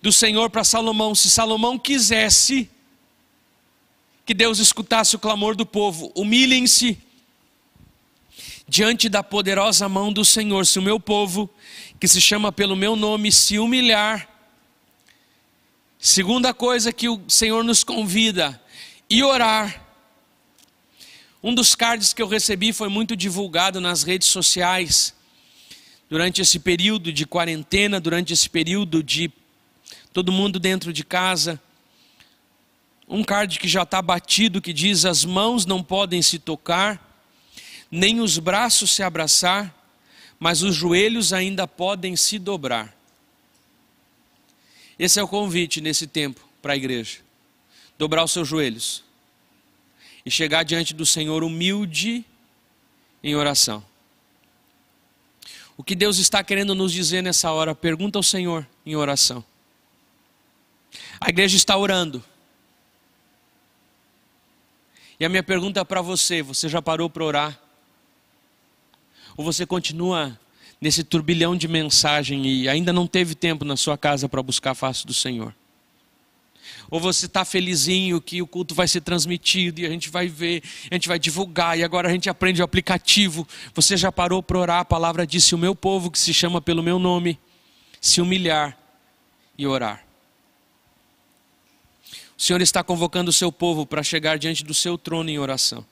do 0.02 0.14
Senhor 0.14 0.50
para 0.50 0.64
Salomão. 0.64 1.14
Se 1.14 1.30
Salomão 1.30 1.78
quisesse 1.78 2.70
que 4.28 4.34
Deus 4.34 4.60
escutasse 4.60 5.16
o 5.16 5.20
clamor 5.20 5.56
do 5.56 5.66
povo, 5.66 6.12
humilhem-se 6.14 6.98
diante 8.68 9.08
da 9.08 9.24
poderosa 9.24 9.88
mão 9.88 10.12
do 10.12 10.26
Senhor. 10.26 10.66
Se 10.66 10.78
o 10.78 10.82
meu 10.82 11.00
povo, 11.00 11.50
que 11.98 12.10
se 12.10 12.20
chama 12.20 12.52
pelo 12.52 12.76
meu 12.76 12.98
nome, 12.98 13.32
se 13.32 13.58
humilhar, 13.58 14.28
segunda 15.98 16.54
coisa 16.54 16.92
que 16.92 17.08
o 17.08 17.22
Senhor 17.30 17.64
nos 17.64 17.86
convida, 17.86 18.62
e 19.10 19.24
orar. 19.24 19.82
Um 21.42 21.56
dos 21.56 21.74
cards 21.74 22.12
que 22.12 22.22
eu 22.22 22.28
recebi 22.28 22.74
foi 22.74 22.90
muito 22.90 23.16
divulgado 23.16 23.80
nas 23.80 24.04
redes 24.04 24.28
sociais 24.28 25.16
durante 26.10 26.42
esse 26.42 26.60
período 26.60 27.14
de 27.14 27.26
quarentena, 27.26 27.98
durante 27.98 28.34
esse 28.34 28.50
período 28.50 29.02
de 29.02 29.32
todo 30.12 30.34
mundo 30.34 30.60
dentro 30.60 30.92
de 30.92 31.06
casa. 31.06 31.62
Um 33.08 33.24
card 33.24 33.58
que 33.58 33.68
já 33.68 33.84
está 33.84 34.02
batido 34.02 34.62
que 34.62 34.74
diz: 34.74 35.06
as 35.06 35.24
mãos 35.24 35.66
não 35.66 35.82
podem 35.82 36.22
se 36.22 36.38
tocar, 36.38 37.24
nem 37.90 38.20
os 38.20 38.38
braços 38.38 38.92
se 38.92 39.02
abraçar, 39.02 39.74
mas 40.40 40.62
os 40.62 40.76
joelhos 40.76 41.32
ainda 41.32 41.68
podem 41.68 42.16
se 42.16 42.38
dobrar. 42.38 42.96
Esse 45.00 45.20
é 45.20 45.24
o 45.24 45.28
convite 45.28 45.80
nesse 45.80 46.06
tempo 46.06 46.46
para 46.62 46.74
a 46.74 46.76
igreja: 46.76 47.20
dobrar 47.98 48.24
os 48.24 48.32
seus 48.32 48.48
joelhos 48.48 49.04
e 50.26 50.32
chegar 50.32 50.64
diante 50.64 50.94
do 50.94 51.06
Senhor 51.06 51.44
humilde 51.44 52.26
em 53.24 53.36
oração. 53.36 53.84
O 55.78 55.84
que 55.84 55.96
Deus 55.96 56.18
está 56.18 56.44
querendo 56.44 56.74
nos 56.74 56.92
dizer 56.92 57.22
nessa 57.22 57.52
hora? 57.52 57.76
Pergunta 57.76 58.18
ao 58.18 58.24
Senhor 58.24 58.68
em 58.86 58.96
oração. 58.96 59.46
A 61.22 61.30
igreja 61.30 61.56
está 61.56 61.78
orando. 61.78 62.24
E 65.20 65.26
a 65.26 65.30
minha 65.30 65.44
pergunta 65.44 65.84
para 65.84 66.02
você: 66.02 66.42
você 66.42 66.70
já 66.70 66.82
parou 66.82 67.10
para 67.10 67.24
orar? 67.24 67.60
Ou 69.36 69.44
você 69.44 69.66
continua 69.66 70.38
nesse 70.80 71.04
turbilhão 71.04 71.56
de 71.56 71.68
mensagem 71.68 72.46
e 72.46 72.70
ainda 72.70 72.94
não 72.94 73.08
teve 73.08 73.36
tempo 73.36 73.66
na 73.66 73.76
sua 73.76 73.98
casa 73.98 74.30
para 74.30 74.42
buscar 74.42 74.72
a 74.72 74.76
face 74.76 75.06
do 75.06 75.14
Senhor? 75.14 75.54
Ou 76.90 77.00
você 77.00 77.26
está 77.26 77.44
felizinho 77.44 78.22
que 78.22 78.42
o 78.42 78.48
culto 78.48 78.74
vai 78.74 78.88
ser 78.88 79.02
transmitido 79.02 79.82
e 79.82 79.86
a 79.86 79.90
gente 79.90 80.10
vai 80.10 80.28
ver, 80.28 80.64
a 80.90 80.96
gente 80.96 81.08
vai 81.08 81.20
divulgar 81.20 81.78
e 81.78 81.84
agora 81.84 82.08
a 82.08 82.12
gente 82.12 82.30
aprende 82.30 82.62
o 82.62 82.66
aplicativo. 82.66 83.48
Você 83.74 83.98
já 83.98 84.12
parou 84.12 84.42
para 84.42 84.58
orar? 84.58 84.80
A 84.80 84.86
palavra 84.86 85.28
disse: 85.28 85.54
O 85.54 85.58
meu 85.58 85.76
povo 85.76 86.10
que 86.10 86.20
se 86.20 86.34
chama 86.34 86.62
pelo 86.62 86.82
meu 86.82 86.98
nome, 86.98 87.40
se 88.00 88.22
humilhar 88.22 88.78
e 89.58 89.68
orar. 89.68 90.07
O 92.38 92.42
Senhor 92.42 92.62
está 92.62 92.84
convocando 92.84 93.32
o 93.32 93.34
seu 93.34 93.52
povo 93.52 93.86
para 93.86 94.04
chegar 94.04 94.38
diante 94.38 94.64
do 94.64 94.74
seu 94.74 94.98
trono 94.98 95.30
em 95.30 95.40
oração. 95.40 95.84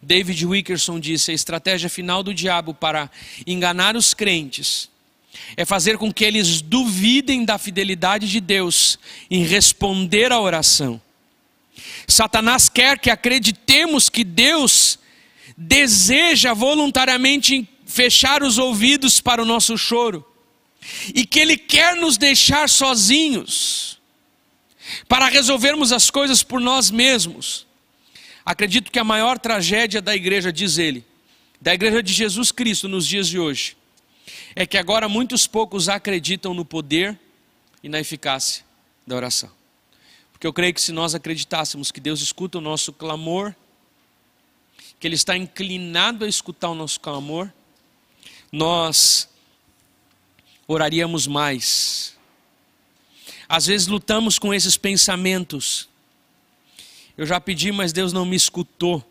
David 0.00 0.44
Wickerson 0.44 1.00
disse: 1.00 1.30
a 1.30 1.34
estratégia 1.34 1.88
final 1.88 2.22
do 2.22 2.34
diabo 2.34 2.74
para 2.74 3.10
enganar 3.46 3.96
os 3.96 4.12
crentes 4.12 4.90
é 5.56 5.64
fazer 5.64 5.96
com 5.96 6.12
que 6.12 6.24
eles 6.24 6.60
duvidem 6.60 7.44
da 7.44 7.56
fidelidade 7.56 8.28
de 8.28 8.40
Deus 8.40 8.98
em 9.30 9.42
responder 9.42 10.30
à 10.30 10.38
oração. 10.38 11.00
Satanás 12.06 12.68
quer 12.68 12.98
que 12.98 13.10
acreditemos 13.10 14.10
que 14.10 14.22
Deus 14.22 14.98
deseja 15.56 16.52
voluntariamente 16.52 17.66
fechar 17.86 18.42
os 18.42 18.58
ouvidos 18.58 19.20
para 19.20 19.42
o 19.42 19.46
nosso 19.46 19.78
choro 19.78 20.24
e 21.14 21.24
que 21.24 21.40
Ele 21.40 21.56
quer 21.56 21.96
nos 21.96 22.18
deixar 22.18 22.68
sozinhos 22.68 23.98
para 25.08 25.26
resolvermos 25.26 25.92
as 25.92 26.10
coisas 26.10 26.42
por 26.42 26.60
nós 26.60 26.90
mesmos. 26.90 27.66
Acredito 28.44 28.90
que 28.90 28.98
a 28.98 29.04
maior 29.04 29.38
tragédia 29.38 30.02
da 30.02 30.14
igreja, 30.14 30.52
diz 30.52 30.78
ele, 30.78 31.04
da 31.60 31.72
igreja 31.72 32.02
de 32.02 32.12
Jesus 32.12 32.52
Cristo 32.52 32.88
nos 32.88 33.06
dias 33.06 33.26
de 33.26 33.38
hoje, 33.38 33.76
é 34.54 34.66
que 34.66 34.76
agora 34.76 35.08
muitos 35.08 35.46
poucos 35.46 35.88
acreditam 35.88 36.52
no 36.52 36.64
poder 36.64 37.18
e 37.82 37.88
na 37.88 37.98
eficácia 37.98 38.64
da 39.06 39.16
oração. 39.16 39.50
Porque 40.32 40.46
eu 40.46 40.52
creio 40.52 40.74
que 40.74 40.80
se 40.80 40.92
nós 40.92 41.14
acreditássemos 41.14 41.90
que 41.90 42.00
Deus 42.00 42.20
escuta 42.20 42.58
o 42.58 42.60
nosso 42.60 42.92
clamor, 42.92 43.54
que 45.00 45.06
Ele 45.06 45.14
está 45.14 45.36
inclinado 45.36 46.24
a 46.24 46.28
escutar 46.28 46.68
o 46.68 46.74
nosso 46.74 47.00
clamor, 47.00 47.50
nós 48.52 49.28
oraríamos 50.66 51.26
mais. 51.26 52.16
Às 53.48 53.66
vezes 53.66 53.86
lutamos 53.86 54.38
com 54.38 54.52
esses 54.52 54.76
pensamentos 54.76 55.88
eu 57.16 57.26
já 57.26 57.40
pedi, 57.40 57.70
mas 57.70 57.92
Deus 57.92 58.12
não 58.12 58.24
me 58.24 58.34
escutou. 58.34 59.04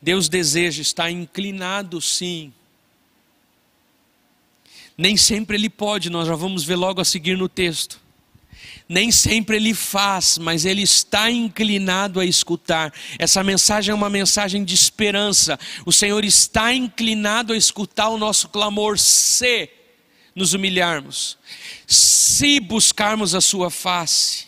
Deus 0.00 0.28
deseja, 0.28 0.80
está 0.80 1.10
inclinado 1.10 2.00
sim. 2.00 2.52
Nem 4.96 5.16
sempre 5.16 5.56
Ele 5.56 5.68
pode, 5.68 6.08
nós 6.08 6.28
já 6.28 6.36
vamos 6.36 6.62
ver 6.62 6.76
logo 6.76 7.00
a 7.00 7.04
seguir 7.04 7.36
no 7.36 7.48
texto. 7.48 8.00
Nem 8.88 9.10
sempre 9.10 9.56
Ele 9.56 9.74
faz, 9.74 10.38
mas 10.38 10.64
Ele 10.64 10.82
está 10.82 11.30
inclinado 11.30 12.20
a 12.20 12.24
escutar. 12.24 12.92
Essa 13.18 13.42
mensagem 13.42 13.90
é 13.90 13.94
uma 13.94 14.10
mensagem 14.10 14.64
de 14.64 14.74
esperança. 14.74 15.58
O 15.84 15.92
Senhor 15.92 16.24
está 16.24 16.72
inclinado 16.72 17.52
a 17.52 17.56
escutar 17.56 18.08
o 18.08 18.18
nosso 18.18 18.48
clamor, 18.48 18.98
se 18.98 19.68
nos 20.34 20.54
humilharmos, 20.54 21.38
se 21.86 22.58
buscarmos 22.60 23.34
a 23.34 23.40
Sua 23.40 23.70
face. 23.70 24.46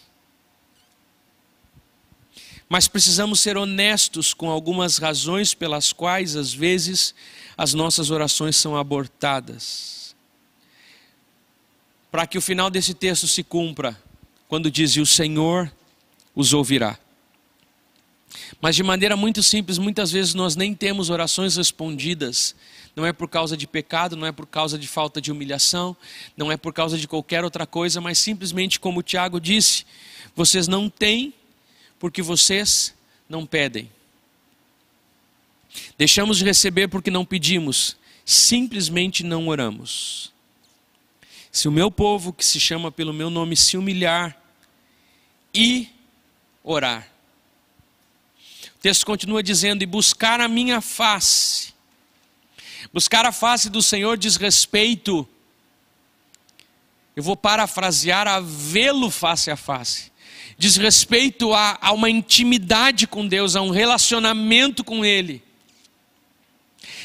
Mas 2.69 2.89
precisamos 2.89 3.41
ser 3.41 3.57
honestos 3.57 4.33
com 4.33 4.51
algumas 4.51 4.99
razões 4.99 5.55
pelas 5.55 5.93
quais, 5.93 6.35
às 6.35 6.53
vezes, 6.53 7.15
as 7.57 7.75
nossas 7.75 8.11
orações 8.11 8.57
são 8.57 8.77
abortadas. 8.77 10.17
Para 12.11 12.27
que 12.27 12.39
o 12.39 12.43
final 12.43 12.71
desse 12.71 12.95
texto 12.95 13.29
se 13.29 13.43
cumpra, 13.43 14.01
quando 14.49 14.71
diz: 14.71 14.93
E 14.93 15.01
o 15.01 15.07
Senhor 15.07 15.71
os 16.35 16.53
ouvirá. 16.53 16.99
Mas 18.61 18.75
de 18.75 18.83
maneira 18.83 19.17
muito 19.17 19.43
simples, 19.43 19.79
muitas 19.79 20.11
vezes 20.11 20.35
nós 20.35 20.57
nem 20.57 20.75
temos 20.75 21.11
orações 21.11 21.57
respondidas. 21.57 22.55
Não 22.95 23.05
é 23.05 23.13
por 23.13 23.29
causa 23.29 23.57
de 23.57 23.67
pecado, 23.67 24.17
não 24.17 24.27
é 24.27 24.33
por 24.33 24.47
causa 24.47 24.79
de 24.79 24.87
falta 24.87 25.21
de 25.21 25.33
humilhação, 25.33 25.97
não 26.37 26.53
é 26.53 26.57
por 26.57 26.73
causa 26.73 26.97
de 26.97 27.09
qualquer 27.09 27.43
outra 27.43 27.67
coisa, 27.67 28.01
mas 28.01 28.19
simplesmente 28.19 28.79
como 28.79 29.03
Tiago 29.03 29.41
disse, 29.41 29.85
vocês 30.35 30.69
não 30.69 30.89
têm 30.89 31.35
porque 31.99 32.23
vocês 32.23 32.95
não 33.29 33.45
pedem. 33.45 33.91
Deixamos 35.99 36.39
de 36.39 36.45
receber 36.45 36.89
porque 36.89 37.11
não 37.11 37.25
pedimos, 37.25 37.97
simplesmente 38.25 39.25
não 39.25 39.49
oramos. 39.49 40.33
Se 41.51 41.69
o 41.69 41.73
meu 41.73 41.91
povo, 41.91 42.33
que 42.33 42.45
se 42.45 42.61
chama 42.61 42.93
pelo 42.93 43.13
meu 43.13 43.31
nome, 43.31 43.57
se 43.57 43.77
humilhar 43.77 44.41
e 45.53 45.89
orar. 46.63 47.09
O 48.77 48.79
texto 48.81 49.07
continua 49.07 49.43
dizendo: 49.43 49.83
e 49.83 49.87
buscar 49.87 50.41
a 50.41 50.49
minha 50.49 50.81
face. 50.81 51.74
Buscar 52.93 53.25
a 53.27 53.33
face 53.33 53.69
do 53.69 53.83
Senhor 53.83 54.17
diz 54.17 54.37
respeito, 54.37 55.27
eu 57.17 57.23
vou 57.23 57.37
parafrasear, 57.37 58.27
a 58.29 58.41
vê-lo 58.41 59.11
face 59.11 59.51
a 59.51 59.57
face 59.57 60.15
diz 60.57 60.77
respeito 60.77 61.53
a, 61.53 61.79
a 61.81 61.93
uma 61.93 62.09
intimidade 62.09 63.07
com 63.07 63.27
Deus, 63.27 63.57
a 63.57 63.63
um 63.63 63.71
relacionamento 63.71 64.85
com 64.85 65.05
Ele. 65.05 65.43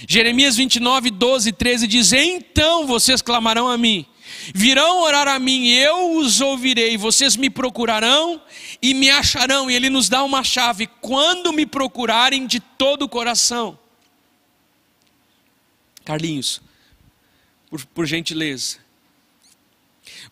Jeremias 0.07 0.55
29, 0.55 1.09
12 1.09 1.49
e 1.49 1.53
13 1.53 1.87
diz: 1.87 2.13
Então 2.13 2.85
vocês 2.85 3.21
clamarão 3.21 3.67
a 3.67 3.77
mim, 3.77 4.05
virão 4.53 5.01
orar 5.01 5.27
a 5.27 5.39
mim, 5.39 5.69
eu 5.69 6.17
os 6.17 6.41
ouvirei, 6.41 6.97
vocês 6.97 7.35
me 7.35 7.49
procurarão 7.49 8.41
e 8.81 8.93
me 8.93 9.09
acharão. 9.09 9.69
E 9.69 9.75
ele 9.75 9.89
nos 9.89 10.09
dá 10.09 10.23
uma 10.23 10.43
chave: 10.43 10.87
quando 11.01 11.51
me 11.51 11.65
procurarem 11.65 12.45
de 12.45 12.59
todo 12.59 13.03
o 13.03 13.09
coração. 13.09 13.78
Carlinhos, 16.09 16.59
por, 17.69 17.85
por 17.85 18.05
gentileza. 18.07 18.77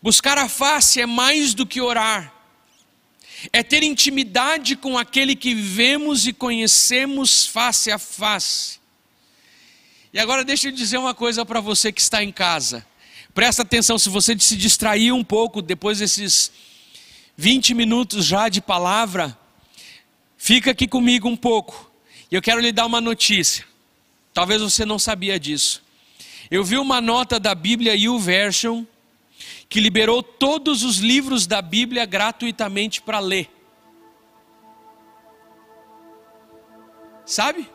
Buscar 0.02 0.36
a 0.36 0.48
face 0.48 1.00
é 1.00 1.06
mais 1.06 1.54
do 1.54 1.64
que 1.64 1.80
orar, 1.80 2.34
é 3.52 3.62
ter 3.62 3.84
intimidade 3.84 4.74
com 4.74 4.98
aquele 4.98 5.36
que 5.36 5.54
vemos 5.54 6.26
e 6.26 6.32
conhecemos 6.32 7.46
face 7.46 7.92
a 7.92 7.98
face. 7.98 8.80
E 10.12 10.18
agora 10.18 10.44
deixa 10.44 10.66
eu 10.66 10.72
dizer 10.72 10.98
uma 10.98 11.14
coisa 11.14 11.46
para 11.46 11.60
você 11.60 11.92
que 11.92 12.00
está 12.00 12.24
em 12.24 12.32
casa. 12.32 12.84
Presta 13.32 13.62
atenção, 13.62 13.96
se 14.00 14.08
você 14.08 14.36
se 14.36 14.56
distrair 14.56 15.12
um 15.12 15.22
pouco 15.22 15.62
depois 15.62 16.00
desses 16.00 16.50
20 17.36 17.72
minutos 17.74 18.24
já 18.24 18.48
de 18.48 18.60
palavra, 18.60 19.38
fica 20.36 20.72
aqui 20.72 20.88
comigo 20.88 21.28
um 21.28 21.36
pouco. 21.36 21.88
E 22.32 22.34
eu 22.34 22.42
quero 22.42 22.60
lhe 22.60 22.72
dar 22.72 22.84
uma 22.84 23.00
notícia. 23.00 23.64
Talvez 24.38 24.62
você 24.62 24.84
não 24.84 25.00
sabia 25.00 25.36
disso. 25.36 25.82
Eu 26.48 26.62
vi 26.62 26.78
uma 26.78 27.00
nota 27.00 27.40
da 27.40 27.56
Bíblia 27.56 27.96
YouVersion 27.96 28.84
que 29.68 29.80
liberou 29.80 30.22
todos 30.22 30.84
os 30.84 30.98
livros 30.98 31.44
da 31.44 31.60
Bíblia 31.60 32.06
gratuitamente 32.06 33.02
para 33.02 33.18
ler. 33.18 33.50
Sabe? 37.26 37.68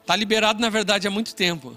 Está 0.00 0.14
liberado, 0.14 0.60
na 0.60 0.68
verdade, 0.68 1.08
há 1.08 1.10
muito 1.10 1.34
tempo. 1.34 1.76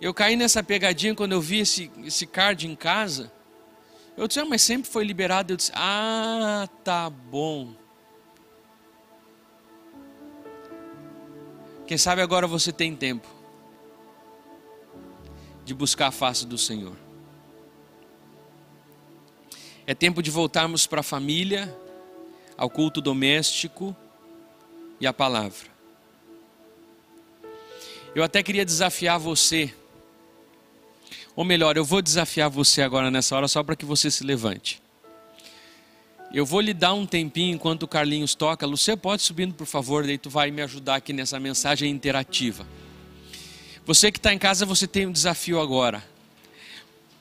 Eu 0.00 0.12
caí 0.12 0.34
nessa 0.34 0.64
pegadinha 0.64 1.14
quando 1.14 1.30
eu 1.30 1.40
vi 1.40 1.60
esse, 1.60 1.92
esse 2.04 2.26
card 2.26 2.66
em 2.66 2.74
casa. 2.74 3.32
Eu 4.16 4.26
disse, 4.26 4.40
ah, 4.40 4.44
mas 4.44 4.62
sempre 4.62 4.90
foi 4.90 5.04
liberado. 5.04 5.52
Eu 5.52 5.56
disse, 5.56 5.70
ah, 5.76 6.68
tá 6.82 7.08
bom. 7.08 7.85
Quem 11.86 11.96
sabe 11.96 12.20
agora 12.20 12.46
você 12.46 12.72
tem 12.72 12.96
tempo 12.96 13.28
de 15.64 15.72
buscar 15.72 16.08
a 16.08 16.10
face 16.10 16.44
do 16.44 16.58
Senhor. 16.58 16.96
É 19.86 19.94
tempo 19.94 20.20
de 20.20 20.30
voltarmos 20.30 20.86
para 20.86 21.00
a 21.00 21.04
família, 21.04 21.72
ao 22.56 22.68
culto 22.68 23.00
doméstico 23.00 23.94
e 25.00 25.06
à 25.06 25.12
palavra. 25.12 25.68
Eu 28.14 28.24
até 28.24 28.42
queria 28.42 28.64
desafiar 28.64 29.18
você, 29.18 29.72
ou 31.36 31.44
melhor, 31.44 31.76
eu 31.76 31.84
vou 31.84 32.02
desafiar 32.02 32.50
você 32.50 32.82
agora 32.82 33.10
nessa 33.10 33.36
hora 33.36 33.46
só 33.46 33.62
para 33.62 33.76
que 33.76 33.84
você 33.84 34.10
se 34.10 34.24
levante. 34.24 34.82
Eu 36.32 36.44
vou 36.44 36.60
lhe 36.60 36.74
dar 36.74 36.92
um 36.92 37.06
tempinho 37.06 37.54
enquanto 37.54 37.84
o 37.84 37.88
Carlinhos 37.88 38.34
toca. 38.34 38.66
Lucia, 38.66 38.96
pode 38.96 39.22
subindo, 39.22 39.54
por 39.54 39.66
favor, 39.66 40.04
daí 40.04 40.18
tu 40.18 40.28
vai 40.28 40.50
me 40.50 40.60
ajudar 40.62 40.96
aqui 40.96 41.12
nessa 41.12 41.38
mensagem 41.38 41.90
interativa. 41.90 42.66
Você 43.86 44.10
que 44.10 44.18
está 44.18 44.34
em 44.34 44.38
casa, 44.38 44.66
você 44.66 44.86
tem 44.86 45.06
um 45.06 45.12
desafio 45.12 45.60
agora. 45.60 46.02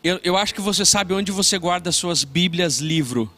Eu, 0.03 0.19
eu 0.23 0.35
acho 0.35 0.53
que 0.53 0.61
você 0.61 0.83
sabe 0.83 1.13
onde 1.13 1.31
você 1.31 1.57
guarda 1.57 1.91
suas 1.91 2.23
Bíblias 2.23 2.79
livro. 2.79 3.31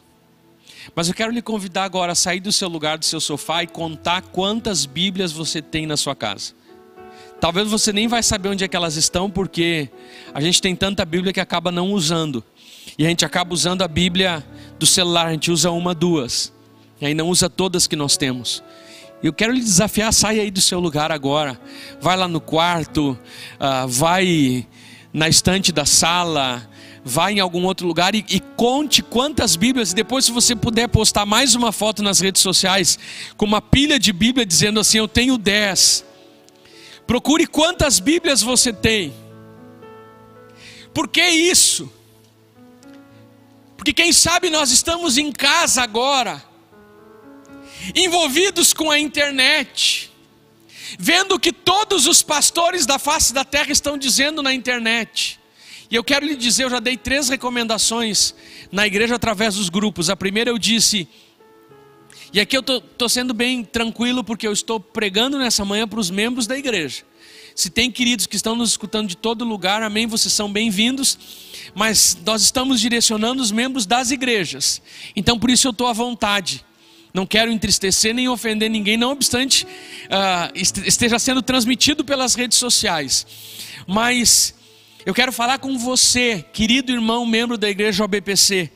Mas 0.94 1.08
eu 1.08 1.14
quero 1.14 1.30
lhe 1.30 1.42
convidar 1.42 1.84
agora 1.84 2.12
a 2.12 2.14
sair 2.14 2.40
do 2.40 2.50
seu 2.50 2.68
lugar, 2.68 2.98
do 2.98 3.04
seu 3.04 3.20
sofá 3.20 3.62
e 3.62 3.66
contar 3.66 4.22
quantas 4.22 4.86
Bíblias 4.86 5.32
você 5.32 5.60
tem 5.60 5.86
na 5.86 5.96
sua 5.96 6.16
casa. 6.16 6.54
Talvez 7.40 7.68
você 7.68 7.92
nem 7.92 8.08
vai 8.08 8.22
saber 8.22 8.48
onde 8.48 8.64
é 8.64 8.68
que 8.68 8.76
elas 8.76 8.96
estão, 8.96 9.30
porque 9.30 9.88
a 10.34 10.40
gente 10.40 10.60
tem 10.60 10.74
tanta 10.74 11.04
Bíblia 11.04 11.32
que 11.32 11.40
acaba 11.40 11.70
não 11.70 11.92
usando. 11.92 12.42
E 12.98 13.04
a 13.06 13.08
gente 13.08 13.24
acaba 13.24 13.54
usando 13.54 13.82
a 13.82 13.88
Bíblia 13.88 14.44
do 14.78 14.86
celular, 14.86 15.26
a 15.26 15.32
gente 15.32 15.50
usa 15.50 15.70
uma, 15.70 15.94
duas. 15.94 16.52
E 17.00 17.06
aí 17.06 17.14
não 17.14 17.28
usa 17.28 17.48
todas 17.48 17.86
que 17.86 17.96
nós 17.96 18.16
temos. 18.16 18.62
Eu 19.22 19.32
quero 19.32 19.52
lhe 19.52 19.60
desafiar, 19.60 20.12
sai 20.12 20.38
aí 20.38 20.50
do 20.50 20.60
seu 20.60 20.78
lugar 20.78 21.10
agora. 21.10 21.60
Vai 22.00 22.16
lá 22.16 22.28
no 22.28 22.40
quarto, 22.40 23.18
uh, 23.54 23.88
vai 23.88 24.66
na 25.12 25.28
estante 25.28 25.72
da 25.72 25.84
sala, 25.84 26.68
vai 27.04 27.32
em 27.32 27.40
algum 27.40 27.64
outro 27.64 27.86
lugar 27.86 28.14
e, 28.14 28.24
e, 28.28 28.38
conte 28.38 29.02
quantas 29.02 29.56
Bíblias. 29.56 29.90
E 29.90 29.94
depois, 29.94 30.24
se 30.24 30.30
você 30.30 30.54
puder 30.54 30.88
postar 30.88 31.26
mais 31.26 31.54
uma 31.56 31.72
foto 31.72 32.02
nas 32.02 32.20
redes 32.20 32.42
sociais 32.42 32.98
com 33.36 33.44
uma 33.44 33.60
pilha 33.60 33.98
de 33.98 34.12
Bíblia 34.12 34.46
dizendo 34.46 34.78
assim: 34.78 34.98
Eu 34.98 35.08
tenho 35.08 35.36
dez. 35.36 36.04
Procure 37.06 37.46
quantas 37.46 37.98
Bíblias 37.98 38.42
você 38.42 38.72
tem. 38.72 39.12
Por 40.92 41.08
que 41.08 41.26
isso? 41.26 41.90
Porque 43.88 44.02
quem 44.02 44.12
sabe 44.12 44.50
nós 44.50 44.70
estamos 44.70 45.16
em 45.16 45.32
casa 45.32 45.82
agora 45.82 46.44
envolvidos 47.94 48.74
com 48.74 48.90
a 48.90 48.98
internet, 48.98 50.12
vendo 50.98 51.36
o 51.36 51.40
que 51.40 51.50
todos 51.50 52.06
os 52.06 52.22
pastores 52.22 52.84
da 52.84 52.98
face 52.98 53.32
da 53.32 53.46
terra 53.46 53.72
estão 53.72 53.96
dizendo 53.96 54.42
na 54.42 54.52
internet. 54.52 55.40
E 55.90 55.94
eu 55.94 56.04
quero 56.04 56.26
lhe 56.26 56.36
dizer, 56.36 56.64
eu 56.64 56.70
já 56.70 56.80
dei 56.80 56.98
três 56.98 57.30
recomendações 57.30 58.34
na 58.70 58.86
igreja 58.86 59.14
através 59.14 59.54
dos 59.54 59.70
grupos. 59.70 60.10
A 60.10 60.16
primeira 60.16 60.50
eu 60.50 60.58
disse, 60.58 61.08
e 62.30 62.40
aqui 62.40 62.58
eu 62.58 62.60
estou 62.60 63.08
sendo 63.08 63.32
bem 63.32 63.64
tranquilo 63.64 64.22
porque 64.22 64.46
eu 64.46 64.52
estou 64.52 64.78
pregando 64.78 65.38
nessa 65.38 65.64
manhã 65.64 65.88
para 65.88 65.98
os 65.98 66.10
membros 66.10 66.46
da 66.46 66.58
igreja. 66.58 67.04
Se 67.58 67.68
tem 67.70 67.90
queridos 67.90 68.24
que 68.24 68.36
estão 68.36 68.54
nos 68.54 68.70
escutando 68.70 69.08
de 69.08 69.16
todo 69.16 69.44
lugar, 69.44 69.82
amém, 69.82 70.06
vocês 70.06 70.32
são 70.32 70.48
bem-vindos. 70.48 71.18
Mas 71.74 72.16
nós 72.24 72.40
estamos 72.40 72.80
direcionando 72.80 73.42
os 73.42 73.50
membros 73.50 73.84
das 73.84 74.12
igrejas. 74.12 74.80
Então 75.16 75.36
por 75.36 75.50
isso 75.50 75.66
eu 75.66 75.72
estou 75.72 75.88
à 75.88 75.92
vontade. 75.92 76.64
Não 77.12 77.26
quero 77.26 77.50
entristecer 77.50 78.14
nem 78.14 78.28
ofender 78.28 78.70
ninguém, 78.70 78.96
não 78.96 79.10
obstante 79.10 79.64
uh, 79.64 80.52
esteja 80.54 81.18
sendo 81.18 81.42
transmitido 81.42 82.04
pelas 82.04 82.36
redes 82.36 82.58
sociais. 82.58 83.26
Mas 83.88 84.54
eu 85.04 85.12
quero 85.12 85.32
falar 85.32 85.58
com 85.58 85.76
você, 85.76 86.44
querido 86.52 86.92
irmão, 86.92 87.26
membro 87.26 87.58
da 87.58 87.68
igreja 87.68 88.04
OBPC, 88.04 88.70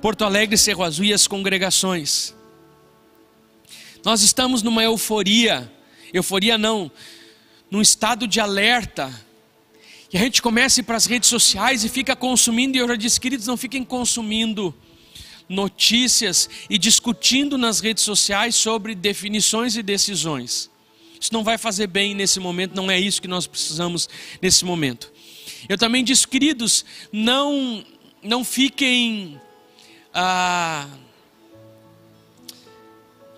Porto 0.00 0.24
Alegre, 0.24 0.56
Cerro 0.56 0.84
Azul 0.84 1.04
e 1.04 1.12
as 1.12 1.26
congregações. 1.26 2.34
Nós 4.02 4.22
estamos 4.22 4.62
numa 4.62 4.82
euforia, 4.82 5.70
euforia 6.14 6.56
não, 6.56 6.90
num 7.70 7.80
estado 7.80 8.26
de 8.26 8.40
alerta. 8.40 9.12
E 10.12 10.16
a 10.16 10.20
gente 10.20 10.40
começa 10.40 10.80
a 10.80 10.82
ir 10.82 10.84
para 10.84 10.96
as 10.96 11.06
redes 11.06 11.28
sociais 11.28 11.84
e 11.84 11.88
fica 11.88 12.14
consumindo, 12.14 12.76
e 12.76 12.80
eu 12.80 12.88
já 12.88 12.96
disse, 12.96 13.20
queridos, 13.20 13.46
não 13.46 13.56
fiquem 13.56 13.84
consumindo 13.84 14.74
notícias 15.48 16.48
e 16.68 16.78
discutindo 16.78 17.56
nas 17.56 17.80
redes 17.80 18.02
sociais 18.02 18.54
sobre 18.54 18.94
definições 18.94 19.76
e 19.76 19.82
decisões. 19.82 20.70
Isso 21.20 21.32
não 21.32 21.42
vai 21.42 21.58
fazer 21.58 21.86
bem 21.86 22.14
nesse 22.14 22.38
momento, 22.38 22.74
não 22.74 22.90
é 22.90 22.98
isso 22.98 23.22
que 23.22 23.28
nós 23.28 23.46
precisamos 23.46 24.08
nesse 24.40 24.64
momento. 24.64 25.12
Eu 25.68 25.76
também 25.76 26.04
disse, 26.04 26.26
queridos, 26.26 26.84
não, 27.12 27.84
não 28.22 28.44
fiquem. 28.44 29.40
Ah, 30.14 30.86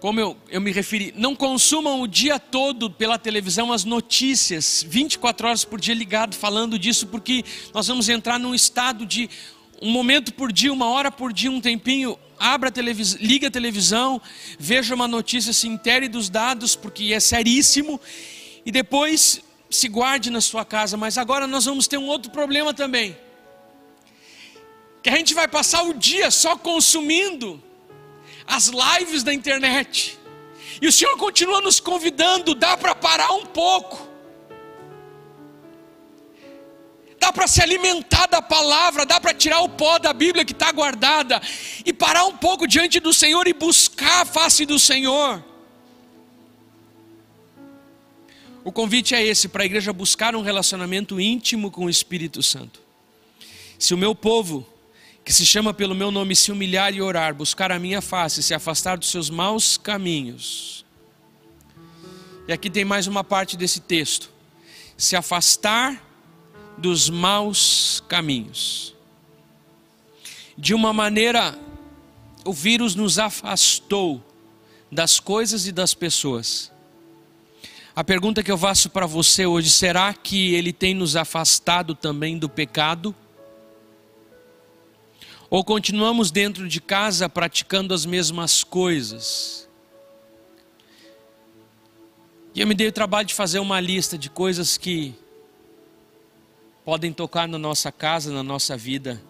como 0.01 0.21
eu, 0.21 0.37
eu 0.49 0.61
me 0.61 0.71
referi, 0.71 1.13
não 1.17 1.35
consumam 1.35 2.01
o 2.01 2.07
dia 2.07 2.39
todo 2.39 2.91
pela 2.91 3.19
televisão 3.19 3.73
as 3.73 3.85
notícias, 3.85 4.85
24 4.87 5.49
horas 5.49 5.65
por 5.65 5.81
dia 5.81 5.95
ligado 5.95 6.37
falando 6.37 6.79
disso, 6.79 7.07
porque 7.09 7.45
nós 7.75 7.87
vamos 7.89 8.09
entrar 8.09 8.39
num 8.39 8.55
estado 8.55 9.05
de 9.05 9.29
um 9.83 9.91
momento 9.91 10.33
por 10.35 10.53
dia, 10.53 10.73
uma 10.73 10.89
hora 10.89 11.11
por 11.11 11.33
dia, 11.33 11.51
um 11.51 11.61
tempinho, 11.61 12.19
abra 12.39 12.69
a 12.69 12.73
televisão, 12.73 13.19
liga 13.21 13.49
a 13.49 13.51
televisão, 13.51 14.21
veja 14.59 14.95
uma 14.95 15.09
notícia, 15.09 15.53
se 15.53 15.67
intere 15.67 16.09
dos 16.09 16.29
dados, 16.29 16.77
porque 16.77 17.13
é 17.13 17.21
seríssimo, 17.21 18.01
e 18.65 18.71
depois 18.71 19.41
se 19.71 19.89
guarde 19.89 20.31
na 20.31 20.41
sua 20.41 20.65
casa. 20.65 20.97
Mas 20.97 21.19
agora 21.19 21.47
nós 21.47 21.65
vamos 21.65 21.87
ter 21.87 21.99
um 21.99 22.07
outro 22.07 22.31
problema 22.31 22.73
também. 22.73 23.17
Que 25.03 25.11
a 25.11 25.17
gente 25.17 25.35
vai 25.35 25.47
passar 25.47 25.83
o 25.83 25.95
dia 25.95 26.31
só 26.31 26.57
consumindo 26.57 27.63
as 28.49 28.69
lives 28.69 29.23
da 29.23 29.33
internet. 29.33 30.19
E 30.81 30.89
o 30.89 30.93
Senhor 30.93 31.17
continua 31.17 31.61
nos 31.61 31.79
convidando, 31.79 32.55
dá 32.55 32.77
para 32.77 32.95
parar 32.95 33.33
um 33.33 33.47
pouco. 33.47 34.09
dá 37.21 37.33
para 37.33 37.47
se 37.47 37.61
alimentar 37.61 38.27
da 38.27 38.41
palavra, 38.41 39.05
dá 39.05 39.21
para 39.21 39.35
tirar 39.35 39.61
o 39.61 39.69
pó 39.69 39.99
da 39.99 40.13
Bíblia 40.13 40.45
que 40.45 40.53
está 40.53 40.71
guardada 40.73 41.43
e 41.85 41.93
parar 41.93 42.25
um 42.25 42.37
pouco 42.37 42.67
diante 42.67 43.01
do 43.01 43.13
Senhor 43.13 43.47
e 43.47 43.53
buscar 43.53 44.23
a 44.23 44.25
face 44.25 44.65
do 44.65 44.79
Senhor. 44.79 45.45
O 48.65 48.73
convite 48.73 49.15
é 49.15 49.23
esse 49.23 49.49
para 49.49 49.63
a 49.63 49.67
igreja 49.67 49.93
buscar 49.93 50.35
um 50.37 50.43
relacionamento 50.43 51.21
íntimo 51.21 51.71
com 51.71 51.87
o 51.87 51.91
Espírito 51.91 52.43
Santo. 52.43 52.81
Se 53.79 53.95
o 53.95 53.99
meu 53.99 54.15
povo, 54.15 54.67
que 55.29 55.35
se 55.35 55.45
chama 55.45 55.75
pelo 55.75 55.95
meu 55.95 56.11
nome, 56.11 56.35
se 56.35 56.51
humilhar 56.51 56.95
e 56.95 57.03
orar, 57.03 57.35
buscar 57.35 57.71
a 57.71 57.79
minha 57.79 58.01
face, 58.01 58.43
se 58.43 58.55
afastar 58.55 58.97
dos 58.97 59.11
seus 59.11 59.29
maus 59.29 59.77
caminhos, 59.77 60.87
E 62.49 62.53
aqui 62.53 62.71
tem 62.71 62.83
mais 62.83 63.07
uma 63.07 63.23
parte 63.23 63.55
desse 63.55 63.79
texto: 63.79 64.31
se 64.97 65.15
afastar 65.15 66.03
dos 66.79 67.11
maus 67.11 68.03
caminhos. 68.09 68.95
De 70.57 70.73
uma 70.73 70.95
maneira, 70.95 71.59
o 72.43 72.55
vírus 72.55 72.95
nos 72.95 73.19
afastou 73.19 74.25
das 74.91 75.21
coisas 75.21 75.67
e 75.67 75.73
das 75.73 75.93
pessoas. 75.93 76.73
A 77.95 78.03
pergunta 78.03 78.43
que 78.43 78.51
eu 78.51 78.57
faço 78.57 78.89
para 78.89 79.05
você 79.05 79.45
hoje: 79.45 79.69
será 79.69 80.15
que 80.15 80.55
ele 80.55 80.73
tem 80.73 80.95
nos 80.95 81.17
afastado 81.17 81.95
também 81.95 82.39
do 82.39 82.49
pecado? 82.49 83.15
Ou 85.51 85.65
continuamos 85.65 86.31
dentro 86.31 86.69
de 86.69 86.79
casa 86.79 87.29
praticando 87.29 87.95
as 87.95 88.05
mesmas 88.05 88.63
coisas? 88.63 89.67
E 92.55 92.61
eu 92.61 92.67
me 92.67 92.75
dei 92.75 92.89
o 92.89 92.93
trabalho 92.93 93.27
de 93.27 93.35
fazer 93.35 93.59
uma 93.59 93.81
lista 93.81 94.19
de 94.19 94.29
coisas 94.29 94.77
que 94.77 95.15
podem 96.85 97.13
tocar 97.13 97.49
na 97.49 97.59
nossa 97.59 97.91
casa, 97.91 98.31
na 98.31 98.43
nossa 98.43 98.77
vida. 98.77 99.23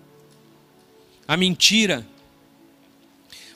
A 1.26 1.36
mentira. 1.36 2.04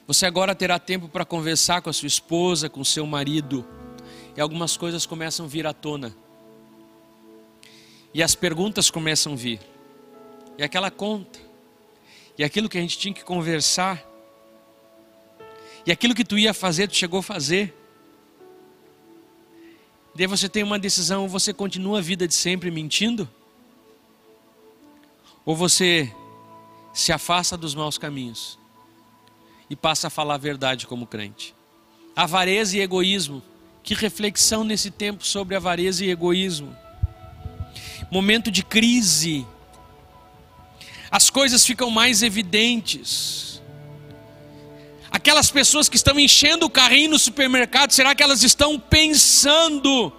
Você 0.07 0.25
agora 0.25 0.55
terá 0.55 0.79
tempo 0.79 1.09
para 1.09 1.25
conversar 1.25 1.83
com 1.83 1.91
a 1.91 1.93
sua 1.93 2.07
esposa, 2.07 2.69
com 2.69 2.81
o 2.81 2.85
seu 2.85 3.07
marido, 3.07 3.67
e 4.37 4.41
algumas 4.41 4.77
coisas 4.77 5.07
começam 5.07 5.47
a 5.47 5.49
vir 5.49 5.67
à 5.67 5.73
tona. 5.73 6.15
E 8.13 8.23
as 8.23 8.35
perguntas 8.35 8.91
começam 8.91 9.33
a 9.33 9.37
vir. 9.37 9.61
E 10.59 10.63
aquela 10.63 10.91
conta. 10.91 11.42
E 12.39 12.45
aquilo 12.45 12.69
que 12.69 12.79
a 12.79 12.81
gente 12.81 12.99
tinha 12.99 13.15
que 13.15 13.25
conversar. 13.25 14.03
E 15.85 15.93
aquilo 15.93 16.15
que 16.15 16.25
tu 16.25 16.39
ia 16.39 16.55
fazer, 16.55 16.89
tu 16.89 16.97
chegou 16.97 17.21
a 17.21 17.23
fazer. 17.23 17.75
Daí 20.15 20.27
você 20.27 20.49
tem 20.49 20.63
uma 20.63 20.79
decisão, 20.79 21.27
você 21.27 21.53
continua 21.53 21.99
a 21.99 22.03
vida 22.03 22.29
de 22.29 22.35
sempre 22.35 22.71
mentindo, 22.71 23.29
ou 25.45 25.57
você 25.57 26.13
se 26.93 27.13
afasta 27.13 27.57
dos 27.57 27.75
maus 27.75 27.97
caminhos 27.97 28.59
e 29.71 29.75
passa 29.75 30.09
a 30.09 30.11
falar 30.11 30.35
a 30.35 30.39
verdade 30.39 30.87
como 30.87 31.07
crente. 31.07 31.55
Avareza 32.15 32.77
e 32.77 32.81
egoísmo. 32.81 33.43
Que 33.83 33.95
reflexão 33.95 34.63
nesse 34.63 34.91
tempo 34.91 35.27
sobre 35.27 35.57
avareza 35.57 36.05
e 36.05 36.11
egoísmo. 36.11 36.77
Momento 38.11 38.51
de 38.51 38.63
crise. 38.63 39.47
As 41.13 41.29
coisas 41.29 41.67
ficam 41.67 41.91
mais 41.91 42.23
evidentes. 42.23 43.61
Aquelas 45.11 45.51
pessoas 45.51 45.87
que 45.87 45.97
estão 45.97 46.19
enchendo 46.19 46.65
o 46.65 46.71
carrinho 46.71 47.11
no 47.11 47.19
supermercado, 47.19 47.93
será 47.93 48.15
que 48.15 48.23
elas 48.23 48.43
estão 48.43 48.81
pensando 48.81 50.11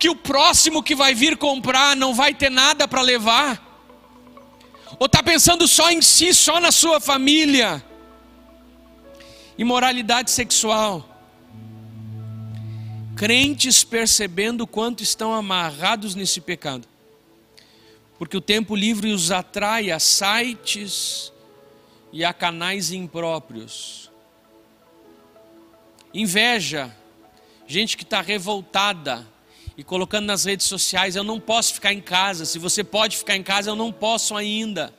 que 0.00 0.08
o 0.08 0.16
próximo 0.16 0.82
que 0.82 0.96
vai 0.96 1.14
vir 1.14 1.36
comprar 1.36 1.94
não 1.94 2.12
vai 2.12 2.34
ter 2.34 2.50
nada 2.50 2.88
para 2.88 3.00
levar? 3.02 3.64
Ou 4.98 5.06
está 5.06 5.22
pensando 5.22 5.68
só 5.68 5.92
em 5.92 6.02
si, 6.02 6.34
só 6.34 6.58
na 6.58 6.72
sua 6.72 6.98
família? 6.98 7.84
Imoralidade 9.56 10.32
sexual. 10.32 11.08
Crentes 13.14 13.84
percebendo 13.84 14.66
quanto 14.66 15.04
estão 15.04 15.32
amarrados 15.32 16.16
nesse 16.16 16.40
pecado. 16.40 16.88
Porque 18.18 18.36
o 18.36 18.40
tempo 18.40 18.74
livre 18.74 19.12
os 19.12 19.30
atrai 19.30 19.90
a 19.90 19.98
sites 19.98 21.32
e 22.12 22.24
a 22.24 22.32
canais 22.32 22.90
impróprios. 22.90 24.10
Inveja, 26.12 26.94
gente 27.66 27.96
que 27.96 28.02
está 28.02 28.20
revoltada 28.20 29.26
e 29.76 29.84
colocando 29.84 30.26
nas 30.26 30.44
redes 30.44 30.66
sociais: 30.66 31.14
eu 31.14 31.22
não 31.22 31.38
posso 31.38 31.74
ficar 31.74 31.92
em 31.92 32.00
casa. 32.00 32.44
Se 32.44 32.58
você 32.58 32.82
pode 32.82 33.16
ficar 33.16 33.36
em 33.36 33.42
casa, 33.42 33.70
eu 33.70 33.76
não 33.76 33.92
posso 33.92 34.36
ainda. 34.36 34.92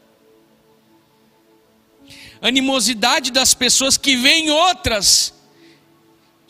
Animosidade 2.41 3.31
das 3.31 3.53
pessoas 3.53 3.97
que 3.97 4.15
veem 4.15 4.49
outras 4.49 5.33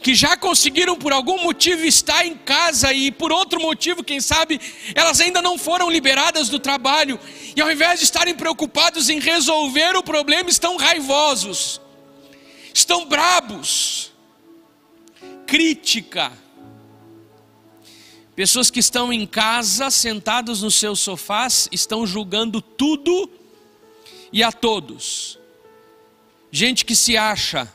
que 0.02 0.16
já 0.16 0.38
conseguiram 0.38 0.96
por 0.96 1.12
algum 1.12 1.44
motivo 1.44 1.86
estar 1.86 2.26
em 2.26 2.36
casa 2.36 2.94
e 2.94 3.12
por 3.12 3.32
outro 3.32 3.60
motivo, 3.60 4.04
quem 4.04 4.22
sabe, 4.22 4.60
elas 4.96 5.20
ainda 5.20 5.42
não 5.42 5.58
foram 5.58 5.90
liberadas 5.90 6.48
do 6.48 6.58
trabalho 6.58 7.20
e 7.56 7.62
ao 7.62 7.70
invés 7.70 8.00
de 8.00 8.06
estarem 8.06 8.34
preocupados 8.34 9.10
em 9.10 9.20
resolver 9.20 9.96
o 9.98 10.04
problema, 10.04 10.50
estão 10.50 10.78
raivosos, 10.78 11.82
estão 12.74 13.06
brabos. 13.06 14.12
Crítica. 15.46 16.32
Pessoas 18.36 18.70
que 18.70 18.80
estão 18.80 19.12
em 19.12 19.26
casa, 19.26 19.90
sentados 19.90 20.62
nos 20.62 20.76
seus 20.76 21.00
sofás, 21.00 21.68
estão 21.72 22.06
julgando 22.08 22.62
tudo 22.62 23.30
e 24.32 24.42
a 24.44 24.52
todos. 24.52 25.38
Gente 26.52 26.86
que 26.86 26.96
se 26.96 27.18
acha 27.18 27.70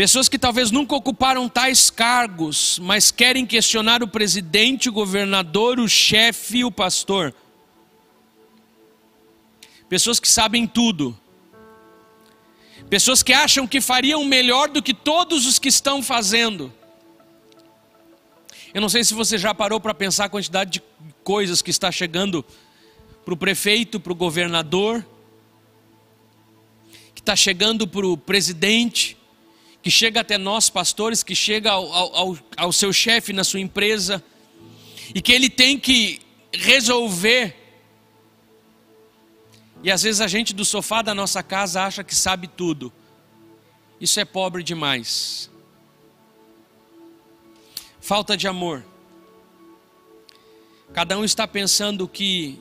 Pessoas 0.00 0.30
que 0.30 0.38
talvez 0.38 0.70
nunca 0.70 0.94
ocuparam 0.94 1.46
tais 1.46 1.90
cargos, 1.90 2.78
mas 2.78 3.10
querem 3.10 3.44
questionar 3.44 4.02
o 4.02 4.08
presidente, 4.08 4.88
o 4.88 4.92
governador, 4.92 5.78
o 5.78 5.86
chefe 5.86 6.60
e 6.60 6.64
o 6.64 6.72
pastor. 6.72 7.34
Pessoas 9.90 10.18
que 10.18 10.26
sabem 10.26 10.66
tudo. 10.66 11.14
Pessoas 12.88 13.22
que 13.22 13.34
acham 13.34 13.66
que 13.66 13.78
fariam 13.78 14.24
melhor 14.24 14.70
do 14.70 14.82
que 14.82 14.94
todos 14.94 15.44
os 15.44 15.58
que 15.58 15.68
estão 15.68 16.02
fazendo. 16.02 16.72
Eu 18.72 18.80
não 18.80 18.88
sei 18.88 19.04
se 19.04 19.12
você 19.12 19.36
já 19.36 19.54
parou 19.54 19.78
para 19.78 19.92
pensar 19.92 20.24
a 20.24 20.30
quantidade 20.30 20.70
de 20.70 20.82
coisas 21.22 21.60
que 21.60 21.70
está 21.70 21.92
chegando 21.92 22.42
para 23.22 23.34
o 23.34 23.36
prefeito, 23.36 24.00
para 24.00 24.14
o 24.14 24.16
governador, 24.16 25.06
que 27.14 27.20
está 27.20 27.36
chegando 27.36 27.86
para 27.86 28.06
o 28.06 28.16
presidente, 28.16 29.19
que 29.82 29.90
chega 29.90 30.20
até 30.20 30.36
nós, 30.36 30.68
pastores, 30.68 31.22
que 31.22 31.34
chega 31.34 31.70
ao, 31.70 31.92
ao, 31.92 32.38
ao 32.56 32.72
seu 32.72 32.92
chefe 32.92 33.32
na 33.32 33.44
sua 33.44 33.60
empresa, 33.60 34.22
e 35.14 35.22
que 35.22 35.32
ele 35.32 35.48
tem 35.48 35.78
que 35.78 36.20
resolver. 36.52 37.56
E 39.82 39.90
às 39.90 40.02
vezes 40.02 40.20
a 40.20 40.28
gente 40.28 40.52
do 40.52 40.64
sofá 40.64 41.02
da 41.02 41.14
nossa 41.14 41.42
casa 41.42 41.82
acha 41.82 42.04
que 42.04 42.14
sabe 42.14 42.46
tudo. 42.46 42.92
Isso 44.00 44.20
é 44.20 44.24
pobre 44.24 44.62
demais. 44.62 45.50
Falta 48.00 48.36
de 48.36 48.46
amor. 48.46 48.84
Cada 50.92 51.16
um 51.18 51.24
está 51.24 51.46
pensando 51.46 52.08
que 52.08 52.58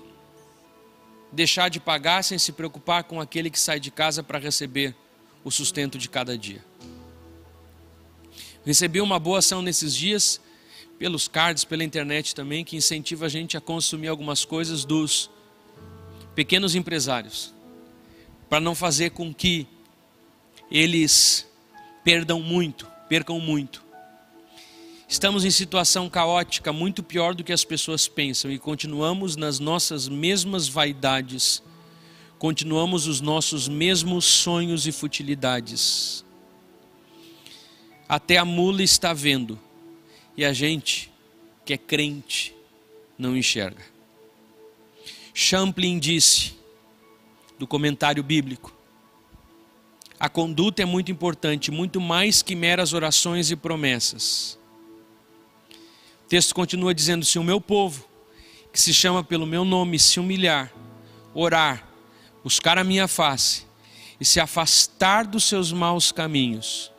deixar 1.32 1.70
de 1.70 1.80
pagar 1.80 2.24
sem 2.24 2.38
se 2.38 2.51
preocupar 2.51 3.03
com 3.03 3.20
aquele 3.20 3.49
que 3.49 3.59
sai 3.59 3.80
de 3.80 3.91
casa 3.91 4.24
para 4.24 4.39
receber 4.39 4.95
o 5.43 5.51
sustento 5.51 5.97
de 5.97 6.09
cada 6.09 6.38
dia. 6.38 6.63
Recebi 8.66 9.01
uma 9.01 9.18
boa 9.18 9.39
ação 9.39 9.62
nesses 9.62 9.95
dias, 9.95 10.41
pelos 10.97 11.28
cards, 11.28 11.64
pela 11.64 11.84
internet 11.84 12.36
também, 12.36 12.66
que 12.66 12.76
incentiva 12.76 13.26
a 13.26 13.30
gente 13.30 13.55
a 13.55 13.62
consumir 13.62 14.10
algumas 14.10 14.43
coisas 14.43 14.84
dos 14.84 15.30
pequenos 16.36 16.76
empresários, 16.76 17.53
para 18.49 18.60
não 18.60 18.76
fazer 18.76 19.12
com 19.12 19.34
que 19.34 19.66
eles 20.70 21.47
perdam 22.03 22.41
muito, 22.41 22.86
percam 23.07 23.39
muito. 23.39 23.84
Estamos 25.07 25.43
em 25.43 25.49
situação 25.49 26.10
caótica, 26.10 26.72
muito 26.72 27.01
pior 27.01 27.34
do 27.34 27.43
que 27.43 27.53
as 27.53 27.64
pessoas 27.64 28.07
pensam, 28.07 28.51
e 28.51 28.60
continuamos 28.60 29.36
nas 29.36 29.57
nossas 29.57 30.07
mesmas 30.07 30.68
vaidades, 30.68 31.64
continuamos 32.38 33.07
os 33.07 33.20
nossos 33.20 33.68
mesmos 33.68 34.26
sonhos 34.26 34.86
e 34.86 34.91
futilidades. 34.91 36.24
Até 38.10 38.38
a 38.38 38.43
mula 38.43 38.82
está 38.82 39.14
vendo. 39.14 39.60
E 40.36 40.43
a 40.43 40.51
gente, 40.51 41.12
que 41.64 41.74
é 41.74 41.78
crente, 41.78 42.55
não 43.16 43.38
enxerga. 43.38 43.84
Champlin 45.32 45.99
disse, 45.99 46.55
do 47.60 47.68
comentário 47.68 48.24
bíblico, 48.24 48.74
a 50.20 50.28
conduta 50.28 50.82
é 50.82 50.86
muito 50.86 51.12
importante, 51.12 51.72
muito 51.72 52.01
mais 52.01 52.41
que 52.41 52.55
meras 52.55 52.93
orações 52.93 53.51
e 53.51 53.55
promessas. 53.55 54.57
O 56.26 56.28
texto 56.28 56.53
continua 56.53 56.93
dizendo: 56.93 57.24
se 57.24 57.39
o 57.39 57.43
meu 57.43 57.62
povo, 57.62 58.05
que 58.74 58.82
se 58.82 58.93
chama 58.93 59.24
pelo 59.24 59.45
meu 59.45 59.64
nome, 59.64 59.97
se 59.97 60.20
humilhar, 60.20 60.74
orar, 61.34 61.88
buscar 62.43 62.78
a 62.78 62.84
minha 62.84 63.07
face 63.07 63.66
e 64.20 64.26
se 64.26 64.39
afastar 64.39 65.26
dos 65.26 65.45
seus 65.45 65.72
maus 65.72 66.12
caminhos, 66.12 66.91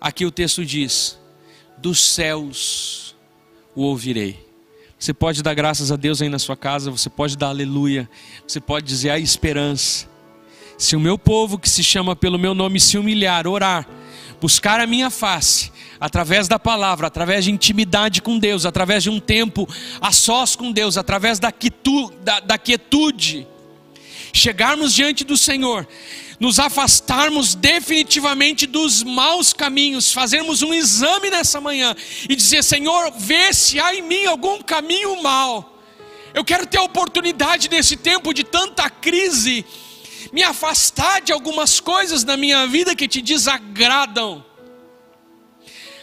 Aqui 0.00 0.24
o 0.24 0.30
texto 0.30 0.64
diz: 0.64 1.18
dos 1.78 2.00
céus 2.00 3.14
o 3.74 3.82
ouvirei. 3.82 4.44
Você 4.98 5.12
pode 5.12 5.42
dar 5.42 5.54
graças 5.54 5.92
a 5.92 5.96
Deus 5.96 6.22
aí 6.22 6.28
na 6.28 6.38
sua 6.38 6.56
casa, 6.56 6.90
você 6.90 7.10
pode 7.10 7.36
dar 7.36 7.48
aleluia, 7.48 8.08
você 8.46 8.60
pode 8.60 8.86
dizer 8.86 9.10
a 9.10 9.18
esperança. 9.18 10.08
Se 10.78 10.96
o 10.96 11.00
meu 11.00 11.18
povo 11.18 11.58
que 11.58 11.68
se 11.68 11.82
chama 11.82 12.16
pelo 12.16 12.38
meu 12.38 12.54
nome 12.54 12.80
se 12.80 12.96
humilhar, 12.96 13.46
orar, 13.46 13.86
buscar 14.40 14.80
a 14.80 14.86
minha 14.86 15.10
face, 15.10 15.70
através 16.00 16.48
da 16.48 16.58
palavra, 16.58 17.06
através 17.06 17.44
de 17.44 17.50
intimidade 17.50 18.20
com 18.20 18.38
Deus, 18.38 18.66
através 18.66 19.02
de 19.02 19.10
um 19.10 19.20
tempo 19.20 19.68
a 20.00 20.12
sós 20.12 20.56
com 20.56 20.72
Deus, 20.72 20.96
através 20.96 21.38
da, 21.38 21.52
da, 22.22 22.40
da 22.40 22.58
quietude, 22.58 23.46
chegarmos 24.32 24.92
diante 24.92 25.24
do 25.24 25.36
Senhor, 25.36 25.86
nos 26.38 26.58
afastarmos 26.58 27.54
definitivamente 27.54 28.66
dos 28.66 29.02
maus 29.02 29.52
caminhos, 29.52 30.12
fazermos 30.12 30.62
um 30.62 30.74
exame 30.74 31.30
nessa 31.30 31.60
manhã 31.60 31.94
e 32.28 32.36
dizer: 32.36 32.62
Senhor, 32.62 33.12
vê 33.18 33.52
se 33.52 33.80
há 33.80 33.94
em 33.94 34.02
mim 34.02 34.26
algum 34.26 34.60
caminho 34.62 35.22
mal. 35.22 35.82
Eu 36.34 36.44
quero 36.44 36.66
ter 36.66 36.76
a 36.76 36.82
oportunidade 36.82 37.70
nesse 37.70 37.96
tempo 37.96 38.34
de 38.34 38.44
tanta 38.44 38.90
crise, 38.90 39.64
me 40.32 40.42
afastar 40.42 41.22
de 41.22 41.32
algumas 41.32 41.80
coisas 41.80 42.24
na 42.24 42.36
minha 42.36 42.66
vida 42.66 42.94
que 42.94 43.08
te 43.08 43.22
desagradam. 43.22 44.44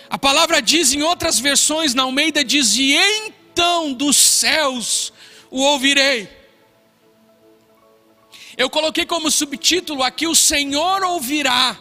A 0.09 0.17
palavra 0.17 0.61
diz 0.61 0.93
em 0.93 1.03
outras 1.03 1.39
versões, 1.39 1.93
na 1.93 2.03
Almeida 2.03 2.43
diz: 2.43 2.75
E 2.75 2.93
então 2.93 3.93
dos 3.93 4.17
céus 4.17 5.13
o 5.51 5.61
ouvirei. 5.61 6.42
Eu 8.57 8.69
coloquei 8.69 9.05
como 9.05 9.31
subtítulo 9.31 10.03
aqui: 10.03 10.27
O 10.27 10.35
Senhor 10.35 11.03
ouvirá. 11.03 11.77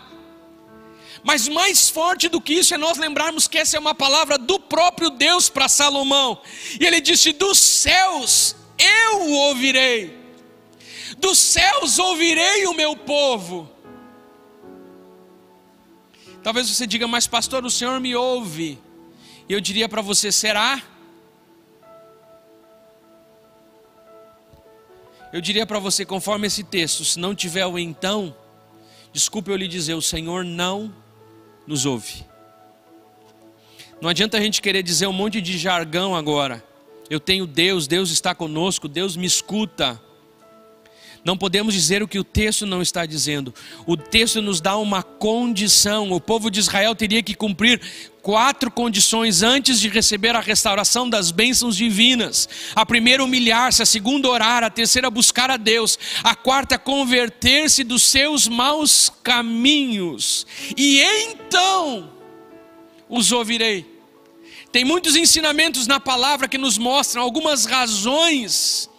Mas 1.24 1.46
mais 1.46 1.88
forte 1.88 2.28
do 2.28 2.40
que 2.40 2.54
isso 2.54 2.74
é 2.74 2.78
nós 2.78 2.98
lembrarmos 2.98 3.46
que 3.46 3.56
essa 3.56 3.76
é 3.76 3.80
uma 3.80 3.94
palavra 3.94 4.36
do 4.36 4.58
próprio 4.58 5.08
Deus 5.10 5.48
para 5.48 5.68
Salomão. 5.68 6.40
E 6.80 6.84
ele 6.84 7.00
disse: 7.00 7.32
Dos 7.32 7.58
céus 7.58 8.56
eu 8.78 9.22
o 9.22 9.32
ouvirei, 9.32 10.18
dos 11.18 11.38
céus 11.38 11.98
ouvirei 11.98 12.66
o 12.66 12.74
meu 12.74 12.96
povo. 12.96 13.70
Talvez 16.42 16.68
você 16.68 16.86
diga, 16.88 17.06
mas 17.06 17.28
pastor, 17.28 17.64
o 17.64 17.70
Senhor 17.70 18.00
me 18.00 18.16
ouve. 18.16 18.78
E 19.48 19.52
eu 19.52 19.60
diria 19.60 19.88
para 19.88 20.02
você: 20.02 20.32
será? 20.32 20.82
Eu 25.32 25.40
diria 25.40 25.64
para 25.64 25.78
você, 25.78 26.04
conforme 26.04 26.46
esse 26.46 26.62
texto, 26.62 27.04
se 27.04 27.18
não 27.18 27.34
tiver 27.34 27.64
o 27.64 27.78
então, 27.78 28.34
desculpe 29.12 29.50
eu 29.50 29.56
lhe 29.56 29.66
dizer, 29.66 29.94
o 29.94 30.02
Senhor 30.02 30.44
não 30.44 30.94
nos 31.66 31.86
ouve. 31.86 32.26
Não 34.00 34.10
adianta 34.10 34.36
a 34.36 34.40
gente 34.40 34.60
querer 34.60 34.82
dizer 34.82 35.06
um 35.06 35.12
monte 35.12 35.40
de 35.40 35.56
jargão 35.56 36.14
agora. 36.14 36.62
Eu 37.08 37.20
tenho 37.20 37.46
Deus, 37.46 37.86
Deus 37.86 38.10
está 38.10 38.34
conosco, 38.34 38.88
Deus 38.88 39.16
me 39.16 39.26
escuta. 39.26 40.00
Não 41.24 41.38
podemos 41.38 41.72
dizer 41.72 42.02
o 42.02 42.08
que 42.08 42.18
o 42.18 42.24
texto 42.24 42.66
não 42.66 42.82
está 42.82 43.06
dizendo. 43.06 43.54
O 43.86 43.96
texto 43.96 44.42
nos 44.42 44.60
dá 44.60 44.76
uma 44.76 45.04
condição. 45.04 46.10
O 46.10 46.20
povo 46.20 46.50
de 46.50 46.58
Israel 46.58 46.96
teria 46.96 47.22
que 47.22 47.32
cumprir 47.32 47.80
quatro 48.20 48.72
condições 48.72 49.40
antes 49.40 49.78
de 49.78 49.88
receber 49.88 50.34
a 50.34 50.40
restauração 50.40 51.08
das 51.08 51.30
bênçãos 51.30 51.76
divinas. 51.76 52.48
A 52.74 52.84
primeira, 52.84 53.22
humilhar-se. 53.22 53.82
A 53.82 53.86
segunda, 53.86 54.28
orar. 54.28 54.64
A 54.64 54.70
terceira, 54.70 55.08
buscar 55.10 55.48
a 55.48 55.56
Deus. 55.56 55.96
A 56.24 56.34
quarta, 56.34 56.76
converter-se 56.76 57.84
dos 57.84 58.02
seus 58.02 58.48
maus 58.48 59.08
caminhos. 59.22 60.44
E 60.76 61.00
então 61.00 62.10
os 63.08 63.30
ouvirei. 63.30 63.86
Tem 64.72 64.84
muitos 64.84 65.14
ensinamentos 65.14 65.86
na 65.86 66.00
palavra 66.00 66.48
que 66.48 66.58
nos 66.58 66.78
mostram 66.78 67.22
algumas 67.22 67.64
razões 67.64 68.90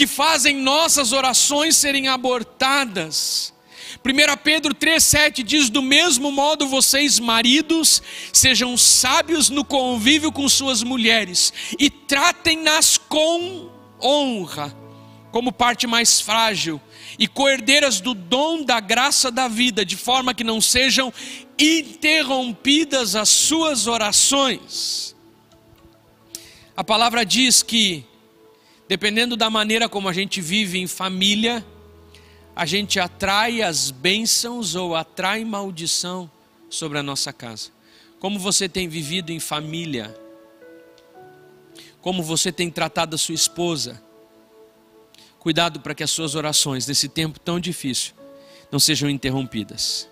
que 0.00 0.06
fazem 0.06 0.56
nossas 0.56 1.12
orações 1.12 1.76
serem 1.76 2.08
abortadas. 2.08 3.52
1 4.02 4.36
Pedro 4.42 4.74
3,7 4.74 5.42
diz: 5.42 5.68
Do 5.68 5.82
mesmo 5.82 6.32
modo, 6.32 6.66
vocês, 6.66 7.18
maridos, 7.18 8.02
sejam 8.32 8.78
sábios 8.78 9.50
no 9.50 9.62
convívio 9.62 10.32
com 10.32 10.48
suas 10.48 10.82
mulheres 10.82 11.52
e 11.78 11.90
tratem-nas 11.90 12.96
com 12.96 13.70
honra, 14.02 14.74
como 15.30 15.52
parte 15.52 15.86
mais 15.86 16.18
frágil, 16.18 16.80
e 17.18 17.28
coerdeiras 17.28 18.00
do 18.00 18.14
dom 18.14 18.64
da 18.64 18.80
graça 18.80 19.30
da 19.30 19.48
vida, 19.48 19.84
de 19.84 19.98
forma 19.98 20.32
que 20.32 20.42
não 20.42 20.62
sejam 20.62 21.12
interrompidas 21.58 23.14
as 23.14 23.28
suas 23.28 23.86
orações. 23.86 25.14
A 26.74 26.82
palavra 26.82 27.22
diz 27.22 27.62
que 27.62 28.08
Dependendo 28.90 29.36
da 29.36 29.48
maneira 29.48 29.88
como 29.88 30.08
a 30.08 30.12
gente 30.12 30.40
vive 30.40 30.76
em 30.76 30.88
família, 30.88 31.64
a 32.56 32.66
gente 32.66 32.98
atrai 32.98 33.62
as 33.62 33.88
bênçãos 33.92 34.74
ou 34.74 34.96
atrai 34.96 35.44
maldição 35.44 36.28
sobre 36.68 36.98
a 36.98 37.02
nossa 37.02 37.32
casa. 37.32 37.70
Como 38.18 38.36
você 38.36 38.68
tem 38.68 38.88
vivido 38.88 39.30
em 39.30 39.38
família? 39.38 40.12
Como 42.00 42.20
você 42.20 42.50
tem 42.50 42.68
tratado 42.68 43.14
a 43.14 43.18
sua 43.18 43.36
esposa? 43.36 44.02
Cuidado 45.38 45.78
para 45.78 45.94
que 45.94 46.02
as 46.02 46.10
suas 46.10 46.34
orações 46.34 46.84
nesse 46.88 47.08
tempo 47.08 47.38
tão 47.38 47.60
difícil 47.60 48.12
não 48.72 48.80
sejam 48.80 49.08
interrompidas. 49.08 50.08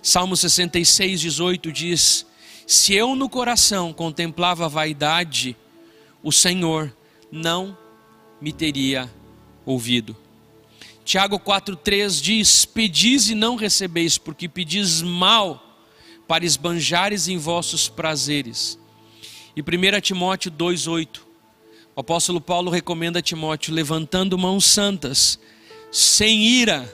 Salmo 0.00 0.34
66, 0.34 1.20
18 1.20 1.70
diz: 1.70 2.24
Se 2.66 2.94
eu 2.94 3.14
no 3.14 3.28
coração 3.28 3.92
contemplava 3.92 4.64
a 4.64 4.68
vaidade, 4.68 5.54
o 6.22 6.32
Senhor 6.32 6.90
não 7.30 7.81
me 8.42 8.52
teria 8.52 9.08
ouvido. 9.64 10.16
Tiago 11.04 11.38
4,3 11.38 12.20
diz: 12.20 12.64
Pedis 12.64 13.30
e 13.30 13.36
não 13.36 13.54
recebeis, 13.54 14.18
porque 14.18 14.48
pedis 14.48 15.00
mal 15.00 15.80
para 16.26 16.44
esbanjares 16.44 17.28
em 17.28 17.38
vossos 17.38 17.88
prazeres. 17.88 18.76
E 19.54 19.60
1 19.60 20.00
Timóteo 20.00 20.50
2,8, 20.50 21.20
o 21.94 22.00
apóstolo 22.00 22.40
Paulo 22.40 22.68
recomenda 22.68 23.20
a 23.20 23.22
Timóteo, 23.22 23.72
levantando 23.72 24.36
mãos 24.36 24.64
santas, 24.64 25.38
sem 25.92 26.44
ira, 26.44 26.92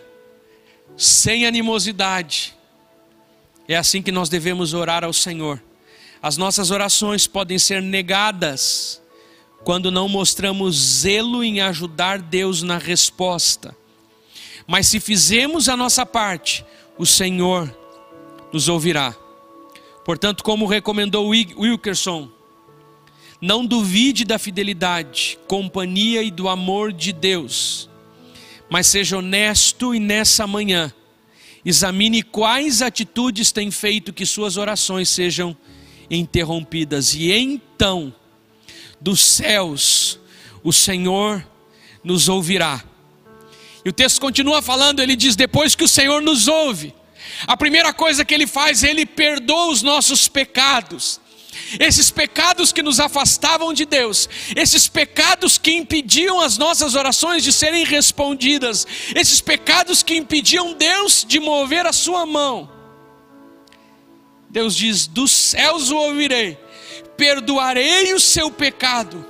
sem 0.98 1.46
animosidade. 1.46 2.54
É 3.66 3.76
assim 3.76 4.02
que 4.02 4.12
nós 4.12 4.28
devemos 4.28 4.74
orar 4.74 5.02
ao 5.02 5.14
Senhor. 5.14 5.62
As 6.20 6.36
nossas 6.36 6.70
orações 6.70 7.26
podem 7.26 7.58
ser 7.58 7.80
negadas 7.80 9.00
quando 9.64 9.90
não 9.90 10.08
mostramos 10.08 10.74
zelo 10.76 11.42
em 11.42 11.60
ajudar 11.60 12.20
Deus 12.20 12.62
na 12.62 12.78
resposta. 12.78 13.76
Mas 14.66 14.86
se 14.86 15.00
fizermos 15.00 15.68
a 15.68 15.76
nossa 15.76 16.04
parte, 16.04 16.64
o 16.98 17.06
Senhor 17.06 17.74
nos 18.52 18.68
ouvirá. 18.68 19.14
Portanto, 20.04 20.42
como 20.42 20.66
recomendou 20.66 21.28
Wilkerson, 21.28 22.30
não 23.40 23.64
duvide 23.64 24.24
da 24.24 24.38
fidelidade, 24.38 25.38
companhia 25.46 26.22
e 26.22 26.30
do 26.30 26.48
amor 26.48 26.92
de 26.92 27.12
Deus, 27.12 27.88
mas 28.68 28.86
seja 28.86 29.18
honesto 29.18 29.94
e 29.94 30.00
nessa 30.00 30.46
manhã 30.46 30.92
examine 31.64 32.22
quais 32.22 32.82
atitudes 32.82 33.52
tem 33.52 33.70
feito 33.70 34.12
que 34.12 34.26
suas 34.26 34.56
orações 34.56 35.08
sejam 35.08 35.56
interrompidas 36.10 37.14
e 37.14 37.30
então 37.30 38.14
dos 39.00 39.20
céus, 39.20 40.18
o 40.62 40.72
Senhor 40.72 41.46
nos 42.02 42.28
ouvirá. 42.28 42.82
E 43.84 43.88
o 43.88 43.92
texto 43.92 44.20
continua 44.20 44.60
falando, 44.60 45.00
ele 45.00 45.16
diz: 45.16 45.36
depois 45.36 45.74
que 45.74 45.84
o 45.84 45.88
Senhor 45.88 46.20
nos 46.20 46.48
ouve, 46.48 46.94
a 47.46 47.56
primeira 47.56 47.92
coisa 47.92 48.24
que 48.24 48.34
ele 48.34 48.46
faz, 48.46 48.82
ele 48.82 49.06
perdoa 49.06 49.70
os 49.70 49.82
nossos 49.82 50.28
pecados. 50.28 51.20
Esses 51.78 52.10
pecados 52.10 52.72
que 52.72 52.82
nos 52.82 52.98
afastavam 53.00 53.72
de 53.72 53.84
Deus, 53.84 54.28
esses 54.56 54.88
pecados 54.88 55.58
que 55.58 55.72
impediam 55.72 56.40
as 56.40 56.56
nossas 56.56 56.94
orações 56.94 57.42
de 57.42 57.52
serem 57.52 57.84
respondidas, 57.84 58.86
esses 59.14 59.40
pecados 59.40 60.02
que 60.02 60.16
impediam 60.16 60.72
Deus 60.74 61.24
de 61.26 61.38
mover 61.38 61.84
a 61.84 61.92
sua 61.92 62.24
mão. 62.24 62.70
Deus 64.48 64.74
diz: 64.74 65.06
Dos 65.06 65.30
céus 65.30 65.90
o 65.90 65.96
ouvirei, 65.96 66.58
perdoarei 67.18 68.14
o 68.14 68.20
seu 68.20 68.48
pecado. 68.48 69.26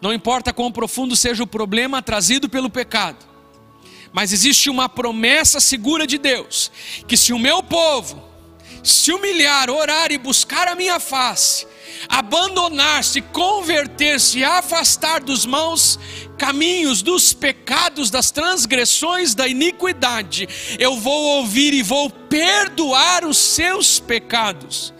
Não 0.00 0.12
importa 0.12 0.52
quão 0.52 0.72
profundo 0.72 1.14
seja 1.14 1.42
o 1.42 1.46
problema 1.46 2.00
trazido 2.00 2.48
pelo 2.48 2.70
pecado, 2.70 3.26
mas 4.12 4.32
existe 4.32 4.70
uma 4.70 4.88
promessa 4.88 5.60
segura 5.60 6.06
de 6.06 6.16
Deus: 6.16 6.72
que 7.06 7.16
se 7.16 7.32
o 7.32 7.38
meu 7.38 7.62
povo 7.62 8.26
se 8.82 9.12
humilhar, 9.12 9.68
orar 9.68 10.10
e 10.10 10.16
buscar 10.16 10.68
a 10.68 10.74
minha 10.74 10.98
face, 10.98 11.66
abandonar-se, 12.08 13.20
converter-se, 13.20 14.42
afastar 14.42 15.20
dos 15.20 15.44
maus 15.44 15.98
caminhos, 16.38 17.02
dos 17.02 17.34
pecados, 17.34 18.08
das 18.08 18.30
transgressões, 18.30 19.34
da 19.34 19.46
iniquidade, 19.46 20.48
eu 20.78 20.96
vou 20.96 21.40
ouvir 21.40 21.74
e 21.74 21.82
vou 21.82 22.08
perdoar 22.08 23.26
os 23.26 23.36
seus 23.36 23.98
pecados. 23.98 24.94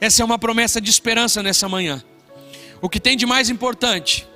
Essa 0.00 0.22
é 0.22 0.24
uma 0.24 0.38
promessa 0.38 0.80
de 0.80 0.90
esperança 0.90 1.42
nessa 1.42 1.68
manhã. 1.68 2.02
O 2.80 2.88
que 2.88 3.00
tem 3.00 3.16
de 3.16 3.26
mais 3.26 3.50
importante 3.50 4.26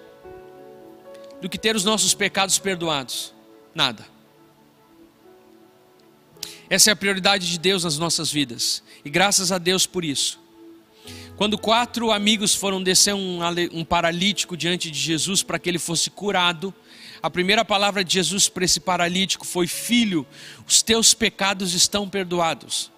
do 1.41 1.49
que 1.49 1.59
ter 1.59 1.77
os 1.77 1.85
nossos 1.85 2.15
pecados 2.15 2.59
perdoados? 2.59 3.33
Nada. 3.75 4.07
Essa 6.69 6.91
é 6.91 6.93
a 6.93 6.97
prioridade 6.97 7.51
de 7.51 7.59
Deus 7.59 7.85
nas 7.85 7.99
nossas 7.99 8.31
vidas. 8.31 8.83
E 9.05 9.11
graças 9.11 9.53
a 9.53 9.59
Deus 9.59 9.87
por 9.87 10.05
isso. 10.05 10.41
Quando 11.37 11.59
quatro 11.59 12.13
amigos 12.13 12.55
foram 12.55 12.83
descer 12.83 13.15
um, 13.15 13.41
um 13.73 13.85
paralítico 13.85 14.57
diante 14.57 14.91
de 14.91 14.99
Jesus 14.99 15.43
para 15.43 15.59
que 15.59 15.69
ele 15.69 15.79
fosse 15.79 16.11
curado, 16.11 16.73
a 17.23 17.29
primeira 17.29 17.65
palavra 17.65 18.05
de 18.05 18.15
Jesus 18.15 18.49
para 18.49 18.65
esse 18.65 18.81
paralítico 18.81 19.47
foi: 19.47 19.67
Filho, 19.67 20.27
os 20.67 20.83
teus 20.83 21.15
pecados 21.15 21.75
estão 21.75 22.09
perdoados. 22.09 22.92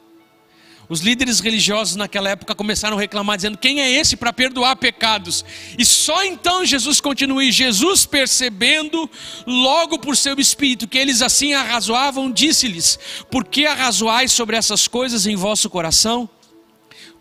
Os 0.88 1.00
líderes 1.00 1.40
religiosos 1.40 1.96
naquela 1.96 2.28
época 2.28 2.54
começaram 2.54 2.96
a 2.96 3.00
reclamar, 3.00 3.36
dizendo: 3.36 3.56
Quem 3.56 3.80
é 3.80 3.90
esse 3.90 4.16
para 4.16 4.32
perdoar 4.32 4.76
pecados? 4.76 5.44
E 5.78 5.84
só 5.84 6.24
então 6.24 6.64
Jesus 6.64 7.00
continua. 7.00 7.42
E 7.42 7.50
Jesus, 7.50 8.04
percebendo, 8.04 9.08
logo 9.46 9.98
por 9.98 10.16
seu 10.16 10.38
espírito, 10.38 10.86
que 10.86 10.98
eles 10.98 11.22
assim 11.22 11.54
arrazoavam, 11.54 12.30
disse-lhes: 12.30 12.98
Por 13.30 13.44
que 13.44 13.66
arrazoais 13.66 14.32
sobre 14.32 14.56
essas 14.56 14.86
coisas 14.86 15.26
em 15.26 15.36
vosso 15.36 15.70
coração? 15.70 16.28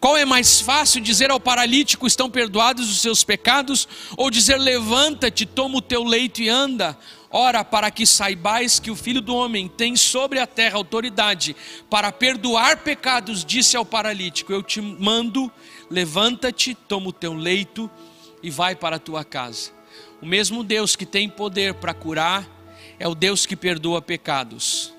Qual 0.03 0.17
é 0.17 0.25
mais 0.25 0.59
fácil 0.59 0.99
dizer 0.99 1.31
ao 1.31 1.39
paralítico: 1.39 2.05
Estão 2.05 2.29
perdoados 2.29 2.89
os 2.89 2.99
seus 2.99 3.23
pecados? 3.23 3.87
Ou 4.17 4.29
dizer: 4.29 4.57
Levanta-te, 4.57 5.45
toma 5.45 5.77
o 5.77 5.81
teu 5.81 6.03
leito 6.03 6.41
e 6.41 6.49
anda? 6.49 6.97
Ora, 7.35 7.65
para 7.65 7.89
que 7.89 8.05
saibais 8.05 8.79
que 8.79 8.91
o 8.91 8.95
Filho 8.95 9.19
do 9.19 9.35
Homem 9.35 9.67
tem 9.67 9.95
sobre 9.95 10.37
a 10.37 10.45
terra 10.45 10.77
autoridade 10.77 11.55
para 11.89 12.11
perdoar 12.11 12.83
pecados, 12.83 13.43
disse 13.43 13.75
ao 13.75 13.83
paralítico: 13.83 14.53
Eu 14.53 14.61
te 14.61 14.79
mando, 14.79 15.51
levanta-te, 15.89 16.75
toma 16.75 17.07
o 17.07 17.11
teu 17.11 17.33
leito 17.33 17.89
e 18.43 18.51
vai 18.51 18.75
para 18.75 18.97
a 18.97 18.99
tua 18.99 19.25
casa. 19.25 19.71
O 20.21 20.27
mesmo 20.27 20.63
Deus 20.63 20.95
que 20.95 21.07
tem 21.07 21.27
poder 21.27 21.73
para 21.73 21.91
curar 21.91 22.47
é 22.99 23.07
o 23.07 23.15
Deus 23.15 23.47
que 23.47 23.55
perdoa 23.55 23.99
pecados. 23.99 24.93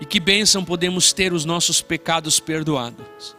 E 0.00 0.06
que 0.06 0.18
bênção 0.18 0.64
podemos 0.64 1.12
ter 1.12 1.34
os 1.34 1.44
nossos 1.44 1.82
pecados 1.82 2.40
perdoados. 2.40 3.36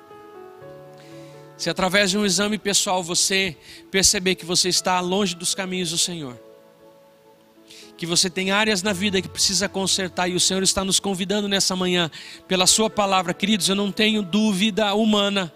Se 1.58 1.68
através 1.68 2.12
de 2.12 2.18
um 2.20 2.26
exame 2.26 2.60
pessoal 2.60 3.02
você 3.02 3.58
perceber 3.90 4.36
que 4.36 4.46
você 4.46 4.70
está 4.70 5.00
longe 5.00 5.34
dos 5.34 5.56
caminhos 5.56 5.90
do 5.90 5.98
Senhor, 5.98 6.40
que 7.98 8.06
você 8.06 8.30
tem 8.30 8.52
áreas 8.52 8.82
na 8.82 8.94
vida 8.94 9.22
que 9.22 9.28
precisa 9.28 9.70
consertar 9.70 10.28
e 10.28 10.36
o 10.36 10.40
Senhor 10.40 10.64
está 10.64 10.84
nos 10.84 11.00
convidando 11.00 11.48
nessa 11.48 11.76
manhã, 11.76 12.10
pela 12.48 12.66
Sua 12.66 12.90
palavra, 12.90 13.34
queridos, 13.34 13.70
eu 13.70 13.76
não 13.76 13.92
tenho 13.92 14.22
dúvida 14.22 14.94
humana, 14.94 15.54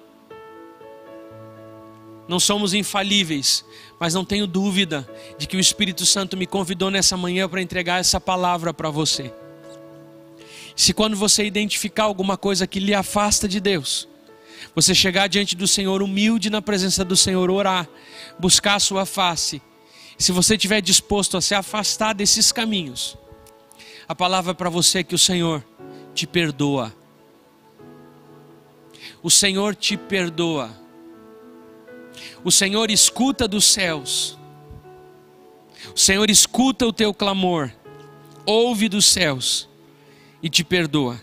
não 2.27 2.39
somos 2.39 2.73
infalíveis, 2.73 3.63
mas 3.99 4.13
não 4.13 4.25
tenho 4.25 4.45
dúvida 4.45 5.07
de 5.37 5.47
que 5.47 5.55
o 5.55 5.59
Espírito 5.59 6.05
Santo 6.05 6.35
me 6.35 6.45
convidou 6.45 6.91
nessa 6.91 7.15
manhã 7.15 7.47
para 7.47 7.61
entregar 7.61 7.99
essa 7.99 8.19
palavra 8.19 8.73
para 8.73 8.89
você. 8.89 9.31
Se 10.75 10.93
quando 10.93 11.15
você 11.15 11.45
identificar 11.45 12.03
alguma 12.03 12.37
coisa 12.37 12.67
que 12.67 12.79
lhe 12.79 12.93
afasta 12.93 13.47
de 13.47 13.59
Deus, 13.59 14.07
você 14.75 14.93
chegar 14.93 15.27
diante 15.27 15.55
do 15.55 15.67
Senhor 15.67 16.03
humilde 16.03 16.49
na 16.49 16.61
presença 16.61 17.03
do 17.03 17.15
Senhor, 17.15 17.49
orar, 17.49 17.87
buscar 18.37 18.75
a 18.75 18.79
sua 18.79 19.05
face. 19.05 19.61
Se 20.17 20.31
você 20.31 20.55
estiver 20.55 20.81
disposto 20.81 21.37
a 21.37 21.41
se 21.41 21.53
afastar 21.53 22.13
desses 22.13 22.51
caminhos, 22.51 23.15
a 24.07 24.15
palavra 24.15 24.53
para 24.55 24.69
você 24.69 24.99
é 24.99 25.03
que 25.03 25.13
o 25.13 25.17
Senhor 25.17 25.63
te 26.15 26.25
perdoa. 26.25 26.93
O 29.21 29.29
Senhor 29.29 29.75
te 29.75 29.95
perdoa. 29.95 30.71
O 32.43 32.51
Senhor 32.51 32.89
escuta 32.89 33.47
dos 33.47 33.65
céus. 33.65 34.37
O 35.95 35.99
Senhor 35.99 36.29
escuta 36.29 36.85
o 36.85 36.93
teu 36.93 37.13
clamor, 37.13 37.71
ouve 38.45 38.89
dos 38.89 39.05
céus 39.05 39.69
e 40.41 40.49
te 40.49 40.63
perdoa. 40.63 41.21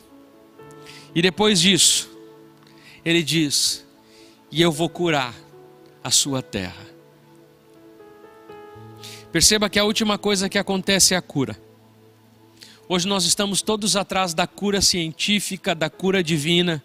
E 1.14 1.20
depois 1.20 1.60
disso, 1.60 2.08
ele 3.04 3.22
diz: 3.22 3.84
E 4.50 4.62
eu 4.62 4.70
vou 4.70 4.88
curar 4.88 5.34
a 6.02 6.10
sua 6.10 6.42
terra. 6.42 6.93
Perceba 9.34 9.68
que 9.68 9.80
a 9.80 9.84
última 9.84 10.16
coisa 10.16 10.48
que 10.48 10.56
acontece 10.56 11.12
é 11.12 11.16
a 11.16 11.20
cura. 11.20 11.60
Hoje 12.88 13.08
nós 13.08 13.24
estamos 13.24 13.62
todos 13.62 13.96
atrás 13.96 14.32
da 14.32 14.46
cura 14.46 14.80
científica, 14.80 15.74
da 15.74 15.90
cura 15.90 16.22
divina. 16.22 16.80